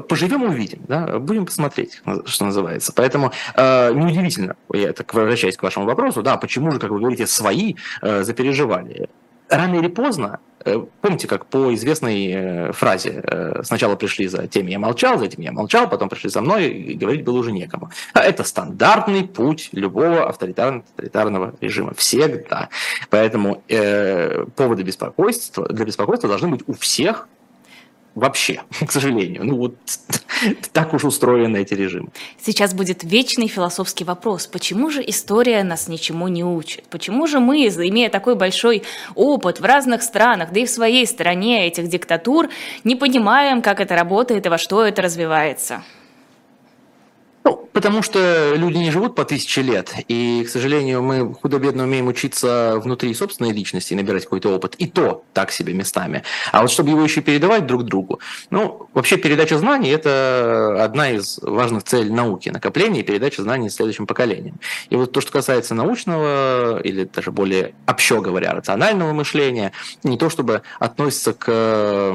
поживем 0.09 0.45
увидим, 0.45 0.81
да, 0.89 1.19
будем 1.19 1.45
посмотреть, 1.45 2.01
что 2.25 2.45
называется. 2.47 2.93
Поэтому 2.95 3.33
э, 3.55 3.93
неудивительно, 3.93 4.57
я 4.73 4.95
так 4.95 5.13
возвращаюсь 5.13 5.59
к 5.59 5.63
вашему 5.63 5.85
вопросу, 5.85 6.23
да, 6.23 6.39
почему 6.39 6.71
же, 6.71 6.79
как 6.79 6.91
вы 6.91 6.99
говорите, 6.99 7.27
свои 7.27 7.75
э, 8.01 8.23
запереживали 8.23 9.11
рано 9.53 9.77
или 9.77 9.89
поздно, 9.89 10.41
помните, 11.01 11.29
как 11.29 11.47
по 11.47 11.75
известной 11.75 12.33
э, 12.33 12.73
фразе, 12.73 13.23
э, 13.25 13.63
сначала 13.65 13.97
пришли 13.97 14.29
за 14.29 14.47
тем 14.47 14.67
я 14.67 14.79
молчал, 14.79 15.19
за 15.19 15.27
этим 15.27 15.43
я 15.43 15.53
молчал, 15.53 15.89
потом 15.89 16.09
пришли 16.09 16.31
за 16.31 16.41
мной, 16.41 16.69
и 16.69 16.95
говорить 16.95 17.25
было 17.25 17.39
уже 17.39 17.53
некому. 17.53 17.91
А 18.13 18.21
это 18.21 18.45
стандартный 18.45 19.25
путь 19.25 19.71
любого 19.73 20.29
авторитарного, 20.29 20.85
авторитарного 20.91 21.55
режима. 21.61 21.95
Всегда. 21.95 22.69
Поэтому 23.11 23.63
э, 23.69 24.45
поводы 24.57 24.83
беспокойства, 24.83 25.69
для 25.69 25.85
беспокойства 25.85 26.29
должны 26.29 26.49
быть 26.49 26.63
у 26.67 26.75
всех 26.75 27.29
вообще, 28.15 28.63
к 28.87 28.91
сожалению. 28.93 29.45
Ну 29.45 29.57
вот 29.57 29.75
так 30.73 30.95
уж 30.95 31.05
устроены 31.05 31.59
эти 31.59 31.75
режимы. 31.75 32.09
Сейчас 32.41 32.75
будет 32.75 33.05
вечный 33.05 33.49
философский 33.49 34.05
вопрос. 34.05 34.47
Почему 34.47 34.91
же 34.91 35.03
история 35.07 35.63
нас 35.65 35.89
ничему 35.89 36.29
не 36.29 36.45
учит? 36.45 36.85
Почему 36.91 37.27
же 37.27 37.41
мы, 37.41 37.67
имея 37.67 38.11
такой 38.11 38.35
большой 38.35 38.83
опыт 39.15 39.61
в 39.61 39.65
разных 39.65 40.03
странах, 40.03 40.53
да 40.53 40.61
и 40.61 40.67
в 40.67 40.71
своей 40.71 41.07
стране 41.07 41.67
этих 41.67 41.89
диктатур, 41.89 42.49
не 42.85 42.97
понимаем, 42.97 43.63
как 43.63 43.81
это 43.81 43.95
работает 43.95 44.47
и 44.47 44.49
во 44.49 44.59
что 44.59 44.85
это 44.85 45.03
развивается? 45.03 45.83
Ну, 47.45 47.69
потому 47.73 48.03
что 48.03 48.55
люди 48.55 48.77
не 48.77 48.91
живут 48.91 49.17
по 49.17 49.25
тысяче 49.25 49.63
лет, 49.63 49.95
и, 50.07 50.45
к 50.47 50.49
сожалению, 50.49 51.03
мы 51.03 51.35
худо-бедно 51.35 51.85
умеем 51.85 52.07
учиться 52.07 52.81
внутри 52.83 53.13
собственной 53.15 53.53
личности, 53.53 53.95
набирать 53.95 54.25
какой-то 54.25 54.55
опыт, 54.55 54.77
и 54.77 54.87
то 54.87 55.25
так 55.33 55.51
себе 55.51 55.75
местами. 55.75 56.23
А 56.53 56.63
вот 56.63 56.71
чтобы 56.71 56.91
его 56.91 57.03
еще 57.03 57.21
передавать 57.21 57.67
друг 57.67 57.83
другу, 57.83 58.21
ну, 58.51 58.89
вообще 58.95 59.17
передача 59.17 59.59
знаний– 59.59 59.91
это 59.91 60.85
одна 60.85 61.11
из 61.11 61.39
важных 61.43 61.83
целей 61.83 62.11
науки, 62.11 62.49
накопление 62.51 63.03
и 63.03 63.07
передача 63.07 63.43
знаний 63.43 63.71
следующим 63.71 64.07
поколениям. 64.07 64.61
И 64.91 64.97
вот 64.97 65.13
то, 65.13 65.21
что 65.21 65.33
касается 65.33 65.75
научного, 65.75 66.81
или 66.81 67.05
даже 67.05 67.33
более 67.33 67.75
общо 67.87 68.21
говоря, 68.21 68.53
рационального 68.53 69.13
мышления, 69.13 69.73
не 70.05 70.17
то 70.17 70.31
чтобы 70.31 70.63
относится 70.79 71.33
к 71.33 72.15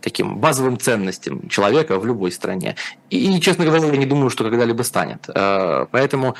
таким 0.00 0.38
базовым 0.38 0.78
ценностям 0.78 1.48
человека 1.48 1.98
в 1.98 2.06
любой 2.06 2.32
стране. 2.32 2.76
И, 3.10 3.40
честно 3.40 3.64
говоря, 3.64 3.86
я 3.86 3.96
не 3.96 4.06
думаю, 4.06 4.21
что 4.30 4.44
когда-либо 4.44 4.82
станет. 4.82 5.28
Э, 5.28 5.86
поэтому 5.90 6.34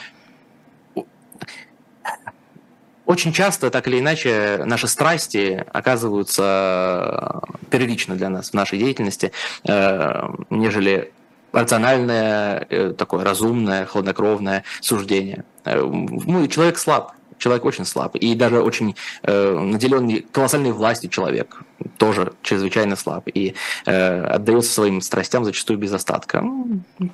очень 3.04 3.32
часто, 3.32 3.70
так 3.70 3.88
или 3.88 3.98
иначе, 3.98 4.62
наши 4.64 4.88
страсти 4.88 5.64
оказываются 5.72 7.40
первичны 7.70 8.14
для 8.14 8.28
нас 8.28 8.50
в 8.50 8.54
нашей 8.54 8.78
деятельности, 8.78 9.32
э, 9.68 10.28
нежели 10.50 11.12
рациональное, 11.52 12.66
э, 12.70 12.94
такое 12.96 13.24
разумное, 13.24 13.84
хладнокровное 13.86 14.64
суждение. 14.80 15.44
Мы, 15.64 16.48
человек 16.48 16.78
слаб, 16.78 17.12
человек 17.42 17.64
очень 17.64 17.84
слаб. 17.84 18.14
И 18.16 18.34
даже 18.34 18.62
очень 18.62 18.94
э, 19.24 19.58
наделенный 19.58 20.24
колоссальной 20.30 20.70
властью 20.70 21.10
человек 21.10 21.62
тоже 21.98 22.32
чрезвычайно 22.42 22.94
слаб. 22.94 23.28
И 23.34 23.54
э, 23.84 24.24
отдается 24.24 24.72
своим 24.72 25.00
страстям 25.00 25.44
зачастую 25.44 25.78
без 25.78 25.92
остатка. 25.92 26.44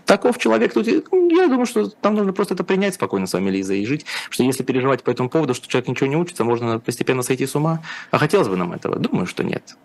Таков 0.05 0.39
человек. 0.39 0.75
Тут, 0.75 0.87
я 0.87 1.03
думаю, 1.49 1.67
что 1.67 1.89
там 1.89 2.15
нужно 2.15 2.33
просто 2.35 2.55
это 2.55 2.65
принять 2.65 2.95
спокойно 2.95 3.27
с 3.27 3.33
вами, 3.33 3.51
Лиза, 3.51 3.75
и 3.75 3.87
жить. 3.87 4.05
Что 4.29 4.43
если 4.43 4.63
переживать 4.63 5.03
по 5.03 5.11
этому 5.11 5.31
поводу, 5.31 5.55
что 5.55 5.67
человек 5.67 5.89
ничего 5.89 6.09
не 6.09 6.17
учится, 6.17 6.45
можно 6.45 6.79
постепенно 6.79 7.23
сойти 7.23 7.47
с 7.47 7.55
ума. 7.55 7.83
А 8.11 8.19
хотелось 8.19 8.49
бы 8.49 8.57
нам 8.57 8.73
этого? 8.73 8.97
Думаю, 8.97 9.27
что 9.27 9.43
нет. 9.43 9.77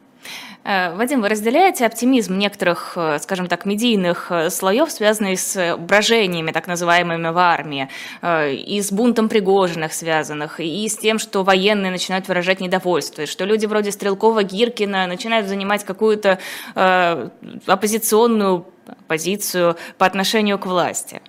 Э, 0.63 0.95
Вадим, 0.95 1.21
вы 1.21 1.29
разделяете 1.29 1.85
оптимизм 1.85 2.37
некоторых, 2.37 2.93
э, 2.95 3.19
скажем 3.19 3.47
так, 3.47 3.65
медийных 3.65 4.31
э, 4.31 4.49
слоев, 4.49 4.91
связанный 4.91 5.35
с 5.35 5.75
брожениями, 5.77 6.51
так 6.51 6.67
называемыми 6.67 7.29
в 7.29 7.37
армии, 7.37 7.89
и 8.21 8.81
с 8.81 8.91
бунтом 8.91 9.29
Пригожиных 9.29 9.93
связанных, 9.93 10.59
и 10.59 10.87
с 10.87 10.97
тем, 10.97 11.19
что 11.19 11.43
военные 11.43 11.91
начинают 11.91 12.27
выражать 12.27 12.61
недовольство, 12.61 13.23
и 13.23 13.25
что 13.25 13.45
люди 13.45 13.65
вроде 13.65 13.91
Стрелкова, 13.91 14.43
Гиркина 14.43 15.07
начинают 15.07 15.47
занимать 15.47 15.83
какую-то 15.83 16.39
э, 16.75 17.29
оппозиционную 17.65 18.65
позицию 19.07 19.75
по 19.97 20.05
отношению 20.05 20.59
к 20.59 20.65
власти? 20.65 21.21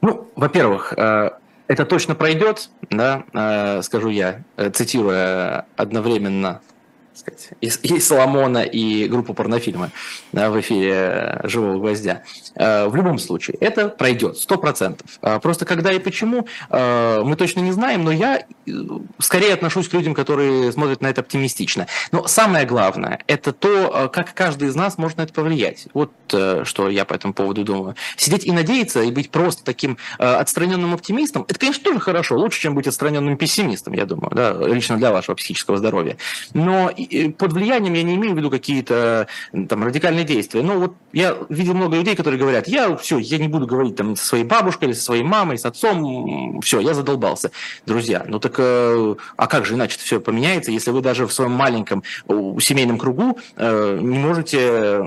Ну, 0.00 0.28
во-первых, 0.34 0.94
это 0.94 1.84
точно 1.84 2.14
пройдет, 2.14 2.70
да, 2.88 3.82
скажу 3.82 4.08
я, 4.08 4.42
цитируя 4.72 5.66
одновременно 5.76 6.62
сказать, 7.20 7.50
и, 7.60 7.66
и 7.66 8.00
Соломона, 8.00 8.62
и 8.62 9.06
группу 9.08 9.34
порнофильмы 9.34 9.90
да, 10.32 10.50
в 10.50 10.60
эфире 10.60 11.40
«Живого 11.44 11.78
гвоздя». 11.78 12.22
Э, 12.54 12.86
в 12.88 12.96
любом 12.96 13.18
случае, 13.18 13.56
это 13.60 13.88
пройдет, 13.88 14.38
сто 14.38 14.56
процентов. 14.56 15.18
Э, 15.22 15.38
просто 15.40 15.64
когда 15.64 15.92
и 15.92 15.98
почему, 15.98 16.46
э, 16.70 17.22
мы 17.24 17.36
точно 17.36 17.60
не 17.60 17.72
знаем, 17.72 18.04
но 18.04 18.10
я 18.10 18.44
скорее 19.18 19.54
отношусь 19.54 19.88
к 19.88 19.94
людям, 19.94 20.14
которые 20.14 20.72
смотрят 20.72 21.00
на 21.00 21.08
это 21.08 21.20
оптимистично. 21.20 21.86
Но 22.12 22.26
самое 22.26 22.66
главное, 22.66 23.20
это 23.26 23.52
то, 23.52 24.10
как 24.12 24.34
каждый 24.34 24.68
из 24.68 24.74
нас 24.74 24.98
может 24.98 25.18
на 25.18 25.22
это 25.22 25.32
повлиять. 25.32 25.86
Вот 25.94 26.12
что 26.28 26.88
я 26.88 27.04
по 27.04 27.14
этому 27.14 27.34
поводу 27.34 27.64
думаю. 27.64 27.96
Сидеть 28.16 28.44
и 28.44 28.52
надеяться, 28.52 29.02
и 29.02 29.10
быть 29.10 29.30
просто 29.30 29.64
таким 29.64 29.98
отстраненным 30.18 30.94
оптимистом, 30.94 31.44
это, 31.48 31.58
конечно, 31.58 31.82
тоже 31.82 32.00
хорошо, 32.00 32.38
лучше, 32.38 32.60
чем 32.60 32.74
быть 32.74 32.86
отстраненным 32.86 33.36
пессимистом, 33.36 33.94
я 33.94 34.06
думаю, 34.06 34.30
да, 34.34 34.52
лично 34.52 34.96
для 34.96 35.10
вашего 35.10 35.34
психического 35.34 35.78
здоровья. 35.78 36.16
Но 36.54 36.90
под 37.38 37.52
влиянием 37.52 37.94
я 37.94 38.02
не 38.02 38.14
имею 38.14 38.34
в 38.34 38.36
виду 38.36 38.50
какие-то 38.50 39.26
там 39.68 39.84
радикальные 39.84 40.24
действия. 40.24 40.62
Но 40.62 40.78
вот 40.78 40.94
я 41.12 41.36
видел 41.48 41.74
много 41.74 41.96
людей, 41.96 42.16
которые 42.16 42.38
говорят, 42.38 42.68
я 42.68 42.96
все, 42.96 43.18
я 43.18 43.38
не 43.38 43.48
буду 43.48 43.66
говорить 43.66 43.96
там 43.96 44.16
со 44.16 44.24
своей 44.24 44.44
бабушкой 44.44 44.88
или 44.88 44.94
со 44.94 45.02
своей 45.02 45.22
мамой, 45.22 45.58
с 45.58 45.64
отцом, 45.64 46.60
все, 46.60 46.80
я 46.80 46.94
задолбался. 46.94 47.50
Друзья, 47.86 48.24
ну 48.26 48.38
так, 48.38 48.54
э, 48.58 49.14
а 49.36 49.46
как 49.46 49.64
же 49.64 49.74
иначе 49.74 49.98
все 49.98 50.20
поменяется, 50.20 50.70
если 50.70 50.90
вы 50.90 51.00
даже 51.00 51.26
в 51.26 51.32
своем 51.32 51.52
маленьком 51.52 52.02
семейном 52.28 52.98
кругу 52.98 53.38
э, 53.56 53.98
не 54.00 54.18
можете 54.18 55.04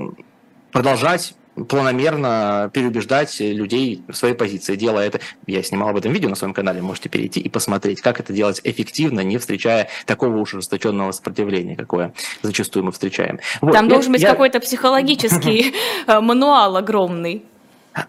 продолжать 0.72 1.34
планомерно 1.68 2.70
переубеждать 2.72 3.38
людей 3.40 4.02
в 4.08 4.14
своей 4.14 4.34
позиции. 4.34 4.76
Делая 4.76 5.06
это, 5.06 5.20
я 5.46 5.62
снимал 5.62 5.90
об 5.90 5.96
этом 5.96 6.12
видео 6.12 6.28
на 6.28 6.34
своем 6.34 6.54
канале, 6.54 6.82
можете 6.82 7.08
перейти 7.08 7.40
и 7.40 7.48
посмотреть, 7.48 8.00
как 8.00 8.20
это 8.20 8.32
делать 8.32 8.60
эффективно, 8.64 9.20
не 9.20 9.38
встречая 9.38 9.88
такого 10.06 10.36
уж 10.36 10.54
ожесточенного 10.54 11.12
сопротивления, 11.12 11.76
какое 11.76 12.12
зачастую 12.42 12.84
мы 12.84 12.92
встречаем. 12.92 13.38
Вот. 13.60 13.72
Там 13.72 13.86
я, 13.86 13.90
должен 13.90 14.12
быть 14.12 14.22
я... 14.22 14.30
какой-то 14.30 14.60
психологический 14.60 15.74
э, 16.06 16.20
мануал 16.20 16.76
огромный. 16.76 17.44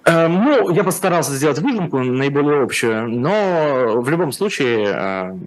Э, 0.04 0.28
ну, 0.28 0.70
я 0.72 0.84
постарался 0.84 1.32
сделать 1.34 1.60
выжимку 1.60 2.00
наиболее 2.00 2.64
общую, 2.64 3.10
но 3.10 4.02
в 4.02 4.10
любом 4.10 4.32
случае 4.32 4.88
э, 4.88 5.38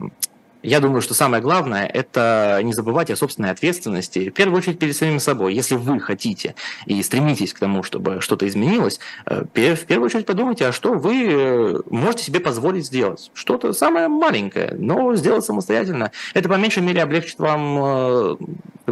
я 0.63 0.81
думаю, 0.81 1.01
что 1.03 1.15
самое 1.15 1.43
главное– 1.43 1.87
это 1.95 2.61
не 2.63 2.73
забывать 2.73 3.11
о 3.11 3.17
собственной 3.17 3.51
ответственности, 3.51 4.31
в 4.31 4.33
первую 4.33 4.59
очередь 4.59 4.79
перед 4.79 4.97
самим 4.97 5.21
собой. 5.21 5.55
Если 5.55 5.77
вы 5.77 6.01
хотите 6.01 6.55
и 6.87 7.03
стремитесь 7.03 7.53
к 7.53 7.59
тому, 7.59 7.83
чтобы 7.83 8.21
что-то 8.21 8.47
изменилось, 8.49 8.99
э, 9.27 9.45
в 9.45 9.85
первую 9.87 10.07
очередь 10.07 10.27
подумайте, 10.27 10.67
а 10.67 10.73
что 10.73 10.95
вы 10.95 11.27
э, 11.29 11.81
можете 11.91 12.25
себе 12.25 12.41
позволить 12.41 12.87
сделать. 12.87 13.31
Что-то 13.35 13.73
самое 13.73 14.09
маленькое, 14.09 14.75
но 14.77 15.15
сделать 15.15 15.45
самостоятельно. 15.45 16.11
Это 16.35 16.49
по 16.49 16.55
меньшей 16.55 16.83
мере 16.83 17.03
облегчит 17.03 17.39
вам 17.39 17.79
э, 17.81 18.37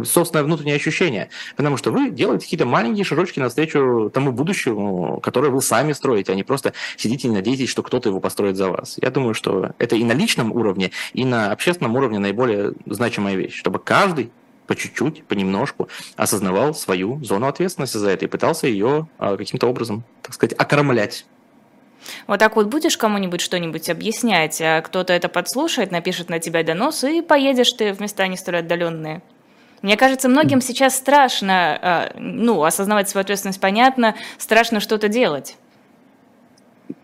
собственное 0.05 0.43
внутреннее 0.43 0.75
ощущение, 0.75 1.29
потому 1.55 1.77
что 1.77 1.91
вы 1.91 2.11
делаете 2.11 2.45
какие-то 2.45 2.65
маленькие 2.65 3.03
шажочки 3.03 3.39
навстречу 3.39 4.09
тому 4.13 4.31
будущему, 4.31 5.19
которое 5.21 5.49
вы 5.49 5.61
сами 5.61 5.93
строите, 5.93 6.31
а 6.31 6.35
не 6.35 6.43
просто 6.43 6.73
сидите 6.95 7.27
и 7.27 7.31
надеетесь, 7.31 7.69
что 7.69 7.83
кто-то 7.83 8.09
его 8.09 8.19
построит 8.19 8.55
за 8.55 8.69
вас. 8.69 8.97
Я 9.01 9.11
думаю, 9.11 9.33
что 9.33 9.71
это 9.79 9.95
и 9.95 10.03
на 10.03 10.13
личном 10.13 10.51
уровне, 10.51 10.91
и 11.13 11.25
на 11.25 11.56
общественном 11.57 11.95
уровне 11.95 12.19
наиболее 12.19 12.73
значимая 12.85 13.35
вещь, 13.35 13.55
чтобы 13.55 13.79
каждый 13.79 14.31
по 14.67 14.75
чуть-чуть, 14.75 15.23
понемножку 15.23 15.87
осознавал 16.17 16.75
свою 16.75 17.23
зону 17.23 17.47
ответственности 17.47 17.97
за 17.97 18.09
это 18.09 18.25
и 18.25 18.27
пытался 18.27 18.67
ее 18.67 19.07
а, 19.17 19.37
каким-то 19.37 19.67
образом, 19.67 20.03
так 20.21 20.33
сказать, 20.33 20.53
окормлять. 20.59 21.25
Вот 22.27 22.39
так 22.39 22.55
вот 22.55 22.67
будешь 22.67 22.97
кому-нибудь 22.97 23.41
что-нибудь 23.41 23.89
объяснять, 23.89 24.61
а 24.61 24.81
кто-то 24.81 25.13
это 25.13 25.29
подслушает, 25.29 25.91
напишет 25.91 26.29
на 26.29 26.39
тебя 26.39 26.63
донос, 26.63 27.03
и 27.03 27.21
поедешь 27.21 27.71
ты 27.71 27.93
в 27.93 27.99
места 27.99 28.27
не 28.27 28.37
столь 28.37 28.57
отдаленные. 28.57 29.21
Мне 29.81 29.95
кажется, 29.95 30.27
многим 30.27 30.59
сейчас 30.61 30.95
страшно, 30.95 31.79
а, 31.81 32.11
ну, 32.17 32.63
осознавать 32.63 33.09
свою 33.09 33.23
ответственность, 33.23 33.61
понятно, 33.61 34.15
страшно 34.37 34.79
что-то 34.79 35.07
делать. 35.07 35.55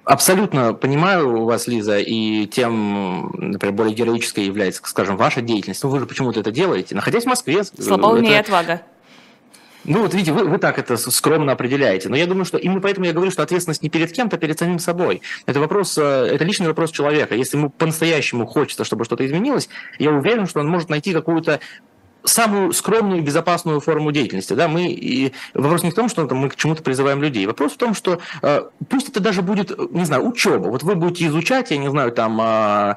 Абсолютно 0.06 0.74
понимаю 0.74 1.46
вас, 1.46 1.68
Лиза, 1.68 1.98
и 2.00 2.46
тем, 2.48 3.32
например, 3.38 3.74
более 3.74 3.94
героической 3.96 4.46
является, 4.46 4.82
скажем, 4.86 5.16
ваша 5.16 5.42
деятельность. 5.42 5.84
Но 5.84 5.90
вы 5.90 6.00
же 6.00 6.06
почему-то 6.06 6.42
это 6.42 6.52
делаете, 6.52 6.94
находясь 6.94 7.24
в 7.24 7.28
Москве. 7.28 7.64
Слабоумие 7.64 8.32
это... 8.32 8.34
и 8.34 8.40
отвага. 8.40 8.82
Ну 9.86 10.02
вот 10.02 10.14
видите, 10.14 10.32
вы, 10.32 10.46
вы 10.46 10.60
так 10.60 10.80
это 10.80 10.96
скромно 10.96 11.52
определяете. 11.52 12.08
Но 12.08 12.16
я 12.16 12.26
думаю, 12.26 12.46
что 12.46 12.58
именно 12.58 12.80
поэтому 12.80 13.06
я 13.06 13.14
говорю, 13.14 13.32
что 13.32 13.44
ответственность 13.44 13.84
не 13.84 13.90
перед 13.90 14.12
кем-то, 14.12 14.38
а 14.38 14.40
перед 14.40 14.58
самим 14.58 14.80
собой. 14.80 15.22
Это 15.46 15.60
вопрос, 15.60 15.98
э, 15.98 16.02
это 16.02 16.46
личный 16.46 16.68
вопрос 16.68 16.92
человека. 16.92 17.36
Если 17.36 17.58
ему 17.58 17.70
по-настоящему 17.70 18.46
хочется, 18.46 18.86
чтобы 18.86 19.04
что-то 19.04 19.26
изменилось, 19.26 19.68
я 20.00 20.12
уверен, 20.12 20.48
что 20.48 20.62
он 20.62 20.70
может 20.70 20.90
найти 20.90 21.12
какую-то 21.12 21.60
самую 22.24 22.74
скромную 22.74 23.20
и 23.20 23.24
безопасную 23.24 23.80
форму 23.80 24.12
деятельности. 24.12 24.54
Да? 24.54 24.68
Мы, 24.68 24.88
и 24.88 25.34
вопрос 25.54 25.84
не 25.84 25.92
в 25.92 25.96
том, 25.96 26.10
что 26.10 26.26
там, 26.26 26.38
мы 26.38 26.50
к 26.50 26.56
чему-то 26.56 26.84
призываем 26.84 27.22
людей. 27.22 27.46
Вопрос 27.46 27.74
в 27.74 27.78
том, 27.78 27.94
что 27.94 28.20
э, 28.42 28.64
пусть 28.90 29.10
это 29.10 29.20
даже 29.20 29.42
будет, 29.42 29.78
не 29.92 30.06
знаю, 30.06 30.28
учеба. 30.28 30.68
Вот 30.68 30.84
вы 30.84 30.96
будете 30.96 31.28
изучать, 31.28 31.72
я 31.72 31.78
не 31.78 31.90
знаю, 31.90 32.12
там... 32.12 32.40
Э, 32.42 32.96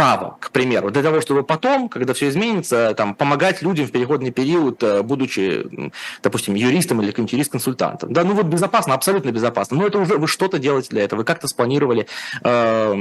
право, 0.00 0.38
к 0.40 0.50
примеру, 0.50 0.90
для 0.90 1.02
того, 1.02 1.20
чтобы 1.20 1.42
потом, 1.42 1.90
когда 1.90 2.14
все 2.14 2.30
изменится, 2.30 2.94
там, 2.96 3.14
помогать 3.14 3.60
людям 3.60 3.86
в 3.86 3.92
переходный 3.92 4.30
период, 4.30 4.82
э, 4.82 5.02
будучи, 5.02 5.92
допустим, 6.22 6.54
юристом 6.54 7.02
или 7.02 7.12
юрист-консультантом. 7.14 8.10
Да, 8.10 8.24
ну 8.24 8.32
вот 8.32 8.46
безопасно, 8.46 8.94
абсолютно 8.94 9.30
безопасно. 9.30 9.76
Но 9.76 9.86
это 9.86 9.98
уже 9.98 10.16
вы 10.16 10.26
что-то 10.26 10.58
делаете 10.58 10.88
для 10.88 11.04
этого. 11.04 11.18
Вы 11.18 11.24
как-то 11.24 11.48
спланировали 11.48 12.06
э, 12.42 12.94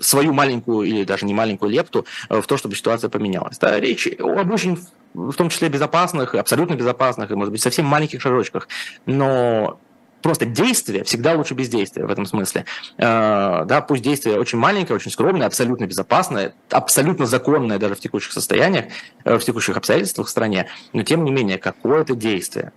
свою 0.00 0.32
маленькую 0.32 0.88
или 0.88 1.04
даже 1.04 1.24
не 1.24 1.34
маленькую 1.34 1.70
лепту 1.70 2.04
э, 2.28 2.40
в 2.40 2.46
то, 2.48 2.56
чтобы 2.56 2.74
ситуация 2.74 3.08
поменялась. 3.10 3.56
Да, 3.58 3.78
речь 3.78 4.08
об 4.18 4.50
очень 4.50 4.76
в 5.14 5.34
том 5.34 5.48
числе 5.48 5.68
безопасных, 5.68 6.34
абсолютно 6.34 6.74
безопасных, 6.74 7.30
и, 7.30 7.34
может 7.34 7.52
быть, 7.52 7.62
совсем 7.62 7.86
маленьких 7.86 8.20
шажочках. 8.20 8.68
Но 9.06 9.78
просто 10.24 10.46
действие 10.46 11.04
всегда 11.04 11.34
лучше 11.34 11.52
бездействия 11.52 12.06
в 12.06 12.10
этом 12.10 12.24
смысле. 12.24 12.64
Э, 12.96 13.64
да, 13.66 13.82
пусть 13.86 14.02
действие 14.02 14.40
очень 14.40 14.56
маленькое, 14.56 14.96
очень 14.96 15.10
скромное, 15.10 15.46
абсолютно 15.46 15.84
безопасное, 15.86 16.54
абсолютно 16.70 17.26
законное 17.26 17.78
даже 17.78 17.94
в 17.94 18.00
текущих 18.00 18.32
состояниях, 18.32 18.86
э, 19.24 19.36
в 19.36 19.44
текущих 19.44 19.76
обстоятельствах 19.76 20.28
в 20.28 20.30
стране, 20.30 20.66
но 20.94 21.02
тем 21.02 21.24
не 21.24 21.30
менее 21.30 21.58
какое-то 21.58 22.14
действие. 22.14 22.72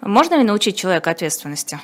Можно 0.00 0.38
ли 0.38 0.42
научить 0.42 0.76
человека 0.76 1.08
ответственности? 1.12 1.78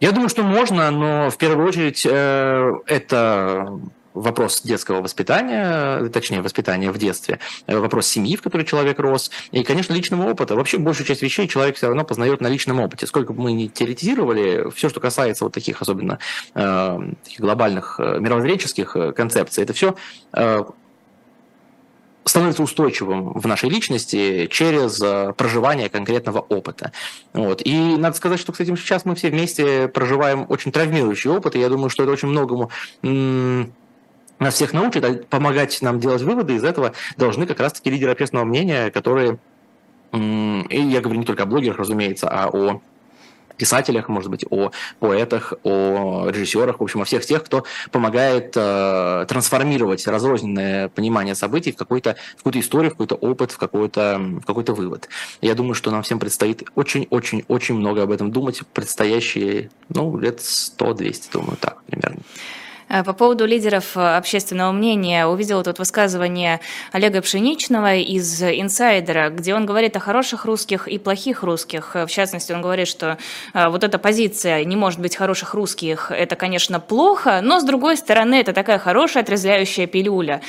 Я 0.00 0.12
думаю, 0.12 0.28
что 0.28 0.42
можно, 0.42 0.90
но 0.90 1.30
в 1.30 1.38
первую 1.38 1.66
очередь 1.66 2.04
э, 2.04 2.72
это 2.86 3.80
вопрос 4.14 4.62
детского 4.62 5.02
воспитания, 5.02 6.08
точнее, 6.08 6.40
воспитания 6.40 6.90
в 6.90 6.98
детстве, 6.98 7.40
э, 7.66 7.76
вопрос 7.76 8.06
семьи, 8.06 8.36
в 8.36 8.42
которой 8.42 8.64
человек 8.64 8.98
рос, 9.00 9.30
и, 9.50 9.62
конечно, 9.64 9.92
личного 9.92 10.30
опыта. 10.30 10.54
Вообще, 10.54 10.78
большую 10.78 11.06
часть 11.06 11.22
вещей 11.22 11.48
человек 11.48 11.76
все 11.76 11.88
равно 11.88 12.04
познает 12.04 12.40
на 12.40 12.46
личном 12.46 12.80
опыте. 12.80 13.06
Сколько 13.06 13.32
бы 13.32 13.42
мы 13.42 13.52
ни 13.52 13.66
теоретизировали, 13.66 14.70
все, 14.70 14.88
что 14.88 15.00
касается 15.00 15.44
вот 15.44 15.52
таких 15.52 15.82
особенно 15.82 16.18
э, 16.54 16.98
таких 17.24 17.40
глобальных 17.40 17.98
э, 17.98 18.20
мировоззренческих 18.20 18.96
э, 18.96 19.12
концепций, 19.12 19.64
это 19.64 19.72
все 19.72 19.96
э, 20.32 20.64
становится 22.24 22.62
устойчивым 22.62 23.32
в 23.32 23.46
нашей 23.46 23.68
личности 23.68 24.46
через 24.50 24.98
проживание 25.34 25.90
конкретного 25.90 26.38
опыта. 26.38 26.92
Вот. 27.34 27.60
И 27.62 27.96
надо 27.98 28.16
сказать, 28.16 28.40
что, 28.40 28.52
кстати, 28.52 28.74
сейчас 28.76 29.04
мы 29.04 29.14
все 29.14 29.28
вместе 29.28 29.88
проживаем 29.88 30.46
очень 30.48 30.72
травмирующий 30.72 31.30
опыт, 31.30 31.54
и 31.54 31.60
я 31.60 31.68
думаю, 31.68 31.90
что 31.90 32.04
это 32.04 32.12
очень 32.12 32.28
многому 32.28 32.70
нас 34.44 34.54
всех 34.54 34.72
научит, 34.72 35.04
а 35.04 35.14
помогать 35.28 35.80
нам 35.82 36.00
делать 36.00 36.22
выводы 36.22 36.54
из 36.54 36.64
этого 36.64 36.92
должны 37.16 37.46
как 37.46 37.60
раз-таки 37.60 37.90
лидеры 37.90 38.12
общественного 38.12 38.44
мнения, 38.44 38.90
которые, 38.90 39.38
и 40.12 40.80
я 40.80 41.00
говорю 41.00 41.20
не 41.20 41.26
только 41.26 41.42
о 41.42 41.46
блогерах, 41.46 41.78
разумеется, 41.78 42.28
а 42.28 42.48
о 42.48 42.80
писателях, 43.56 44.08
может 44.08 44.30
быть, 44.30 44.44
о 44.50 44.70
поэтах, 44.98 45.54
о 45.62 46.28
режиссерах, 46.28 46.80
в 46.80 46.82
общем, 46.82 47.02
о 47.02 47.04
всех 47.04 47.24
тех, 47.24 47.44
кто 47.44 47.64
помогает 47.90 48.52
э, 48.56 49.26
трансформировать 49.28 50.06
разрозненное 50.06 50.88
понимание 50.88 51.34
событий 51.34 51.72
в, 51.72 51.76
какой-то, 51.76 52.16
в 52.34 52.38
какую-то 52.38 52.60
историю, 52.60 52.90
в 52.90 52.94
какой-то 52.94 53.14
опыт, 53.14 53.52
в 53.52 53.58
какой-то, 53.58 54.18
в 54.18 54.44
какой-то 54.44 54.74
вывод. 54.74 55.08
Я 55.40 55.54
думаю, 55.54 55.74
что 55.74 55.90
нам 55.90 56.02
всем 56.02 56.18
предстоит 56.18 56.64
очень-очень-очень 56.74 57.74
много 57.74 58.02
об 58.02 58.10
этом 58.10 58.30
думать 58.30 58.60
в 58.60 58.66
предстоящие, 58.66 59.70
ну, 59.88 60.16
лет 60.18 60.38
100-200, 60.40 61.32
думаю, 61.32 61.56
так 61.60 61.82
примерно. 61.84 62.20
Э, 62.88 63.02
по 63.02 63.12
поводу 63.12 63.46
лидеров 63.46 63.96
э, 63.96 64.16
общественного 64.16 64.72
мнения 64.72 65.26
увидела 65.26 65.62
тут 65.62 65.78
высказывание 65.78 66.60
Олега 66.92 67.20
Пшеничного 67.22 67.96
из 67.96 68.42
«Инсайдера», 68.42 69.30
где 69.30 69.54
он 69.54 69.66
говорит 69.66 69.96
о 69.96 70.00
хороших 70.00 70.44
русских 70.44 70.88
и 70.88 70.98
плохих 70.98 71.42
русских. 71.42 71.94
В 71.94 72.06
частности, 72.08 72.52
он 72.52 72.62
говорит, 72.62 72.88
что 72.88 73.18
э, 73.52 73.68
вот 73.68 73.84
эта 73.84 73.98
позиция 73.98 74.64
«не 74.64 74.76
может 74.76 75.00
быть 75.00 75.16
хороших 75.16 75.54
русских»– 75.54 76.10
это, 76.16 76.36
конечно, 76.36 76.80
плохо, 76.80 77.40
но, 77.42 77.60
с 77.60 77.64
другой 77.64 77.96
стороны, 77.96 78.36
это 78.36 78.52
такая 78.52 78.78
хорошая 78.78 79.22
отрезвляющая 79.22 79.86
пилюля. 79.86 80.40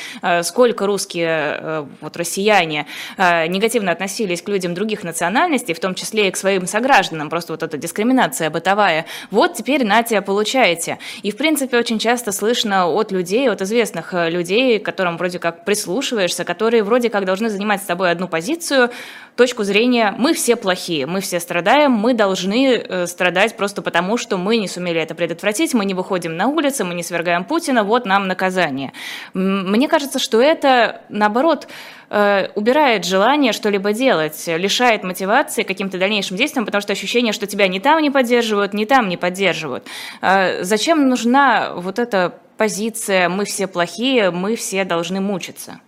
Сколько 0.44 0.86
русские, 0.86 1.88
вот 2.02 2.18
россияне, 2.18 2.86
негативно 3.18 3.92
относились 3.92 4.42
к 4.42 4.50
людям 4.50 4.74
других 4.74 5.04
национальностей, 5.04 5.74
в 5.74 5.80
том 5.80 5.96
числе 5.96 6.28
и 6.28 6.32
к 6.32 6.38
своим 6.38 6.68
согражданам, 6.68 7.30
просто 7.30 7.54
вот 7.54 7.64
эта 7.64 7.78
дискриминация 7.78 8.50
бытовая. 8.50 9.06
Вот 9.32 9.54
теперь, 9.54 9.86
Натя, 9.86 10.22
получаете. 10.22 11.00
И, 11.24 11.32
в 11.32 11.38
принципе, 11.38 11.78
очень 11.78 12.00
часто 12.00 12.25
часто 12.26 12.40
слышно 12.40 12.88
от 12.88 13.12
людей, 13.12 13.48
от 13.50 13.62
известных 13.62 14.14
э, 14.14 14.32
людей, 14.32 14.80
к 14.80 14.86
которым 14.86 15.18
вроде 15.18 15.38
как 15.38 15.64
прислушиваешься, 15.64 16.44
которые 16.44 16.82
вроде 16.82 17.10
как 17.10 17.26
должны 17.26 17.50
занимать 17.50 17.82
с 17.84 17.86
тобой 17.86 18.10
одну 18.10 18.28
позицию, 18.28 18.90
точку 19.36 19.64
зрения 19.64 20.14
«мы 20.18 20.34
все 20.34 20.56
плохие, 20.56 21.06
мы 21.06 21.20
все 21.20 21.40
страдаем, 21.40 21.92
мы 21.92 22.14
должны 22.14 22.76
э, 22.76 23.08
страдать 23.08 23.58
просто 23.58 23.82
потому, 23.82 24.18
что 24.18 24.38
мы 24.38 24.58
не 24.58 24.68
сумели 24.68 25.00
это 25.02 25.14
предотвратить, 25.14 25.74
мы 25.74 25.86
не 25.86 25.94
выходим 25.94 26.38
на 26.38 26.48
улицы, 26.48 26.84
мы 26.84 26.94
не 26.94 27.04
свергаем 27.04 27.44
Путина, 27.44 27.84
вот 27.84 28.06
нам 28.06 28.28
наказание». 28.28 28.94
Мне 29.34 29.88
кажется, 29.88 30.20
что 30.20 30.42
это, 30.42 31.02
наоборот, 31.10 31.68
э, 32.10 32.48
убирает 32.56 33.06
желание 33.06 33.52
что-либо 33.52 33.92
делать, 33.92 34.42
лишает 34.48 35.04
мотивации 35.04 35.64
каким-то 35.64 35.98
дальнейшим 35.98 36.38
действиям, 36.38 36.66
потому 36.66 36.82
что 36.82 36.94
ощущение, 36.94 37.34
что 37.34 37.46
тебя 37.46 37.68
ни 37.68 37.80
там 37.80 38.02
не 38.02 38.12
поддерживают, 38.12 38.74
ни 38.74 38.86
там 38.86 39.10
не 39.10 39.18
поддерживают. 39.18 39.86
Э, 40.22 40.64
зачем 40.64 41.10
нужна 41.10 41.74
вот 41.76 42.00
эта 42.00 42.36
позиция 42.58 43.28
«мы 43.28 43.44
все 43.44 43.68
плохие, 43.68 44.32
мы 44.32 44.56
все 44.56 44.86
должны 44.86 45.20
мучиться»? 45.20 45.82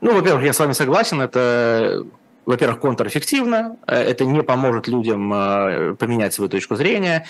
Ну, 0.00 0.12
во-первых, 0.12 0.44
я 0.44 0.52
с 0.52 0.58
вами 0.58 0.72
согласен, 0.72 1.20
это 1.20 2.04
во-первых, 2.46 2.80
контрэффективно, 2.80 3.76
это 3.86 4.24
не 4.24 4.42
поможет 4.42 4.88
людям 4.88 5.28
поменять 5.98 6.32
свою 6.32 6.48
точку 6.48 6.76
зрения, 6.76 7.26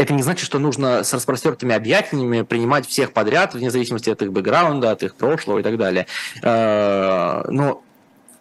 это 0.00 0.14
не 0.14 0.22
значит, 0.22 0.46
что 0.46 0.58
нужно 0.58 1.04
с 1.04 1.12
распростертыми 1.12 1.74
объятиями 1.74 2.42
принимать 2.42 2.86
всех 2.86 3.12
подряд, 3.12 3.54
вне 3.54 3.70
зависимости 3.70 4.08
от 4.08 4.22
их 4.22 4.32
бэкграунда, 4.32 4.92
от 4.92 5.02
их 5.02 5.14
прошлого 5.14 5.58
и 5.58 5.62
так 5.62 5.76
далее. 5.76 6.06
Э, 6.42 7.42
но 7.48 7.82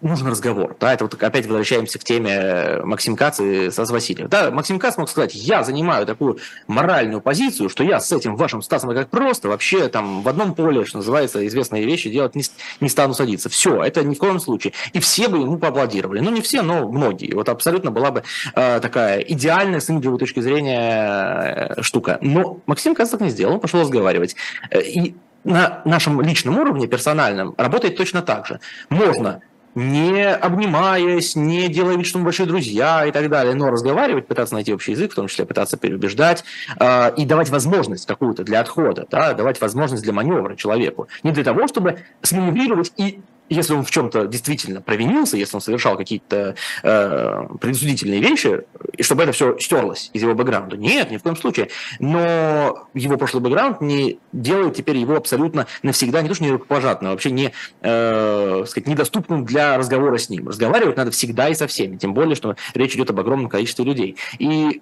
нужен 0.01 0.27
разговор. 0.27 0.75
Да, 0.79 0.93
это 0.93 1.05
вот 1.05 1.21
опять 1.21 1.45
возвращаемся 1.45 1.99
к 1.99 2.03
теме 2.03 2.81
Максим 2.83 3.15
Кац 3.15 3.39
и 3.39 3.69
Стас 3.69 3.89
Васильев. 3.89 4.29
Да, 4.29 4.51
Максим 4.51 4.79
Кац 4.79 4.97
мог 4.97 5.09
сказать, 5.09 5.35
я 5.35 5.63
занимаю 5.63 6.05
такую 6.05 6.39
моральную 6.67 7.21
позицию, 7.21 7.69
что 7.69 7.83
я 7.83 7.99
с 7.99 8.11
этим 8.11 8.35
вашим 8.35 8.61
Стасом 8.61 8.93
как 8.93 9.09
просто 9.09 9.49
вообще 9.49 9.89
там 9.89 10.21
в 10.21 10.29
одном 10.29 10.55
поле, 10.55 10.85
что 10.85 10.97
называется, 10.97 11.45
известные 11.47 11.85
вещи 11.85 12.09
делать 12.09 12.35
не, 12.35 12.43
не 12.79 12.89
стану 12.89 13.13
садиться. 13.13 13.49
Все, 13.49 13.83
это 13.83 14.03
ни 14.03 14.15
в 14.15 14.17
коем 14.17 14.39
случае. 14.39 14.73
И 14.93 14.99
все 14.99 15.27
бы 15.27 15.37
ему 15.37 15.57
поаплодировали. 15.57 16.19
Ну, 16.19 16.31
не 16.31 16.41
все, 16.41 16.61
но 16.61 16.87
многие. 16.87 17.33
Вот 17.33 17.49
абсолютно 17.49 17.91
была 17.91 18.11
бы 18.11 18.23
э, 18.55 18.79
такая 18.79 19.19
идеальная 19.19 19.79
с 19.79 19.89
имиджевой 19.89 20.19
точки 20.19 20.39
зрения 20.39 21.75
э, 21.77 21.81
штука. 21.81 22.19
Но 22.21 22.59
Максим 22.65 22.95
Кац 22.95 23.09
так 23.09 23.21
не 23.21 23.29
сделал, 23.29 23.55
он 23.55 23.59
пошел 23.59 23.81
разговаривать. 23.81 24.35
Э, 24.71 24.81
и 24.81 25.15
на 25.43 25.81
нашем 25.85 26.21
личном 26.21 26.57
уровне, 26.59 26.87
персональном, 26.87 27.55
работает 27.57 27.95
точно 27.95 28.21
так 28.21 28.45
же. 28.45 28.59
Можно 28.89 29.41
не 29.75 30.25
обнимаясь, 30.27 31.35
не 31.35 31.67
делая 31.67 31.95
вид, 31.95 32.05
что 32.05 32.17
мы 32.19 32.25
большие 32.25 32.47
друзья 32.47 33.05
и 33.05 33.11
так 33.11 33.29
далее, 33.29 33.53
но 33.53 33.69
разговаривать, 33.69 34.27
пытаться 34.27 34.55
найти 34.55 34.73
общий 34.73 34.91
язык, 34.91 35.11
в 35.11 35.15
том 35.15 35.27
числе 35.27 35.45
пытаться 35.45 35.77
переубеждать 35.77 36.43
э, 36.79 37.13
и 37.15 37.25
давать 37.25 37.49
возможность 37.49 38.05
какую-то 38.05 38.43
для 38.43 38.61
отхода, 38.61 39.05
да, 39.09 39.33
давать 39.33 39.61
возможность 39.61 40.03
для 40.03 40.13
маневра 40.13 40.55
человеку. 40.55 41.07
Не 41.23 41.31
для 41.31 41.43
того, 41.43 41.67
чтобы 41.67 41.99
сманеврировать 42.21 42.91
и 42.97 43.21
если 43.49 43.73
он 43.73 43.83
в 43.83 43.91
чем-то 43.91 44.27
действительно 44.27 44.81
провинился, 44.81 45.37
если 45.37 45.55
он 45.55 45.61
совершал 45.61 45.97
какие-то 45.97 46.55
э, 46.83 47.47
предусудительные 47.59 48.21
вещи, 48.21 48.61
и 48.95 49.03
чтобы 49.03 49.23
это 49.23 49.31
все 49.31 49.57
стерлось 49.59 50.09
из 50.13 50.21
его 50.21 50.35
бэкграунда. 50.35 50.77
Нет, 50.77 51.11
ни 51.11 51.17
в 51.17 51.23
коем 51.23 51.35
случае. 51.35 51.69
Но 51.99 52.87
его 52.93 53.17
прошлый 53.17 53.41
бэкграунд 53.43 53.81
не 53.81 54.19
делает 54.31 54.75
теперь 54.75 54.97
его 54.97 55.15
абсолютно 55.15 55.67
навсегда, 55.83 56.21
не 56.21 56.29
то 56.29 56.35
что 56.35 56.43
не 56.43 56.51
рукопожатным, 56.51 57.09
а 57.09 57.13
вообще 57.13 57.31
не, 57.31 57.51
э, 57.81 58.63
сказать, 58.67 58.87
недоступным 58.87 59.45
для 59.45 59.77
разговора 59.77 60.17
с 60.17 60.29
ним. 60.29 60.47
Разговаривать 60.47 60.97
надо 60.97 61.11
всегда 61.11 61.49
и 61.49 61.55
со 61.55 61.67
всеми, 61.67 61.97
тем 61.97 62.13
более, 62.13 62.35
что 62.35 62.55
речь 62.73 62.95
идет 62.95 63.09
об 63.09 63.19
огромном 63.19 63.49
количестве 63.49 63.85
людей. 63.85 64.17
И 64.37 64.81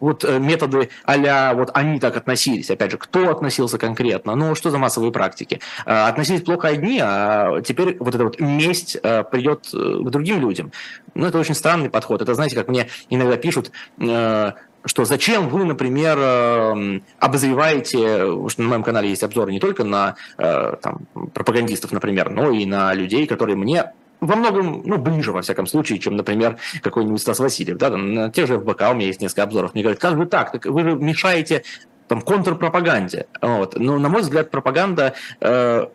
вот 0.00 0.24
э, 0.24 0.38
методы 0.38 0.90
а 1.04 1.54
вот 1.54 1.70
они 1.74 2.00
так 2.00 2.16
относились, 2.16 2.70
опять 2.70 2.90
же, 2.90 2.98
кто 2.98 3.30
относился 3.30 3.78
конкретно, 3.78 4.34
ну 4.34 4.54
что 4.54 4.70
за 4.70 4.78
массовые 4.78 5.12
практики? 5.12 5.60
А, 5.86 6.08
относились 6.08 6.42
плохо 6.42 6.68
одни, 6.68 7.00
а 7.02 7.60
теперь 7.62 7.96
вот 7.98 8.14
эта 8.14 8.24
вот 8.24 8.40
месть 8.40 8.96
э, 9.02 9.24
придет 9.24 9.68
э, 9.72 9.76
к 9.76 10.10
другим 10.10 10.40
людям. 10.40 10.72
Ну 11.14 11.26
это 11.26 11.38
очень 11.38 11.54
странный 11.54 11.90
подход. 11.90 12.22
Это, 12.22 12.34
знаете, 12.34 12.56
как 12.56 12.68
мне 12.68 12.88
иногда 13.08 13.36
пишут, 13.36 13.70
что 13.98 15.04
зачем 15.04 15.48
вы, 15.48 15.64
например, 15.64 17.02
обозреваете, 17.18 18.48
что 18.48 18.62
на 18.62 18.68
моем 18.68 18.82
канале 18.82 19.10
есть 19.10 19.22
обзоры 19.22 19.52
не 19.52 19.60
только 19.60 19.84
на 19.84 20.16
там, 20.36 21.06
пропагандистов, 21.32 21.92
например, 21.92 22.30
но 22.30 22.50
и 22.50 22.66
на 22.66 22.92
людей, 22.94 23.26
которые 23.26 23.56
мне 23.56 23.92
во 24.26 24.36
многом, 24.36 24.82
ну, 24.84 24.98
ближе, 24.98 25.32
во 25.32 25.42
всяком 25.42 25.66
случае, 25.66 25.98
чем, 25.98 26.16
например, 26.16 26.58
какой-нибудь 26.82 27.20
Стас 27.20 27.38
Васильев. 27.38 27.76
Да? 27.76 27.90
На 27.90 28.30
тех 28.30 28.46
же 28.46 28.58
ФБК 28.58 28.90
у 28.90 28.94
меня 28.94 29.06
есть 29.06 29.20
несколько 29.20 29.42
обзоров. 29.44 29.74
Мне 29.74 29.82
говорят, 29.82 30.00
как 30.00 30.16
же 30.16 30.26
так? 30.26 30.52
так 30.52 30.66
вы 30.66 30.82
же 30.82 30.94
мешаете 30.96 31.62
там, 32.08 32.20
контрпропаганде. 32.22 33.26
Вот. 33.40 33.78
Но, 33.78 33.98
на 33.98 34.08
мой 34.08 34.22
взгляд, 34.22 34.50
пропаганда 34.50 35.14
э, 35.40 35.86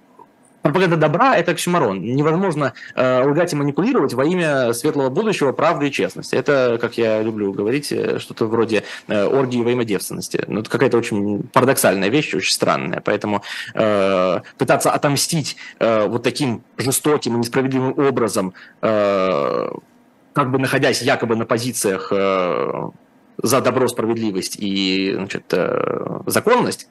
Пропаганда 0.61 0.97
добра– 0.97 1.37
это 1.37 1.51
оксюмарон. 1.51 2.01
Невозможно 2.01 2.73
э, 2.95 3.23
лгать 3.23 3.53
и 3.53 3.55
манипулировать 3.55 4.13
во 4.13 4.25
имя 4.25 4.73
светлого 4.73 5.09
будущего, 5.09 5.53
правды 5.53 5.87
и 5.87 5.91
честности. 5.91 6.35
Это, 6.35 6.77
как 6.81 6.97
я 6.97 7.21
люблю 7.21 7.53
говорить, 7.53 7.91
э, 7.91 8.19
что-то 8.19 8.45
вроде 8.45 8.83
э, 9.07 9.25
оргии 9.25 9.61
во 9.61 9.71
имя 9.71 9.85
девственности. 9.85 10.43
Ну, 10.47 10.59
это 10.61 10.69
какая-то 10.69 10.97
очень 10.97 11.43
парадоксальная 11.43 12.09
вещь, 12.09 12.33
очень 12.33 12.53
странная. 12.53 13.01
Поэтому 13.03 13.41
э, 13.73 14.41
пытаться 14.57 14.91
отомстить 14.91 15.55
э, 15.79 16.07
вот 16.07 16.23
таким 16.23 16.63
жестоким 16.77 17.35
и 17.35 17.39
несправедливым 17.39 17.97
образом, 17.97 18.53
э, 18.81 19.69
как 20.33 20.51
бы 20.51 20.59
находясь 20.59 21.01
якобы 21.01 21.37
на 21.37 21.45
позициях 21.45 22.09
э, 22.11 22.89
за 23.41 23.61
добро, 23.61 23.87
справедливость 23.87 24.57
и 24.59 25.13
значит, 25.15 25.45
э, 25.53 26.19
законность, 26.25 26.87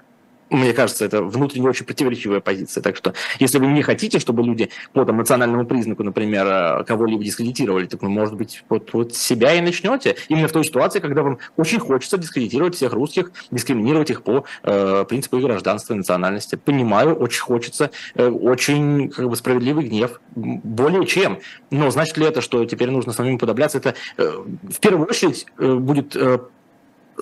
мне 0.51 0.73
кажется, 0.73 1.05
это 1.05 1.23
внутренне 1.23 1.69
очень 1.69 1.85
противоречивая 1.85 2.41
позиция. 2.41 2.83
Так 2.83 2.97
что, 2.97 3.15
если 3.39 3.59
вы 3.59 3.67
не 3.67 3.83
хотите, 3.83 4.19
чтобы 4.19 4.43
люди 4.43 4.71
по 4.93 5.05
там, 5.05 5.19
национальному 5.19 5.67
признаку, 5.67 6.03
например, 6.03 6.47
э, 6.47 6.85
кого-либо 6.85 7.23
дискредитировали, 7.23 7.87
так 7.87 8.03
вы, 8.03 8.09
может 8.09 8.35
быть, 8.35 8.65
вот, 8.69 8.93
вот 8.93 9.15
себя 9.15 9.55
и 9.55 9.61
начнете. 9.61 10.17
Именно 10.29 10.49
в 10.49 10.53
той 10.53 10.65
ситуации, 10.65 11.01
когда 11.01 11.23
вам 11.23 11.39
очень 11.57 11.79
хочется 11.79 12.19
дискредитировать 12.19 12.75
всех 12.75 12.93
русских, 12.93 13.33
дискриминировать 13.51 14.11
их 14.11 14.23
по 14.23 14.45
э, 14.63 15.05
принципу 15.09 15.37
их 15.39 15.45
гражданства 15.45 15.95
и 15.95 15.97
национальности. 15.97 16.57
Понимаю, 16.57 17.15
очень 17.15 17.43
хочется, 17.43 17.91
э, 18.15 18.29
очень 18.29 19.11
как 19.11 19.29
бы, 19.29 19.37
справедливый 19.37 19.85
гнев. 19.85 20.21
Более 20.35 21.07
чем. 21.07 21.39
Но 21.71 21.91
значит 21.91 22.17
ли 22.17 22.27
это, 22.27 22.41
что 22.41 22.65
теперь 22.65 22.91
нужно 22.91 23.13
самим 23.13 23.39
подобляться? 23.39 23.79
Это 23.79 23.95
э, 24.17 24.31
в 24.63 24.81
первую 24.81 25.07
очередь 25.09 25.47
э, 25.59 25.75
будет 25.75 26.17
э, 26.17 26.39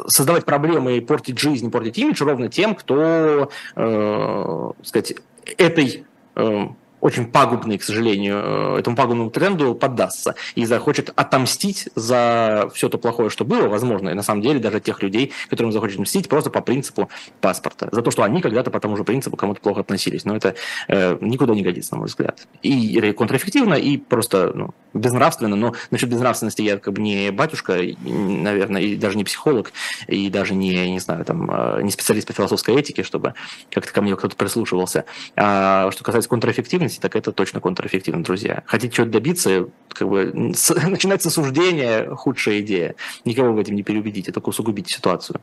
создавать 0.07 0.45
проблемы 0.45 0.99
и 0.99 1.01
портить 1.01 1.39
жизнь, 1.39 1.71
портить 1.71 1.99
имидж 1.99 2.23
ровно 2.23 2.49
тем, 2.49 2.75
кто, 2.75 3.51
э, 3.75 4.71
сказать, 4.83 5.15
этой 5.57 6.05
э, 6.35 6.69
очень 7.01 7.27
пагубный, 7.27 7.79
к 7.79 7.83
сожалению, 7.83 8.77
э, 8.77 8.79
этому 8.81 8.97
пагубному 8.97 9.31
тренду 9.31 9.75
поддастся 9.75 10.35
и 10.55 10.65
захочет 10.65 11.13
отомстить 11.15 11.89
за 11.95 12.71
все 12.75 12.89
то 12.89 12.99
плохое, 12.99 13.31
что 13.31 13.45
было, 13.45 13.69
возможно, 13.69 14.11
и 14.11 14.15
на 14.15 14.23
самом 14.23 14.43
деле 14.43 14.59
даже 14.59 14.81
тех 14.81 15.03
людей, 15.03 15.33
которым 15.49 15.73
захочет 15.73 15.99
мстить 15.99 16.29
просто 16.29 16.51
по 16.51 16.61
принципу 16.61 17.09
паспорта, 17.41 17.89
за 17.93 18.03
то, 18.03 18.11
что 18.11 18.23
они 18.23 18.41
когда-то 18.41 18.71
по 18.71 18.81
тому 18.81 18.97
же 18.97 19.05
принципу 19.05 19.37
кому-то 19.37 19.61
плохо 19.61 19.81
относились. 19.81 20.25
Но 20.25 20.37
это 20.37 20.55
э, 20.89 21.19
никуда 21.21 21.55
не 21.55 21.63
годится, 21.63 21.95
на 21.95 21.99
мой 21.99 22.09
взгляд. 22.09 22.47
И 22.63 23.13
контрэффективно, 23.13 23.75
и 23.75 23.97
просто 23.97 24.53
ну, 24.55 24.75
безнравственно. 24.95 25.57
Но 25.57 25.75
насчет 25.91 26.09
безнравственности 26.09 26.63
я 26.63 26.79
как 26.79 26.95
бы 26.95 27.03
не 27.03 27.31
батюшка, 27.31 27.79
наверное, 28.05 28.83
и 28.83 28.97
даже 28.97 29.17
не 29.17 29.25
психолог, 29.25 29.73
и 30.07 30.29
даже 30.31 30.55
не, 30.55 30.91
не 30.91 30.99
знаю, 30.99 31.25
там, 31.25 31.51
э, 31.51 31.83
не 31.83 31.91
специалист 31.91 32.27
по 32.27 32.33
философской 32.33 32.75
этике, 32.77 33.03
чтобы 33.03 33.35
как-то 33.71 33.93
ко 33.93 34.03
мне 34.03 34.17
кто-то 34.17 34.37
прислушивался. 34.37 35.05
А 35.37 35.91
что 35.91 36.05
касается 36.05 36.29
контрэффективности, 36.31 36.86
эффективности, 36.87 37.01
так 37.01 37.17
это 37.17 37.33
точно 37.33 37.61
контрэффективно, 37.61 38.23
друзья. 38.23 38.63
Хотите 38.67 38.95
чего-то 38.95 39.13
добиться, 39.13 39.69
как 39.89 40.09
бы 40.09 40.53
с, 40.55 40.75
начинать 40.89 41.23
с 41.23 41.27
осуждения– 41.27 42.15
худшая 42.17 42.61
идея. 42.61 42.95
Никого 43.25 43.53
в 43.53 43.59
этом 43.59 43.75
не 43.75 43.83
переубедите, 43.83 44.33
только 44.33 44.49
усугубите 44.49 44.95
ситуацию. 44.95 45.41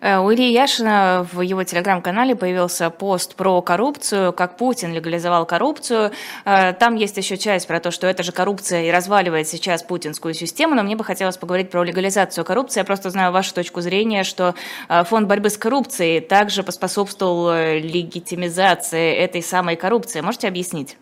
Э, 0.00 0.18
у 0.18 0.32
Ильи 0.32 0.52
Яшина 0.52 1.26
в 1.32 1.40
его 1.40 1.64
телеграм-канале 1.64 2.36
появился 2.36 2.90
пост 2.90 3.34
про 3.34 3.60
коррупцию, 3.62 4.32
как 4.32 4.56
Путин 4.56 4.92
легализовал 4.92 5.46
коррупцию. 5.46 6.12
Э, 6.44 6.72
там 6.72 6.94
есть 6.94 7.16
еще 7.16 7.36
часть 7.36 7.66
про 7.66 7.80
то, 7.80 7.90
что 7.90 8.06
это 8.06 8.22
же 8.22 8.32
коррупция 8.32 8.84
и 8.84 8.90
разваливает 8.90 9.48
сейчас 9.48 9.82
путинскую 9.82 10.34
систему, 10.34 10.74
но 10.74 10.82
мне 10.82 10.96
бы 10.96 11.04
хотелось 11.04 11.36
поговорить 11.36 11.70
про 11.70 11.82
легализацию 11.82 12.44
коррупции. 12.44 12.80
Я 12.80 12.84
просто 12.84 13.10
знаю 13.10 13.32
вашу 13.32 13.54
точку 13.54 13.80
зрения, 13.80 14.24
что 14.24 14.54
э, 14.88 15.04
фонд 15.04 15.26
борьбы 15.28 15.50
с 15.50 15.58
коррупцией 15.58 16.20
также 16.20 16.62
поспособствовал 16.62 17.52
легитимизации 17.78 19.14
этой 19.14 19.42
самой 19.42 19.76
коррупции. 19.76 20.20
Можете 20.20 20.48
объяснить? 20.48 20.96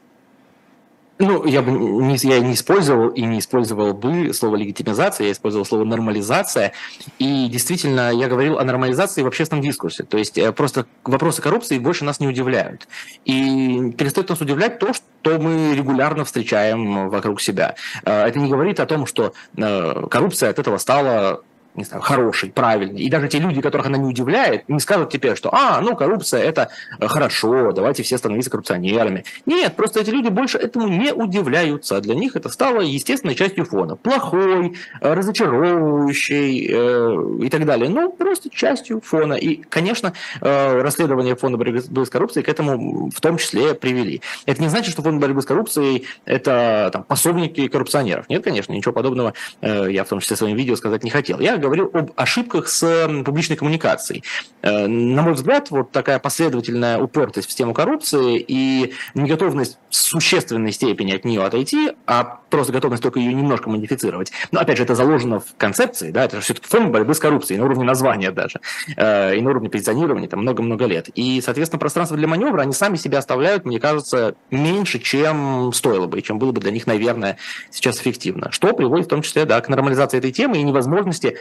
Ну, 1.19 1.47
я 1.47 1.63
бы 1.63 1.71
не, 1.71 2.17
я 2.17 2.41
не 2.41 2.53
использовал 2.53 3.09
и 3.09 3.23
не 3.23 3.39
использовал 3.39 3.95
бы 3.95 4.35
слово 4.35 4.57
легитимизация, 4.57 5.27
я 5.27 5.33
использовал 5.33 5.65
слово 5.65 5.85
нормализация. 5.85 6.73
И 7.19 7.49
действительно, 7.49 8.13
я 8.13 8.29
говорил 8.29 8.59
о 8.59 8.65
нормализации 8.65 9.23
в 9.23 9.27
общественном 9.27 9.63
дискурсе. 9.63 10.05
То 10.05 10.19
есть 10.19 10.37
э, 10.37 10.53
просто 10.53 10.87
вопросы 11.05 11.41
коррупции 11.41 11.79
больше 11.79 12.05
нас 12.05 12.21
не 12.21 12.29
удивляют. 12.29 12.87
И 13.25 13.95
перестает 13.97 14.29
нас 14.29 14.41
удивлять 14.43 14.79
то, 14.79 14.93
что 14.93 15.39
мы 15.39 15.75
регулярно 15.75 16.27
встречаем 16.27 17.09
вокруг 17.09 17.41
себя. 17.41 17.77
Э, 18.05 18.27
это 18.27 18.39
не 18.39 18.51
говорит 18.51 18.79
о 18.79 18.87
том, 18.87 19.07
что 19.07 19.33
э, 19.57 20.07
коррупция 20.11 20.51
от 20.51 20.59
этого 20.59 20.77
стала 20.77 21.43
не 21.77 21.85
знаю, 21.85 22.03
хороший, 22.03 22.51
правильный. 22.51 23.03
И 23.03 23.11
даже 23.11 23.29
те 23.29 23.39
люди, 23.39 23.61
которых 23.61 23.87
она 23.87 23.99
не 23.99 24.09
удивляет, 24.09 24.69
не 24.69 24.81
скажут 24.81 25.11
теперь, 25.11 25.37
что, 25.37 25.53
а, 25.53 25.81
ну, 25.81 25.95
коррупция– 25.95 26.43
это 26.43 26.71
э, 26.99 27.07
хорошо, 27.07 27.73
давайте 27.73 28.03
все 28.03 28.19
становиться 28.19 28.51
коррупционерами. 28.51 29.25
Нет, 29.45 29.77
просто 29.77 30.01
эти 30.01 30.11
люди 30.11 30.29
больше 30.29 30.59
этому 30.59 30.89
не 30.89 31.13
удивляются. 31.13 32.01
Для 32.01 32.15
них 32.15 32.37
это 32.37 32.49
стало 32.49 32.81
естественной 32.81 33.35
частью 33.35 33.65
фона. 33.65 33.97
Плохой, 33.97 34.77
э, 35.01 35.13
разочаровывающий 35.15 36.67
э, 36.71 37.45
и 37.45 37.49
так 37.51 37.65
далее. 37.65 37.89
Ну, 37.89 38.11
просто 38.11 38.51
частью 38.51 39.01
фона. 39.01 39.35
И, 39.35 39.57
конечно, 39.57 40.13
э, 40.41 40.81
расследование 40.81 41.37
фонда 41.37 41.59
борьбы 41.59 42.07
с 42.07 42.11
коррупцией 42.11 42.45
к 42.45 42.49
этому 42.49 43.11
в 43.11 43.21
том 43.21 43.37
числе 43.39 43.75
привели. 43.75 44.23
Это 44.47 44.63
не 44.63 44.69
значит, 44.69 44.93
что 44.93 45.03
фонд 45.03 45.21
борьбы 45.21 45.43
с 45.43 45.47
коррупцией– 45.47 46.07
это 46.25 46.91
там, 46.93 47.05
пособники 47.05 47.69
коррупционеров. 47.69 48.29
Нет, 48.29 48.43
конечно, 48.43 48.73
ничего 48.73 48.93
подобного 48.93 49.35
э, 49.61 49.89
я 49.91 50.05
в 50.05 50.09
том 50.09 50.21
числе 50.21 50.37
в 50.37 50.39
своем 50.39 50.57
видео 50.57 50.77
сказать 50.77 51.05
не 51.05 51.11
хотел. 51.11 51.41
Я 51.41 51.57
говорил 51.67 51.91
об 51.93 52.13
ошибках 52.17 52.69
с 52.69 53.09
публичной 53.25 53.57
коммуникацией. 53.57 54.25
Э, 54.63 54.87
на 54.87 55.23
мой 55.23 55.35
взгляд, 55.35 55.71
вот 55.71 55.93
такая 55.93 56.19
последовательная 56.19 56.99
упертость 56.99 57.51
в 57.51 57.55
тему 57.55 57.75
коррупции 57.75 58.45
и 58.47 58.95
неготовность 59.15 59.79
в 59.91 59.95
существенной 59.95 60.73
степени 60.73 61.13
от 61.13 61.25
нее 61.25 61.45
отойти, 61.45 61.93
а 62.07 62.41
просто 62.51 62.73
готовность 62.73 63.03
только 63.03 63.21
ее 63.21 63.33
немножко 63.33 63.71
модифицировать. 63.71 64.33
Но, 64.51 64.61
опять 64.61 64.79
же, 64.79 64.85
это 64.85 64.95
заложено 64.95 65.41
в 65.41 65.55
концепции, 65.57 66.11
да, 66.11 66.25
это 66.25 66.41
все-таки 66.41 66.69
фонд 66.69 66.91
борьбы 66.91 67.15
с 67.15 67.19
коррупцией, 67.19 67.59
на 67.59 67.65
уровне 67.65 67.85
названия 67.85 68.31
даже, 68.31 68.61
э, 68.97 69.37
и 69.37 69.41
на 69.41 69.51
уровне 69.51 69.71
позиционирования 69.71 70.29
там 70.29 70.41
много-много 70.41 70.87
лет. 70.87 71.09
И, 71.15 71.41
соответственно, 71.41 71.79
пространство 71.79 72.17
для 72.17 72.27
маневра 72.27 72.63
они 72.63 72.73
сами 72.73 72.97
себя 72.97 73.19
оставляют, 73.19 73.65
мне 73.65 73.79
кажется, 73.79 74.35
меньше, 74.51 74.99
чем 74.99 75.73
стоило 75.73 76.07
бы, 76.07 76.19
и 76.19 76.23
чем 76.23 76.39
было 76.39 76.53
бы 76.53 76.61
для 76.61 76.71
них, 76.71 76.87
наверное, 76.87 77.39
сейчас 77.71 78.01
эффективно. 78.01 78.51
Что 78.53 78.73
приводит 78.73 79.07
в 79.07 79.09
том 79.09 79.23
числе 79.23 79.45
да, 79.45 79.61
к 79.61 79.69
нормализации 79.69 80.19
этой 80.19 80.33
темы 80.33 80.59
и 80.59 80.63
невозможности 80.63 81.37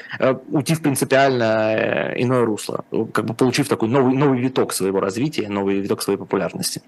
уйти 0.50 0.76
в 0.76 0.82
принципиально 0.82 1.44
э, 1.44 2.22
иное 2.22 2.46
русло, 2.46 2.86
как 3.14 3.26
бы 3.26 3.34
получив 3.34 3.68
такой 3.68 3.90
новый, 3.90 4.16
новый 4.16 4.40
виток 4.40 4.74
своего 4.74 5.00
развития, 5.00 5.50
новый 5.50 5.80
виток 5.80 6.02
своей 6.02 6.20
популярности. 6.20 6.82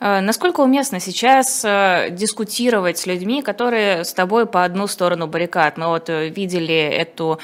Э, 0.00 0.20
насколько 0.20 0.60
уместно 0.60 1.00
сейчас 1.00 1.64
дискутировать 2.10 2.98
с 2.98 3.06
людьми, 3.06 3.42
которые 3.42 4.04
с 4.04 4.12
тобой 4.12 4.46
по 4.46 4.64
одну 4.64 4.86
сторону 4.86 5.26
баррикад? 5.26 5.78
Мы 5.78 5.86
вот 5.86 6.08
видели 6.08 6.74
эту 6.74 7.38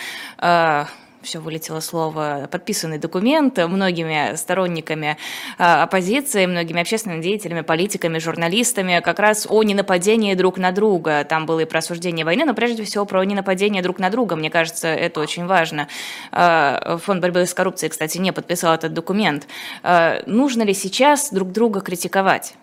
все 1.23 1.39
вылетело 1.39 1.81
слово, 1.81 2.49
подписанный 2.51 2.99
документ 2.99 3.59
многими 3.59 4.35
сторонниками 4.37 5.17
а, 5.59 5.83
оппозиции, 5.83 6.47
многими 6.47 6.81
общественными 6.81 7.23
деятелями, 7.23 7.61
политиками, 7.61 8.19
журналистами, 8.19 9.01
как 9.05 9.19
раз 9.19 9.47
о 9.49 9.63
ненападении 9.63 10.35
друг 10.35 10.59
на 10.59 10.73
друга. 10.73 11.25
Там 11.25 11.47
было 11.47 11.61
и 11.61 11.65
про 11.65 11.79
осуждение 11.79 12.25
войны, 12.25 12.45
но 12.45 12.55
прежде 12.55 12.85
всего 12.85 13.05
про 13.05 13.23
ненападение 13.25 13.83
друг 13.83 13.99
на 13.99 14.11
друга. 14.11 14.37
Мне 14.37 14.51
кажется, 14.51 14.89
это 14.89 15.21
очень 15.21 15.47
важно. 15.47 15.89
А, 16.33 16.99
Фонд 17.05 17.21
борьбы 17.21 17.47
с 17.47 17.55
коррупцией, 17.55 17.91
кстати, 17.91 18.19
не 18.19 18.33
подписал 18.33 18.75
этот 18.75 18.93
документ. 18.93 19.47
А, 19.83 20.23
нужно 20.27 20.63
ли 20.63 20.75
сейчас 20.75 21.33
друг 21.33 21.53
друга 21.53 21.81
критиковать? 21.81 22.55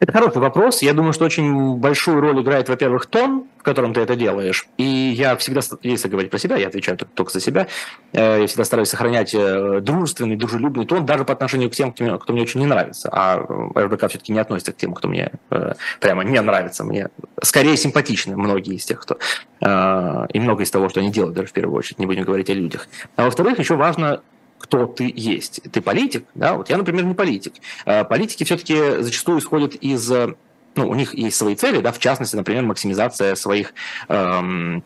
Это 0.00 0.12
хороший 0.12 0.38
вопрос. 0.38 0.82
Я 0.82 0.94
думаю, 0.94 1.12
что 1.12 1.24
очень 1.24 1.74
большую 1.74 2.20
роль 2.20 2.40
играет, 2.40 2.68
во-первых, 2.68 3.06
тон, 3.06 3.48
в 3.58 3.64
котором 3.64 3.92
ты 3.92 4.00
это 4.00 4.14
делаешь. 4.14 4.68
И 4.76 4.84
я 4.84 5.36
всегда, 5.36 5.60
если 5.82 6.08
говорить 6.08 6.30
про 6.30 6.38
себя, 6.38 6.56
я 6.56 6.68
отвечаю 6.68 6.96
только 6.96 7.32
за 7.32 7.40
себя, 7.40 7.66
э, 8.12 8.42
я 8.42 8.46
всегда 8.46 8.64
стараюсь 8.64 8.88
сохранять 8.88 9.34
э, 9.34 9.80
дружественный, 9.80 10.36
дружелюбный 10.36 10.86
тон 10.86 11.04
даже 11.04 11.24
по 11.24 11.32
отношению 11.32 11.68
к 11.70 11.74
тем, 11.74 11.92
кто 11.92 12.32
мне 12.32 12.42
очень 12.42 12.60
не 12.60 12.66
нравится. 12.66 13.08
А 13.12 13.38
РБК 13.76 14.08
все-таки 14.08 14.32
не 14.32 14.38
относится 14.38 14.72
к 14.72 14.76
тем, 14.76 14.94
кто 14.94 15.08
мне 15.08 15.32
э, 15.50 15.74
прямо 16.00 16.22
не 16.22 16.40
нравится. 16.40 16.84
Мне 16.84 17.08
скорее 17.42 17.76
симпатичны 17.76 18.36
многие 18.36 18.76
из 18.76 18.84
тех, 18.84 19.00
кто... 19.00 19.18
И 19.60 20.40
много 20.40 20.62
из 20.62 20.70
того, 20.70 20.88
что 20.88 21.00
они 21.00 21.10
делают, 21.10 21.34
даже 21.34 21.48
в 21.48 21.52
первую 21.52 21.76
очередь, 21.76 21.98
не 21.98 22.06
будем 22.06 22.22
говорить 22.22 22.48
о 22.48 22.54
людях. 22.54 22.86
А 23.16 23.24
во-вторых, 23.24 23.58
еще 23.58 23.74
важно 23.74 24.20
кто 24.68 24.86
ты 24.86 25.12
есть. 25.14 25.60
Ты 25.72 25.80
политик, 25.80 26.26
да? 26.34 26.54
Вот 26.54 26.68
я, 26.68 26.76
например, 26.76 27.04
не 27.04 27.14
политик. 27.14 27.54
А 27.86 28.04
политики 28.04 28.44
все-таки 28.44 29.00
зачастую 29.00 29.38
исходят 29.40 29.74
из, 29.74 30.10
ну, 30.10 30.88
у 30.88 30.94
них 30.94 31.14
есть 31.14 31.36
свои 31.36 31.54
цели, 31.54 31.80
да, 31.80 31.90
в 31.90 31.98
частности, 31.98 32.36
например, 32.36 32.64
максимизация 32.64 33.34
своих 33.34 33.72
эм, 34.08 34.84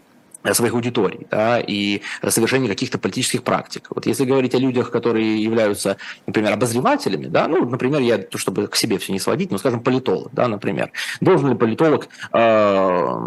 своих 0.53 0.75
аудиторий 0.75 1.27
да, 1.31 1.61
и 1.61 2.03
совершение 2.29 2.69
каких-то 2.69 2.99
политических 2.99 3.45
практик. 3.45 3.87
Вот 3.91 4.07
если 4.07 4.25
говорить 4.25 4.55
о 4.55 4.59
людях, 4.59 4.91
которые 4.91 5.41
являются, 5.43 5.97
например, 6.27 6.53
обозревателями, 6.53 7.27
да, 7.27 7.47
ну, 7.47 7.65
например, 7.65 8.01
я, 8.01 8.25
чтобы 8.35 8.67
к 8.67 8.75
себе 8.75 8.99
все 8.99 9.13
не 9.13 9.21
сводить, 9.21 9.53
ну, 9.53 9.59
скажем, 9.59 9.81
политолог, 9.81 10.31
да, 10.33 10.49
например, 10.49 10.91
должен 11.21 11.51
ли 11.51 11.55
политолог 11.55 12.09
э, 12.33 13.19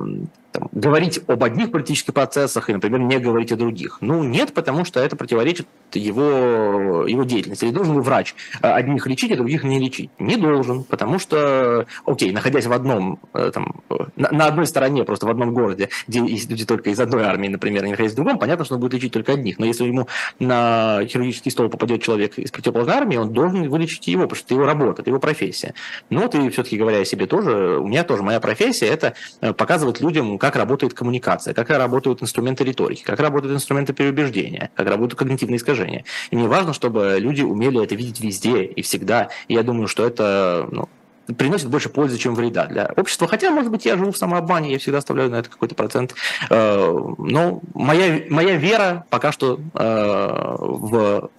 там, 0.56 0.70
говорить 0.72 1.20
об 1.28 1.44
одних 1.44 1.72
политических 1.72 2.14
процессах 2.14 2.70
и, 2.70 2.74
например, 2.74 3.00
не 3.02 3.20
говорить 3.20 3.52
о 3.52 3.58
других? 3.58 3.98
Ну, 4.00 4.24
нет, 4.24 4.54
потому 4.54 4.86
что 4.86 5.02
это 5.02 5.16
противоречит 5.16 5.68
его, 5.94 7.06
его 7.08 7.24
деятельности. 7.24 7.66
Или 7.66 7.72
должен 7.72 7.96
ли 7.96 8.00
врач 8.00 8.36
э, 8.62 8.68
одних 8.68 9.06
лечить, 9.08 9.32
а 9.32 9.36
других 9.36 9.64
не 9.64 9.80
лечить? 9.80 10.10
Не 10.18 10.38
должен, 10.38 10.84
потому 10.84 11.20
что, 11.20 11.86
окей, 12.06 12.32
находясь 12.32 12.68
в 12.68 12.72
одном, 12.72 13.20
э, 13.34 13.52
там, 13.54 13.82
на, 14.16 14.32
на 14.32 14.46
одной 14.48 14.66
стороне, 14.66 15.04
просто 15.04 15.26
в 15.26 15.30
одном 15.30 15.54
городе, 15.54 15.90
где 16.08 16.20
есть 16.20 16.50
люди 16.50 16.66
только 16.66 16.90
из 16.90 17.00
одной 17.00 17.24
армии, 17.24 17.50
например, 17.50 17.84
и 17.86 17.90
находясь 17.90 18.14
в 18.14 18.16
другом, 18.16 18.40
понятно, 18.40 18.64
что 18.64 18.76
он 18.76 18.82
будет 18.82 18.94
лечить 18.94 19.12
только 19.12 19.34
одних. 19.34 19.60
Но 19.60 19.66
если 19.66 19.86
ему 19.86 20.08
на 20.40 21.02
хирургический 21.06 21.52
стол 21.52 21.70
попадет 21.70 22.02
человек 22.02 22.38
из 22.40 22.52
противоположной 22.52 22.96
армии, 22.96 23.18
он 23.18 23.34
должен 23.34 23.70
вылечить 23.70 24.08
его, 24.08 24.24
потому 24.24 24.38
что 24.38 24.46
это 24.46 24.54
его 24.56 24.66
работа, 24.66 25.02
это 25.02 25.10
его 25.10 25.20
профессия. 25.20 25.74
Вот 26.10 26.34
и 26.36 26.50
все-таки 26.50 26.78
говоря 26.78 27.00
о 27.00 27.06
себе 27.06 27.26
тоже, 27.26 27.80
у 27.80 27.88
меня 27.88 28.04
тоже 28.04 28.24
моя 28.24 28.40
профессия– 28.40 28.86
это 28.88 29.16
э, 29.42 29.54
показывать 29.54 30.00
людям, 30.00 30.38
как 30.46 30.58
работает 30.58 30.94
коммуникация, 30.94 31.56
как 31.56 31.72
работают 31.72 32.22
инструменты 32.22 32.64
риторики, 32.64 33.02
как 33.02 33.20
работают 33.20 33.56
инструменты 33.56 33.94
переубеждения, 33.94 34.70
как 34.76 34.88
работают 34.88 35.16
когнитивные 35.16 35.58
искажения. 35.58 36.06
И 36.30 36.36
мне 36.36 36.48
важно, 36.48 36.72
чтобы 36.72 37.16
люди 37.18 37.42
умели 37.42 37.84
это 37.84 37.96
видеть 37.96 38.20
везде 38.20 38.64
и 38.64 38.84
всегда. 38.84 39.30
И 39.48 39.56
я 39.56 39.64
думаю, 39.64 39.88
что 39.88 40.06
это 40.06 40.68
ну, 40.72 40.88
приносит 41.36 41.70
больше 41.70 41.90
пользы, 41.90 42.20
чем 42.20 42.36
вреда 42.36 42.68
для 42.68 42.94
общества. 42.96 43.28
Хотя, 43.28 43.50
может 43.50 43.72
быть, 43.72 43.86
я 43.86 43.98
живу 43.98 44.12
в 44.12 44.18
самообмане, 44.18 44.72
я 44.72 44.78
всегда 44.78 45.00
оставляю 45.00 45.32
на 45.32 45.38
это 45.38 45.50
какой-то 45.50 45.74
процент. 45.74 46.14
Э, 46.52 46.96
но 47.18 47.62
моя, 47.74 48.22
моя 48.30 48.56
вера 48.56 49.08
пока 49.10 49.32
что 49.32 49.60
э, 49.74 50.56
в 50.60 51.32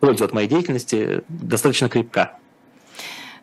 пользу 0.00 0.24
от 0.24 0.32
моей 0.32 0.48
деятельности 0.48 1.22
достаточно 1.28 1.88
крепка. 1.88 2.38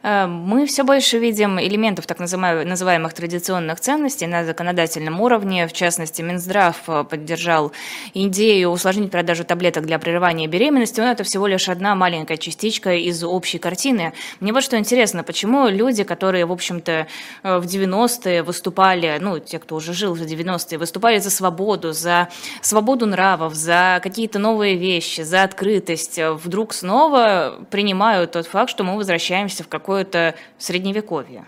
Э, 0.02 0.28
мы 0.28 0.66
все 0.66 0.84
больше 0.84 1.18
видим 1.18 1.60
элементов 1.60 2.06
так 2.06 2.20
называемых 2.20 3.14
традиционных 3.14 3.80
ценностей 3.80 4.28
на 4.28 4.46
законодательном 4.46 5.20
уровне. 5.22 5.68
В 5.68 5.74
частности, 5.74 6.22
Минздрав 6.22 6.78
э, 6.88 7.04
поддержал 7.04 7.72
идею 8.14 8.70
усложнить 8.70 9.12
продажу 9.12 9.44
таблеток 9.44 9.86
для 9.86 10.00
прерывания 10.00 10.48
беременности, 10.48 11.02
но 11.02 11.12
это 11.12 11.24
всего 11.24 11.48
лишь 11.48 11.70
одна 11.70 11.96
маленькая 11.96 12.38
частичка 12.38 12.94
из 12.94 13.24
общей 13.24 13.58
картины. 13.58 14.14
Мне 14.40 14.54
вот 14.54 14.64
что 14.64 14.78
интересно, 14.78 15.24
почему 15.24 15.68
люди, 15.68 16.04
которые, 16.04 16.46
в 16.46 16.52
общем-то, 16.52 17.08
э, 17.44 17.58
в 17.58 17.66
90-е 17.66 18.44
выступали, 18.44 19.18
ну, 19.20 19.40
те, 19.40 19.60
кто 19.60 19.76
уже 19.76 19.94
жил 19.94 20.14
в 20.14 20.22
90-е, 20.22 20.78
выступали 20.78 21.20
за 21.20 21.30
свободу, 21.30 21.92
за 21.92 22.30
свободу 22.62 23.06
нравов, 23.06 23.54
за 23.54 24.00
какие-то 24.02 24.40
новые 24.40 24.76
вещи, 24.76 25.22
за 25.22 25.44
открытость, 25.44 26.20
вдруг 26.20 26.74
снова 26.74 27.60
принимают 27.70 28.32
тот 28.32 28.48
факт, 28.48 28.70
что 28.70 28.84
мы 28.84 28.96
возвращаемся 28.96 29.64
в 29.64 29.68
какой 29.68 29.89
какое-то 29.90 30.36
средневековье? 30.60 31.46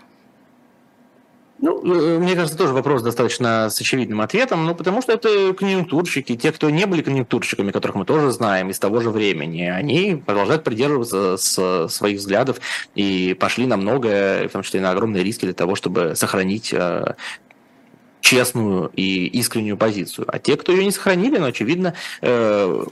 Ну, 1.60 1.80
э, 1.84 2.18
мне 2.18 2.34
кажется, 2.34 2.58
тоже 2.58 2.72
вопрос 2.72 3.02
достаточно 3.02 3.70
с 3.70 3.80
очевидным 3.80 4.20
ответом, 4.20 4.66
ну, 4.66 4.74
потому 4.74 5.00
что 5.00 5.12
это 5.12 5.54
конъюнктурщики, 5.54 6.34
те, 6.34 6.50
кто 6.50 6.70
не 6.70 6.86
были 6.86 7.02
конъюнктурщиками, 7.02 7.70
которых 7.70 7.94
мы 7.94 8.04
тоже 8.04 8.32
знаем 8.32 8.70
из 8.70 8.80
того 8.80 9.00
же 9.00 9.10
времени, 9.10 9.62
они 9.62 10.20
продолжают 10.26 10.64
придерживаться 10.64 11.36
с 11.36 11.86
своих 11.88 12.18
взглядов 12.18 12.58
и 12.96 13.36
пошли 13.38 13.66
на 13.66 13.76
многое, 13.76 14.48
в 14.48 14.52
том 14.52 14.64
числе 14.64 14.80
и 14.80 14.82
на 14.82 14.90
огромные 14.90 15.22
риски 15.22 15.44
для 15.44 15.54
того, 15.54 15.76
чтобы 15.76 16.16
сохранить 16.16 16.72
э, 16.72 17.14
честную 18.22 18.90
и 18.94 19.26
искреннюю 19.26 19.76
позицию. 19.76 20.26
А 20.28 20.38
те, 20.38 20.56
кто 20.56 20.72
ее 20.72 20.84
не 20.84 20.92
сохранили, 20.92 21.38
ну, 21.38 21.46
очевидно, 21.46 21.94
э, 22.22 22.84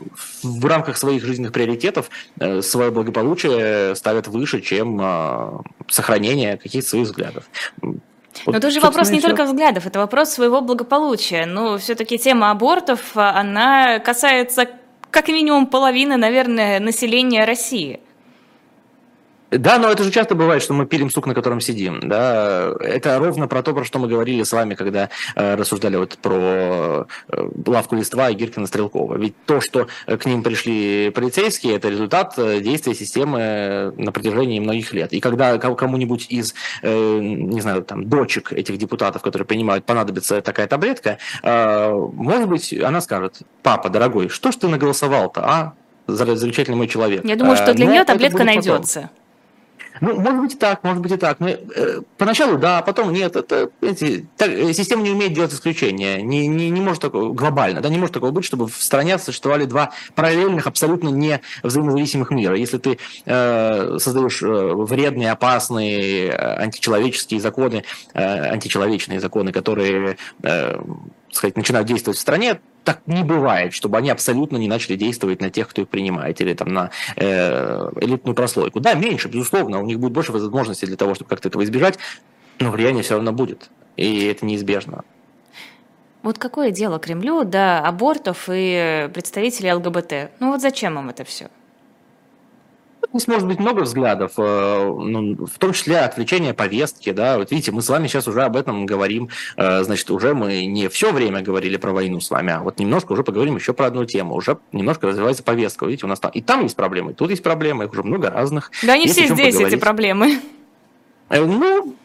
в 0.43 0.67
рамках 0.67 0.99
своих 0.99 1.25
жизненных 1.25 1.53
приоритетов 1.53 2.11
э, 2.41 2.61
свое 2.61 2.91
благополучие 2.91 3.95
ставят 3.95 4.27
выше, 4.27 4.61
чем 4.61 5.01
э, 5.01 5.51
сохранение 5.89 6.59
каких-то 6.59 6.91
своих 6.91 7.07
взглядов. 7.07 7.45
Вот, 7.81 8.55
Но 8.55 8.61
тоже 8.61 8.81
вопрос 8.81 9.11
не 9.11 9.21
только 9.21 9.45
взглядов, 9.45 9.87
это 9.87 10.01
вопрос 10.01 10.31
своего 10.31 10.61
благополучия. 10.61 11.47
Но 11.47 11.79
все-таки 11.79 12.19
тема 12.19 12.51
абортов, 12.51 13.01
она 13.15 14.01
касается 14.01 14.69
как 15.11 15.29
минимум 15.29 15.67
половины, 15.67 16.17
наверное, 16.17 16.81
населения 16.81 17.45
России. 17.45 18.01
Да, 19.51 19.79
но 19.79 19.91
это 19.91 20.05
же 20.05 20.11
часто 20.11 20.35
бывает, 20.35 20.63
что 20.63 20.75
мы 20.75 20.87
пилим 20.87 21.11
сук, 21.11 21.27
на 21.27 21.35
котором 21.35 21.61
сидим. 21.61 22.01
Да? 22.09 22.73
Это 22.81 23.19
ровно 23.19 23.49
про 23.49 23.63
то, 23.63 23.75
про 23.75 23.85
что 23.85 23.99
мы 23.99 24.09
говорили 24.09 24.43
с 24.43 24.53
вами, 24.53 24.75
когда 24.75 25.11
э, 25.35 25.55
рассуждали 25.57 25.97
вот 25.97 26.19
про 26.19 27.07
э, 27.29 27.49
лавку 27.67 27.97
листва 27.97 28.31
и 28.31 28.35
Гиркина 28.35 28.67
Стрелкова. 28.67 29.17
Ведь 29.17 29.35
то, 29.47 29.61
что 29.61 29.89
к 30.07 30.25
ним 30.25 30.43
пришли 30.43 31.11
полицейские, 31.11 31.77
это 31.77 31.89
результат 31.89 32.35
э, 32.37 32.61
действия 32.61 32.95
системы 32.95 33.93
на 33.97 34.13
протяжении 34.13 34.61
многих 34.61 34.93
лет. 34.93 35.13
И 35.13 35.21
когда 35.21 35.59
кому-нибудь 35.59 36.27
из, 36.29 36.55
э, 36.83 37.19
не 37.21 37.61
знаю, 37.61 37.83
там, 37.83 38.05
дочек 38.09 38.53
этих 38.53 38.79
депутатов, 38.79 39.23
которые 39.23 39.47
принимают, 39.47 39.85
понадобится 39.85 40.43
такая 40.43 40.69
таблетка, 40.69 41.19
э, 41.43 41.93
может 41.93 42.49
быть, 42.49 42.73
она 42.73 43.01
скажет, 43.01 43.39
папа, 43.63 43.89
дорогой, 43.89 44.29
что 44.29 44.53
ж 44.53 44.57
ты 44.57 44.69
наголосовал-то, 44.69 45.45
а? 45.45 45.73
Замечательный 46.07 46.77
мой 46.77 46.89
человек. 46.89 47.25
Я 47.25 47.37
думаю, 47.37 47.57
что 47.57 47.73
для 47.75 47.87
э, 47.87 47.91
нее 47.91 48.05
таблетка 48.05 48.45
найдется. 48.45 49.01
Потом. 49.01 49.21
Ну, 50.01 50.19
может 50.19 50.41
быть 50.41 50.55
и 50.55 50.57
так, 50.57 50.83
может 50.83 51.03
быть 51.03 51.13
и 51.13 51.17
так. 51.17 51.41
Но, 51.41 51.49
э, 51.49 52.01
поначалу 52.17 52.59
да, 52.59 52.79
а 52.79 52.83
потом 52.83 53.13
нет. 53.13 53.37
Это, 53.37 53.71
эти, 53.81 54.27
так, 54.37 54.49
э, 54.49 54.73
система 54.73 55.03
не 55.03 55.11
умеет 55.11 55.35
делать 55.35 55.53
исключения. 55.53 56.23
Не, 56.23 56.47
не, 56.47 56.71
не 56.71 56.81
может 56.81 57.03
такого 57.03 57.33
глобально. 57.33 57.81
Да, 57.81 57.89
не 57.89 57.99
может 57.99 58.15
такого 58.15 58.31
быть, 58.31 58.45
чтобы 58.45 58.67
в 58.67 58.83
стране 58.83 59.19
существовали 59.19 59.67
два 59.67 59.93
параллельных, 60.15 60.67
абсолютно 60.67 61.09
не 61.09 61.41
взаимозависимых 61.63 62.31
мира. 62.31 62.57
Если 62.57 62.79
ты 62.79 62.99
э, 63.27 63.99
создаешь 63.99 64.43
э, 64.43 64.47
вредные, 64.47 65.33
опасные, 65.33 66.29
э, 66.29 66.37
античеловеческие 66.37 67.41
законы, 67.41 67.85
э, 68.15 68.23
античеловечные 68.23 69.21
законы, 69.21 69.53
которые 69.53 70.17
э, 70.43 70.81
сказать, 71.33 71.57
начинают 71.57 71.87
действовать 71.89 72.19
в 72.19 72.21
стране, 72.21 72.61
так 72.85 73.01
не 73.07 73.25
бывает, 73.25 73.73
чтобы 73.73 73.99
они 73.99 74.11
абсолютно 74.11 74.57
не 74.57 74.69
начали 74.69 74.97
действовать 74.97 75.41
на 75.41 75.51
тех, 75.51 75.69
кто 75.69 75.83
их 75.83 75.89
принимает, 75.89 76.41
или 76.41 76.55
там 76.55 76.69
на 76.69 76.91
э, 77.17 77.91
элитную 78.01 78.35
прослойку. 78.35 78.81
Да, 78.81 78.95
меньше, 78.95 79.29
безусловно, 79.29 79.81
у 79.81 79.87
них 79.87 79.99
будет 79.99 80.13
больше 80.13 80.33
возможностей 80.33 80.87
для 80.87 80.97
того, 80.97 81.15
чтобы 81.15 81.29
как-то 81.29 81.49
этого 81.49 81.63
избежать, 81.65 81.99
но 82.59 82.71
влияние 82.71 83.03
все 83.03 83.15
равно 83.15 83.33
будет, 83.33 83.71
и 83.97 84.25
это 84.27 84.47
неизбежно. 84.47 85.05
Вот 86.23 86.39
какое 86.39 86.71
дело 86.71 86.99
Кремлю 86.99 87.45
до 87.45 87.79
абортов 87.81 88.49
и 88.53 89.09
представителей 89.15 89.73
ЛГБТ? 89.73 90.33
Ну 90.39 90.51
вот 90.53 90.61
зачем 90.61 90.99
им 90.99 91.09
это 91.09 91.25
все? 91.25 91.49
Здесь 93.13 93.27
может 93.27 93.49
быть 93.49 93.59
много 93.59 93.81
взглядов, 93.81 94.33
э, 94.37 94.85
ну, 94.85 95.47
в 95.47 95.59
том 95.59 95.73
числе 95.73 95.99
отвлечение 95.99 96.55
повестки. 96.55 97.11
Да? 97.11 97.39
Вот 97.39 97.51
видите, 97.51 97.73
мы 97.73 97.83
с 97.83 97.89
вами 97.89 98.07
сейчас 98.07 98.29
уже 98.29 98.43
об 98.43 98.57
этом 98.57 98.87
говорим. 98.87 99.31
Э, 99.57 99.83
значит, 99.83 100.11
уже 100.11 100.33
мы 100.33 100.65
не 100.67 100.89
все 100.89 101.13
время 101.13 101.43
говорили 101.43 101.77
про 101.77 101.91
войну 101.93 102.21
с 102.21 102.31
вами, 102.31 102.53
а 102.53 102.61
вот 102.61 102.79
немножко 102.79 103.13
уже 103.13 103.25
поговорим 103.25 103.57
еще 103.57 103.73
про 103.73 103.87
одну 103.87 104.05
тему. 104.05 104.35
Уже 104.35 104.59
немножко 104.71 105.09
развивается 105.09 105.43
повестка. 105.43 105.87
Видите, 105.87 106.07
у 106.07 106.09
нас 106.09 106.21
там 106.21 106.31
и 106.31 106.41
там 106.41 106.63
есть 106.63 106.77
проблемы, 106.77 107.11
и 107.11 107.15
тут 107.15 107.31
есть 107.31 107.43
проблемы, 107.43 107.85
их 107.85 107.93
уже 107.93 108.05
много 108.05 108.31
разных. 108.31 108.71
Да, 108.85 108.93
они 108.93 109.07
все 109.07 109.27
здесь, 109.27 109.55
поговорить. 109.55 109.75
эти 109.75 109.81
проблемы. 109.81 110.41
Э, 111.31 111.45
ну, 111.45 111.97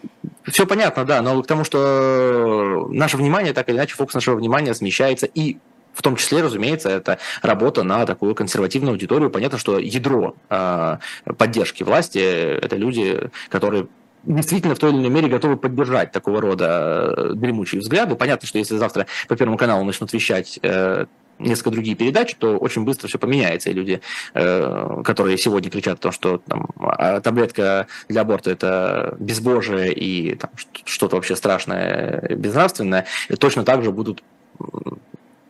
все 0.46 0.66
понятно, 0.66 1.06
да, 1.06 1.22
но 1.22 1.42
к 1.44 1.48
тому, 1.48 1.64
что 1.64 2.88
наше 2.92 3.18
внимание, 3.18 3.54
так 3.54 3.70
или 3.70 3.76
иначе, 3.76 3.96
фокус 3.96 4.16
нашего 4.16 4.36
внимания 4.36 4.74
смещается 4.74 5.28
и 5.28 5.58
в 5.96 6.02
том 6.02 6.16
числе, 6.18 6.42
разумеется, 6.42 6.90
это 6.90 7.18
работа 7.42 7.84
на 7.84 8.06
такую 8.06 8.36
консервативную 8.36 8.92
аудиторию. 8.92 9.30
Понятно, 9.30 9.58
что 9.58 9.80
ядро 9.80 10.36
э, 10.50 10.98
поддержки 11.38 11.84
власти– 11.84 12.20
это 12.20 12.76
люди, 12.76 13.30
которые 13.50 13.88
действительно 14.26 14.76
в 14.76 14.80
той 14.80 14.92
или 14.92 15.00
иной 15.00 15.10
мере 15.10 15.28
готовы 15.28 15.58
поддержать 15.58 16.12
такого 16.12 16.42
рода 16.42 17.14
э, 17.16 17.32
дремучие 17.36 17.82
взгляды. 17.82 18.16
Понятно, 18.16 18.48
что 18.48 18.58
если 18.58 18.76
завтра 18.78 19.06
по 19.28 19.36
Первому 19.36 19.58
каналу 19.58 19.84
начнут 19.84 20.12
вещать 20.14 20.60
э, 20.62 21.06
несколько 21.40 21.72
другие 21.72 21.96
передачи, 21.96 22.36
то 22.38 22.58
очень 22.58 22.84
быстро 22.84 23.08
все 23.08 23.20
поменяется. 23.20 23.70
И 23.70 23.74
люди, 23.74 24.02
э, 24.34 25.02
которые 25.04 25.38
сегодня 25.38 25.70
кричат 25.70 26.00
о 26.00 26.02
том, 26.02 26.12
что 26.12 26.40
там, 26.40 26.68
а 26.80 27.20
таблетка 27.22 27.88
для 28.10 28.22
аборта 28.22 28.52
это 28.52 29.16
безбожие 29.20 29.94
и 29.94 30.36
там, 30.36 30.50
что-то 30.86 31.16
вообще 31.16 31.36
страшное, 31.36 32.36
безнравственное, 32.36 33.06
точно 33.40 33.64
так 33.64 33.84
же 33.84 33.92
будут 33.92 34.24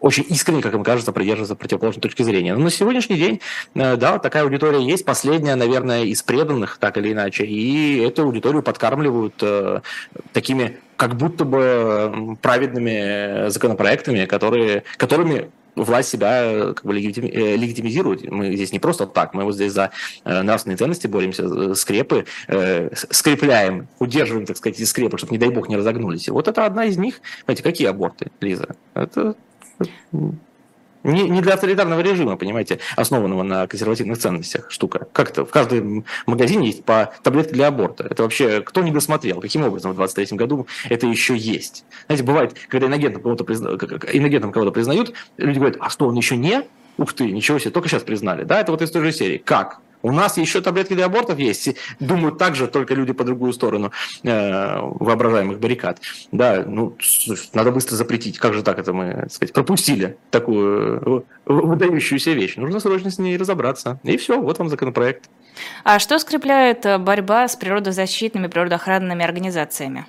очень 0.06 0.24
искренне, 0.30 0.62
как 0.62 0.76
им 0.76 0.84
кажется, 0.84 1.12
придерживаться 1.12 1.56
противоположной 1.56 2.00
точки 2.00 2.22
зрения. 2.22 2.54
Но 2.54 2.66
на 2.66 2.70
сегодняшний 2.70 3.18
день, 3.18 3.42
э, 3.74 3.98
да, 3.98 4.20
такая 4.20 4.44
аудитория 4.44 4.80
есть, 4.80 5.04
последняя, 5.04 5.56
наверное, 5.56 6.04
из 6.04 6.22
преданных, 6.22 6.78
так 6.78 6.98
или 6.98 7.12
иначе, 7.12 7.44
и 7.44 7.98
эту 8.02 8.22
аудиторию 8.22 8.62
подкармливают 8.62 9.34
э, 9.42 9.82
такими 10.32 10.78
как 10.96 11.16
будто 11.16 11.44
бы 11.44 12.38
праведными 12.40 13.50
законопроектами, 13.50 14.26
которые, 14.26 14.84
которыми 14.98 15.50
власть 15.76 16.10
себя 16.10 16.44
э, 16.44 16.74
как 16.76 16.86
бы 16.86 16.94
э, 16.94 17.00
легитимизирует. 17.56 18.30
Мы 18.30 18.56
здесь 18.56 18.74
не 18.74 18.80
просто 18.80 19.08
так, 19.08 19.34
мы 19.34 19.44
вот 19.44 19.56
здесь 19.56 19.74
за 19.74 19.90
нравственные 20.24 20.78
ценности 20.78 21.08
боремся, 21.08 21.74
скрепы 21.74 22.26
скрепляем, 23.10 23.88
удерживаем, 23.98 24.46
так 24.46 24.58
сказать, 24.58 24.78
эти 24.78 24.86
скрепы, 24.86 25.18
чтобы, 25.18 25.32
не 25.32 25.40
дай 25.40 25.50
бог, 25.50 25.68
не 25.68 25.78
разогнулись. 25.78 26.28
И 26.28 26.32
вот 26.32 26.48
это 26.48 26.64
одна 26.64 26.86
из 26.86 26.96
них. 26.96 27.22
Знаете, 27.46 27.64
какие 27.64 27.88
аборты, 27.88 28.28
Лиза? 28.40 28.76
Это 28.94 29.36
не, 31.06 31.30
не 31.30 31.42
для 31.42 31.54
авторитарного 31.54 32.00
режима, 32.02 32.36
понимаете, 32.36 32.80
основанного 32.96 33.44
на 33.44 33.68
консервативных 33.68 34.18
ценностях 34.18 34.72
штука. 34.72 35.08
Как 35.14 35.30
это? 35.30 35.46
В 35.46 35.52
каждом 35.52 36.04
магазине 36.26 36.68
есть 36.68 36.84
по 36.84 37.14
таблетке 37.24 37.54
для 37.54 37.68
аборта. 37.68 38.08
Это 38.10 38.24
вообще 38.24 38.62
кто 38.62 38.82
не 38.82 38.92
досмотрел? 38.92 39.40
Каким 39.40 39.64
образом 39.64 39.92
в 39.92 39.96
23 39.96 40.38
году 40.38 40.68
это 40.90 41.06
еще 41.06 41.38
есть? 41.38 41.86
Знаете, 42.08 42.24
бывает, 42.24 42.56
когда 42.70 42.88
иногентом 42.88 43.22
кого-то, 43.22 43.44
призна... 43.44 43.70
иногентом 44.12 44.52
кого-то 44.52 44.72
признают, 44.72 45.14
люди 45.38 45.60
говорят, 45.60 45.78
а 45.80 45.90
что, 45.90 46.08
он 46.08 46.16
еще 46.16 46.38
не? 46.38 46.64
Ух 46.98 47.14
ты, 47.14 47.30
ничего 47.32 47.60
себе, 47.60 47.72
только 47.72 47.90
сейчас 47.90 48.04
признали. 48.04 48.44
Да, 48.44 48.60
это 48.60 48.72
вот 48.72 48.82
из 48.82 48.90
той 48.90 49.04
же 49.04 49.12
серии. 49.12 49.38
Как? 49.38 49.82
У 50.06 50.12
нас 50.12 50.38
еще 50.38 50.62
таблетки 50.62 50.94
для 50.94 51.06
абортов 51.06 51.40
есть. 51.40 51.76
Думают 52.00 52.38
так 52.38 52.54
же, 52.54 52.68
только 52.68 52.94
люди 52.94 53.12
по 53.12 53.24
другую 53.24 53.54
сторону 53.54 53.92
э, 54.22 54.80
воображаемых 54.80 55.60
баррикад. 55.60 56.00
Да, 56.32 56.64
ну, 56.64 56.96
надо 57.54 57.72
быстро 57.72 57.96
запретить. 57.96 58.38
Как 58.38 58.54
же 58.54 58.62
так 58.62 58.78
это 58.78 58.94
мы, 58.94 59.14
так 59.14 59.32
сказать, 59.32 59.54
пропустили 59.54 60.18
такую 60.30 61.26
выдающуюся 61.46 62.34
вещь? 62.34 62.56
Нужно 62.56 62.80
срочно 62.80 63.10
с 63.10 63.18
ней 63.18 63.36
разобраться. 63.36 64.00
И 64.04 64.18
все, 64.18 64.40
вот 64.40 64.60
вам 64.60 64.70
законопроект. 64.70 65.28
А 65.84 65.98
что 65.98 66.20
скрепляет 66.20 66.86
борьба 67.00 67.48
с 67.48 67.56
природозащитными, 67.56 68.46
природоохранными 68.46 69.26
организациями? 69.26 70.06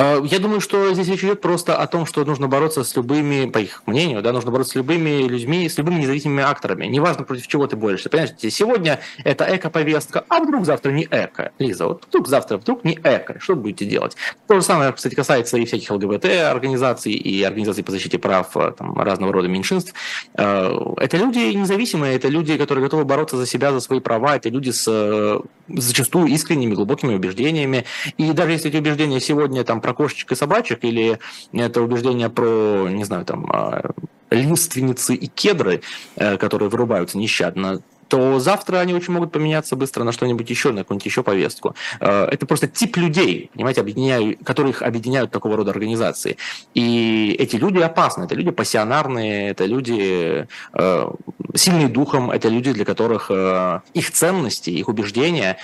Э, 0.00 0.22
я 0.24 0.38
думаю, 0.38 0.60
что 0.60 0.94
здесь 0.94 1.08
речь 1.08 1.22
идет 1.22 1.42
просто 1.42 1.76
о 1.76 1.86
том, 1.86 2.06
что 2.06 2.24
нужно 2.24 2.48
бороться 2.48 2.84
с 2.84 2.96
любыми, 2.96 3.50
по 3.50 3.58
их 3.58 3.82
мнению, 3.84 4.22
да, 4.22 4.32
нужно 4.32 4.50
бороться 4.50 4.72
с 4.72 4.76
любыми 4.76 5.28
людьми, 5.28 5.68
с 5.68 5.76
любыми 5.76 6.00
независимыми 6.00 6.42
акторами. 6.42 6.86
Неважно, 6.86 7.24
против 7.24 7.46
чего 7.46 7.66
ты 7.66 7.76
борешься. 7.76 8.08
Понимаете, 8.08 8.50
сегодня 8.50 9.00
это 9.24 9.44
эко-повестка, 9.44 10.24
а 10.28 10.40
вдруг 10.40 10.64
завтра 10.64 10.90
не 10.90 11.04
эко. 11.04 11.52
Лиза, 11.58 11.86
вот 11.86 12.06
вдруг 12.08 12.28
завтра 12.28 12.56
вдруг 12.56 12.82
не 12.82 12.94
эко. 12.94 13.38
Что 13.40 13.56
будете 13.56 13.84
делать? 13.84 14.16
То 14.48 14.54
же 14.54 14.62
самое, 14.62 14.92
кстати, 14.92 15.14
касается 15.14 15.58
и 15.58 15.66
всяких 15.66 15.90
ЛГБТ-организаций, 15.90 17.12
и 17.12 17.42
организаций 17.42 17.84
по 17.84 17.92
защите 17.92 18.18
прав 18.18 18.56
э, 18.56 18.72
там, 18.78 18.98
разного 18.98 19.34
рода 19.34 19.48
меньшинств. 19.48 19.92
Э, 20.34 20.94
это 20.96 21.18
люди 21.18 21.52
независимые, 21.52 22.16
это 22.16 22.28
люди, 22.28 22.56
которые 22.56 22.84
готовы 22.84 23.04
бороться 23.04 23.36
за 23.36 23.44
себя, 23.44 23.72
за 23.72 23.80
свои 23.80 24.00
права, 24.00 24.36
это 24.36 24.48
люди 24.48 24.70
с 24.70 25.42
зачастую 25.68 26.26
искренними, 26.28 26.74
глубокими 26.74 27.14
убеждениями. 27.14 27.84
И 28.16 28.32
даже 28.32 28.52
если 28.52 28.70
эти 28.70 28.76
убеждения 28.78 29.20
сегодня 29.20 29.64
там 29.64 29.80
про 29.90 29.94
кошечек 29.94 30.32
и 30.32 30.34
собачек, 30.36 30.84
или 30.84 31.18
это 31.52 31.82
убеждение 31.82 32.28
про, 32.28 32.88
не 32.88 33.04
знаю, 33.04 33.24
там, 33.24 33.50
а, 33.50 33.90
лиственницы 34.30 35.14
и 35.14 35.26
кедры, 35.26 35.82
э, 36.16 36.36
которые 36.36 36.68
вырубаются 36.68 37.18
нещадно, 37.18 37.82
то 38.10 38.40
завтра 38.40 38.78
они 38.78 38.92
очень 38.92 39.14
могут 39.14 39.30
поменяться 39.30 39.76
быстро 39.76 40.02
на 40.02 40.12
что-нибудь 40.12 40.50
еще, 40.50 40.72
на 40.72 40.78
какую-нибудь 40.78 41.06
еще 41.06 41.22
повестку. 41.22 41.76
Э, 42.00 42.24
это 42.24 42.44
просто 42.44 42.66
тип 42.66 42.96
людей, 42.96 43.50
понимаете, 43.54 44.36
которых 44.44 44.82
объединяют 44.82 45.30
такого 45.30 45.56
рода 45.56 45.70
организации. 45.70 46.36
И 46.74 47.36
эти 47.38 47.56
люди 47.56 47.78
опасны, 47.78 48.24
это 48.24 48.34
люди 48.34 48.50
пассионарные, 48.50 49.50
это 49.50 49.64
люди 49.64 50.48
э, 50.72 51.10
сильные 51.54 51.88
духом, 51.88 52.32
это 52.32 52.48
люди, 52.48 52.72
для 52.72 52.84
которых 52.84 53.30
э, 53.30 53.80
их 53.94 54.10
ценности, 54.10 54.70
их 54.70 54.88
убеждения 54.88 55.58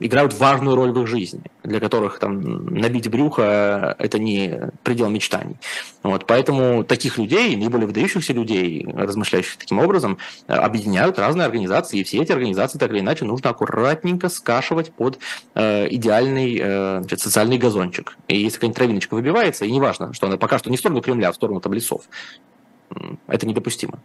играют 0.00 0.32
важную 0.34 0.74
роль 0.74 0.92
в 0.92 1.02
их 1.02 1.06
жизни, 1.06 1.42
для 1.68 1.80
которых 1.80 2.18
там 2.18 2.66
набить 2.66 3.08
брюхо– 3.08 3.94
это 3.98 4.18
не 4.18 4.70
предел 4.82 5.08
мечтаний. 5.08 5.56
Вот, 6.02 6.26
поэтому 6.26 6.84
таких 6.84 7.18
людей, 7.18 7.56
наиболее 7.56 7.86
выдающихся 7.86 8.32
людей, 8.32 8.86
размышляющих 8.92 9.56
таким 9.56 9.78
образом, 9.78 10.18
объединяют 10.46 11.18
разные 11.18 11.46
организации 11.46 12.00
и 12.00 12.04
все 12.04 12.22
эти 12.22 12.32
организации 12.32 12.78
так 12.78 12.90
или 12.90 13.00
иначе 13.00 13.24
нужно 13.24 13.50
аккуратненько 13.50 14.28
скашивать 14.28 14.92
под 14.92 15.18
э, 15.54 15.88
идеальный 15.90 16.58
э, 16.60 16.98
значит, 17.00 17.20
социальный 17.20 17.58
газончик. 17.58 18.16
И 18.28 18.36
если 18.36 18.56
какая-нибудь 18.56 18.76
травиночка 18.76 19.14
выбивается, 19.14 19.64
и 19.64 19.72
неважно, 19.72 20.12
что 20.12 20.26
она 20.26 20.36
пока 20.36 20.58
что 20.58 20.70
не 20.70 20.76
в 20.76 20.80
сторону 20.80 21.02
Кремля, 21.02 21.28
а 21.28 21.32
в 21.32 21.36
сторону 21.36 21.60
таблицов, 21.60 22.02
это 23.26 23.46
недопустимо. 23.46 23.98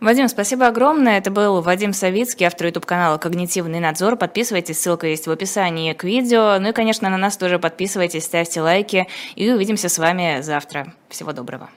Вадим, 0.00 0.28
спасибо 0.28 0.66
огромное. 0.66 1.18
Это 1.18 1.30
был 1.30 1.60
Вадим 1.60 1.92
Савицкий, 1.92 2.46
автор 2.46 2.68
YouTube-канала 2.68 3.18
«Когнитивный 3.18 3.80
надзор». 3.80 4.16
Подписывайтесь, 4.16 4.80
ссылка 4.80 5.06
есть 5.06 5.26
в 5.26 5.30
описании 5.30 5.92
к 5.92 6.04
видео. 6.04 6.58
Ну 6.58 6.70
и, 6.70 6.72
конечно, 6.72 7.10
на 7.10 7.18
нас 7.18 7.36
тоже 7.36 7.58
подписывайтесь, 7.58 8.24
ставьте 8.24 8.62
лайки. 8.62 9.06
И 9.34 9.52
увидимся 9.52 9.90
с 9.90 9.98
вами 9.98 10.40
завтра. 10.40 10.94
Всего 11.10 11.34
доброго. 11.34 11.68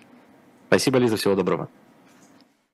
Спасибо, 0.68 1.00
Лиза, 1.00 1.18
всего 1.18 1.36
доброго. 1.36 1.68